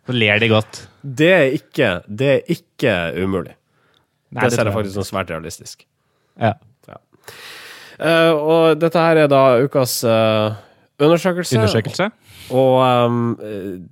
Så 0.07 0.15
ler 0.17 0.41
de 0.43 0.49
godt. 0.51 0.83
Det 1.03 1.31
er 1.31 1.57
ikke, 1.59 1.91
det 2.09 2.31
er 2.35 2.53
ikke 2.57 2.95
umulig. 3.23 3.55
Nei, 4.33 4.47
det 4.47 4.57
ser 4.57 4.67
jeg 4.67 4.75
faktisk 4.75 4.97
som 4.99 5.07
svært 5.07 5.31
realistisk. 5.31 5.85
Ja. 6.41 6.55
Eh, 8.03 8.33
og 8.33 8.81
dette 8.81 8.99
her 8.99 9.21
er 9.25 9.29
da 9.31 9.43
ukas 9.63 10.01
uh, 10.09 10.55
undersøkelse. 11.03 11.59
Undersøkelse. 11.61 12.09
Og 12.53 12.75
um, 13.09 13.21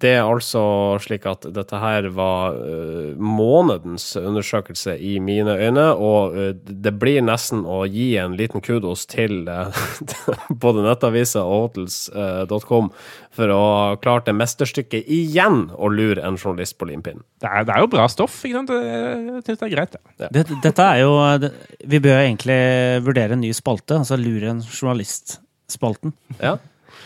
det 0.00 0.12
er 0.18 0.26
altså 0.28 0.62
slik 1.02 1.24
at 1.28 1.46
dette 1.54 1.80
her 1.80 2.08
var 2.14 2.56
uh, 2.58 3.16
månedens 3.16 4.12
undersøkelse 4.20 4.96
i 5.00 5.16
mine 5.24 5.54
øyne, 5.56 5.86
og 5.96 6.36
uh, 6.36 6.50
det 6.54 6.92
blir 7.00 7.22
nesten 7.24 7.64
å 7.64 7.82
gi 7.88 8.12
en 8.20 8.36
liten 8.38 8.64
kudos 8.64 9.06
til 9.10 9.48
uh, 9.48 9.72
både 10.64 10.84
Nettavisa 10.84 11.44
og 11.46 11.70
hotels.com 11.70 12.90
for 13.36 13.54
å 13.54 13.60
ha 13.60 13.98
klart 14.02 14.28
det 14.28 14.36
mesterstykket 14.36 15.08
igjen 15.08 15.68
å 15.76 15.90
lure 15.92 16.22
en 16.26 16.38
journalist 16.38 16.76
på 16.80 16.90
limpinnen. 16.90 17.24
Det 17.40 17.50
det 17.66 17.74
er 17.74 17.84
jo 17.84 17.90
bra 17.92 18.06
stoff. 18.10 18.40
ikke 18.44 18.60
sant? 18.60 18.72
Jeg 18.74 19.44
syns 19.46 19.60
det 19.60 19.66
er 19.68 19.74
greit. 19.74 19.96
Ja. 20.20 20.28
Det, 20.34 20.44
dette 20.64 20.86
er 20.86 21.00
jo 21.02 21.12
det, 21.40 21.52
Vi 21.88 22.00
bør 22.02 22.18
egentlig 22.20 22.58
vurdere 23.06 23.36
en 23.36 23.42
ny 23.44 23.52
spalte, 23.56 24.00
altså 24.00 24.18
Lure 24.20 24.52
en 24.52 24.62
journalist-spalten. 24.64 26.14
Ja. 26.40 26.58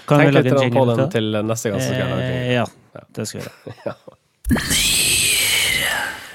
Kan 0.09 0.21
vi 0.21 0.31
Tenk 0.31 0.45
litt 0.45 0.75
på 0.75 0.85
den 0.91 1.05
til 1.07 1.11
til 1.17 1.47
neste 1.49 1.73
gang. 1.73 1.81
Eh, 1.81 2.53
ja, 2.59 2.67
det 3.17 3.29
skal 3.29 3.41
vi 3.41 3.79
gjøre. 3.85 3.97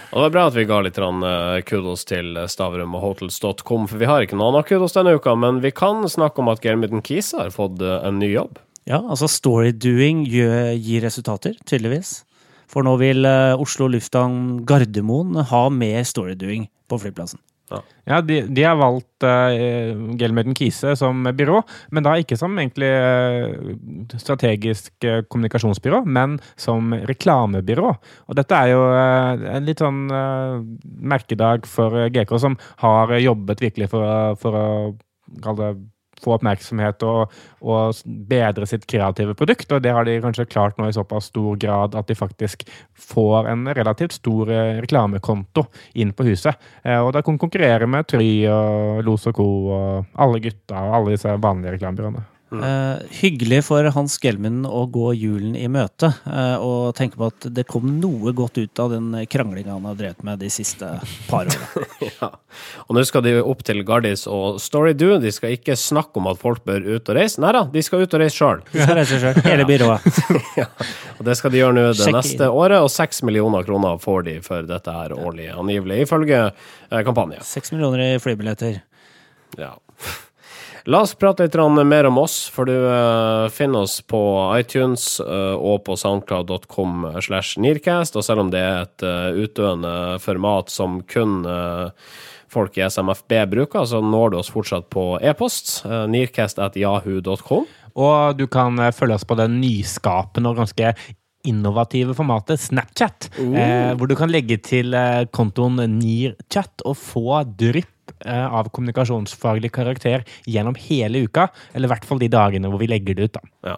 Og 0.09 0.17
det 0.17 0.24
var 0.24 0.32
bra 0.34 0.43
at 0.49 0.55
vi 0.57 0.65
ga 0.65 0.80
litt 0.82 0.97
eh, 0.97 1.59
kudos 1.70 2.05
til 2.09 2.38
Stavrum 2.49 2.95
og 2.97 3.03
hotels.com, 3.03 3.86
for 3.86 4.01
vi 4.01 4.07
har 4.09 4.26
ikke 4.26 4.39
noen 4.39 4.63
kudos 4.65 4.95
denne 4.97 5.13
uka, 5.13 5.36
men 5.38 5.61
vi 5.61 5.70
kan 5.70 6.01
snakke 6.09 6.41
om 6.41 6.49
at 6.49 6.63
Germuden 6.65 7.03
Kise 7.05 7.43
har 7.43 7.53
fått 7.53 7.84
eh, 7.86 7.99
en 8.07 8.17
ny 8.17 8.32
jobb. 8.32 8.57
Ja, 8.89 9.03
altså 9.03 9.30
storydoing 9.30 10.24
gir 10.26 11.05
resultater, 11.05 11.53
tydeligvis. 11.70 12.24
For 12.70 12.86
nå 12.86 12.95
vil 13.01 13.22
eh, 13.26 13.61
Oslo 13.61 13.86
lufthavn 13.93 14.63
Gardermoen 14.65 15.43
ha 15.51 15.61
mer 15.70 16.01
storydoing 16.09 16.65
på 16.89 17.01
flyplassen. 17.05 17.41
Ja, 18.09 18.22
de, 18.26 18.41
de 18.49 18.63
har 18.65 18.78
valgt 18.80 19.26
uh, 19.26 20.13
Gelmerden 20.17 20.57
Kise 20.57 20.95
som 20.97 21.28
byrå, 21.38 21.61
men 21.93 22.05
da 22.05 22.15
ikke 22.17 22.38
som 22.39 22.57
egentlig 22.57 22.89
uh, 22.89 23.76
strategisk 24.17 24.93
uh, 25.05 25.22
kommunikasjonsbyrå, 25.30 26.01
men 26.09 26.39
som 26.59 26.95
reklamebyrå. 27.09 27.93
Og 28.30 28.39
dette 28.39 28.57
er 28.57 28.74
jo 28.74 28.82
uh, 28.89 29.45
en 29.53 29.67
litt 29.67 29.82
sånn 29.82 30.07
eh, 30.13 30.57
merkedag 31.13 31.67
for 31.70 31.95
eh, 31.97 32.09
GK, 32.13 32.34
som 32.41 32.57
har 32.84 33.13
jobbet 33.20 33.63
virkelig 33.63 33.89
for, 33.91 34.36
for 34.41 34.57
å 34.57 34.67
kalle 35.43 35.72
det 35.72 35.88
få 36.24 36.36
oppmerksomhet 36.38 37.03
og, 37.07 37.36
og 37.61 37.99
bedre 38.30 38.67
sitt 38.70 38.88
kreative 38.89 39.36
produkt. 39.38 39.72
Og 39.72 39.84
det 39.84 39.93
har 39.95 40.07
de 40.07 40.20
kanskje 40.24 40.47
klart 40.49 40.80
nå 40.80 40.89
i 40.89 40.95
såpass 40.95 41.30
stor 41.34 41.59
grad 41.61 41.97
at 41.99 42.09
de 42.09 42.17
faktisk 42.17 42.65
får 42.99 43.51
en 43.51 43.67
relativt 43.76 44.17
stor 44.20 44.51
eh, 44.53 44.80
reklamekonto 44.84 45.67
inn 45.99 46.15
på 46.15 46.28
huset. 46.30 46.59
Eh, 46.84 46.99
og 46.99 47.13
da 47.15 47.24
kan 47.26 47.39
konkurrere 47.41 47.89
med 47.89 48.09
Try 48.09 48.32
og 48.51 49.05
Los 49.07 49.30
og 49.30 49.39
Co. 49.39 49.49
og 49.76 50.20
alle 50.20 50.43
gutta 50.43 50.84
og 50.88 50.99
alle 50.99 51.15
disse 51.15 51.39
vanlige 51.39 51.78
reklamebyråene. 51.78 52.28
Eh, 52.50 53.02
hyggelig 53.22 53.62
for 53.68 53.86
Hans 53.93 54.16
Gelmin 54.22 54.64
å 54.66 54.86
gå 54.89 55.12
julen 55.14 55.54
i 55.54 55.68
møte 55.70 56.10
uh, 56.26 56.58
og 56.58 56.95
tenke 56.97 57.20
på 57.20 57.28
at 57.30 57.45
det 57.54 57.68
kom 57.70 58.00
noe 58.02 58.34
godt 58.34 58.58
ut 58.58 58.82
av 58.82 58.95
den 58.95 59.12
kranglinga 59.30 59.76
han 59.76 59.86
har 59.86 60.00
drevet 60.00 60.24
med 60.26 60.41
de 60.41 60.50
siste 60.54 60.95
par 61.30 61.50
åra. 61.50 61.86
Ja. 62.20 62.30
Og 62.88 62.95
nå 62.95 63.04
skal 63.06 63.22
de 63.26 63.36
opp 63.43 63.60
til 63.68 63.82
Gardis 63.86 64.24
og 64.28 64.58
Storydo. 64.64 65.18
De 65.22 65.30
skal 65.36 65.54
ikke 65.54 65.76
snakke 65.78 66.18
om 66.20 66.30
at 66.32 66.39
folk 66.41 66.64
bør 66.66 66.86
ut 66.88 67.12
og 67.12 67.18
reise. 67.18 67.41
Nei 67.43 67.52
da, 67.54 67.66
de 67.70 67.84
skal 67.86 68.04
ut 68.04 68.16
og 68.16 68.24
reise 68.24 68.39
sjøl. 68.39 68.64
De 68.72 68.82
skal 68.82 68.97
reise 68.97 69.20
selv, 69.22 69.41
hele 69.45 69.68
byrået. 69.68 70.08
Og 71.20 71.28
det 71.28 71.36
skal 71.36 71.54
de 71.54 71.60
gjøre 71.60 71.76
nå 71.76 71.84
det 71.89 72.00
Sjekk 72.00 72.16
neste 72.16 72.47
året, 72.47 72.80
og 72.80 72.89
seks 72.93 73.22
millioner 73.28 73.68
kroner 73.68 74.00
får 74.02 74.26
de 74.30 74.38
for 74.45 74.68
dette 74.68 74.95
her 74.95 75.14
årlig, 75.18 75.50
angivelig, 75.52 76.06
ifølge 76.06 76.39
eh, 76.47 77.02
kampanje. 77.06 77.43
Seks 77.45 77.76
millioner 77.76 78.06
i 78.06 78.10
flybilletter. 78.24 78.80
Ja. 79.60 79.74
La 80.86 81.01
oss 81.03 81.15
prate 81.19 81.47
litt 81.47 81.55
mer 81.86 82.07
om 82.07 82.17
oss, 82.21 82.47
for 82.53 82.69
du 82.69 82.75
eh, 82.75 83.49
finner 83.51 83.84
oss 83.84 83.99
på 84.01 84.21
iTunes 84.59 85.19
eh, 85.19 85.55
og 85.55 85.84
på 85.88 85.97
soundcloud.com 85.99 87.07
slash 87.21 87.59
Nearcast, 87.59 88.15
og 88.15 88.23
selv 88.23 88.45
om 88.45 88.51
det 88.53 88.63
er 88.63 88.86
et 88.88 89.03
utøvende 89.03 89.49
utdøende 89.49 89.93
format 90.23 90.69
som 90.71 91.01
kun 91.09 91.43
eh, 91.45 91.89
folk 92.49 92.77
i 92.77 92.86
SMFB 92.88 93.36
bruker, 93.51 93.86
så 93.86 94.01
når 94.01 94.32
du 94.32 94.39
oss 94.39 94.53
fortsatt 94.53 94.89
på 94.93 95.19
e-post, 95.21 95.84
nearcast.jahu.com. 95.86 97.67
Og 97.99 98.38
du 98.38 98.47
kan 98.51 98.80
eh, 98.80 98.93
følge 98.95 99.19
oss 99.19 99.27
på 99.27 99.38
det 99.39 99.49
nyskapende 99.53 100.51
og 100.51 100.61
ganske 100.63 100.93
innovative 101.47 102.13
formatet 102.17 102.59
Snapchat. 102.59 103.30
Eh, 103.39 103.93
hvor 103.95 104.09
du 104.09 104.15
kan 104.19 104.32
legge 104.32 104.59
til 104.63 104.93
eh, 104.97 105.25
kontoen 105.32 105.80
Nearchat 105.99 106.84
og 106.88 106.97
få 106.99 107.43
drypp 107.59 107.88
eh, 107.88 107.99
av 108.26 108.67
kommunikasjonsfaglig 108.76 109.72
karakter 109.76 110.26
gjennom 110.45 110.76
hele 110.89 111.24
uka. 111.28 111.47
Eller 111.74 111.88
i 111.88 111.93
hvert 111.93 112.07
fall 112.07 112.20
de 112.20 112.32
dagene 112.32 112.72
hvor 112.72 112.82
vi 112.82 112.89
legger 112.91 113.15
det 113.15 113.30
ut. 113.30 113.38
da. 113.39 113.72
Ja. 113.72 113.78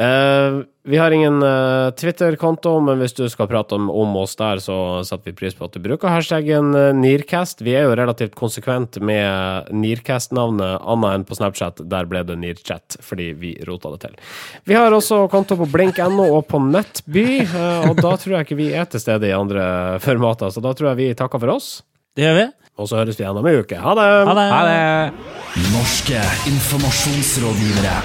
Uh, 0.00 0.62
vi 0.82 0.96
har 0.96 1.10
ingen 1.10 1.42
uh, 1.42 1.90
Twitter-konto, 1.90 2.76
men 2.80 3.00
hvis 3.02 3.12
du 3.18 3.24
skal 3.28 3.48
prate 3.50 3.74
om, 3.74 3.90
om 3.90 4.14
oss 4.16 4.36
der, 4.38 4.60
så 4.62 5.02
setter 5.04 5.32
vi 5.32 5.36
pris 5.36 5.56
på 5.58 5.66
at 5.66 5.74
du 5.74 5.82
bruker 5.82 6.08
hashtaggen 6.08 6.70
uh, 6.72 6.92
Nearcast. 6.96 7.60
Vi 7.66 7.74
er 7.76 7.84
jo 7.84 7.96
relativt 7.98 8.36
konsekvent 8.38 9.00
med 9.04 9.68
Nearcast-navnet, 9.74 10.78
annet 10.80 11.18
enn 11.18 11.26
på 11.28 11.36
Snapchat. 11.36 11.82
Der 11.90 12.08
ble 12.08 12.22
det 12.24 12.38
Nearchat, 12.40 12.96
fordi 13.04 13.32
vi 13.42 13.52
rota 13.68 13.92
det 13.96 14.00
til. 14.06 14.16
Vi 14.70 14.78
har 14.78 14.94
også 14.94 15.24
konto 15.32 15.58
på 15.60 15.68
blink.no 15.74 16.30
og 16.30 16.46
på 16.48 16.62
Nettby, 16.64 17.26
eh, 17.42 17.90
og 17.90 18.00
da 18.00 18.14
tror 18.14 18.38
jeg 18.38 18.48
ikke 18.48 18.60
vi 18.62 18.70
er 18.72 18.88
til 18.88 19.02
stede 19.02 19.28
i 19.28 19.36
andre 19.36 19.98
formater, 20.00 20.54
så 20.54 20.62
da 20.64 20.72
tror 20.72 20.92
jeg 20.92 21.02
vi 21.02 21.12
takker 21.18 21.42
for 21.42 21.58
oss. 21.58 21.70
Det 22.16 22.24
gjør 22.24 22.38
vi. 22.40 22.48
Og 22.80 22.88
så 22.88 22.96
høres 23.02 23.18
vi 23.18 23.26
igjen 23.26 23.36
om 23.36 23.50
ei 23.50 23.58
uke. 23.60 23.76
Ha 23.76 23.92
det! 23.98 24.08
Ha 24.30 24.34
det. 24.38 24.48
Ha 24.54 24.60
det! 24.70 25.12
Norske 25.74 26.24
informasjonsrådgivere. 26.48 27.96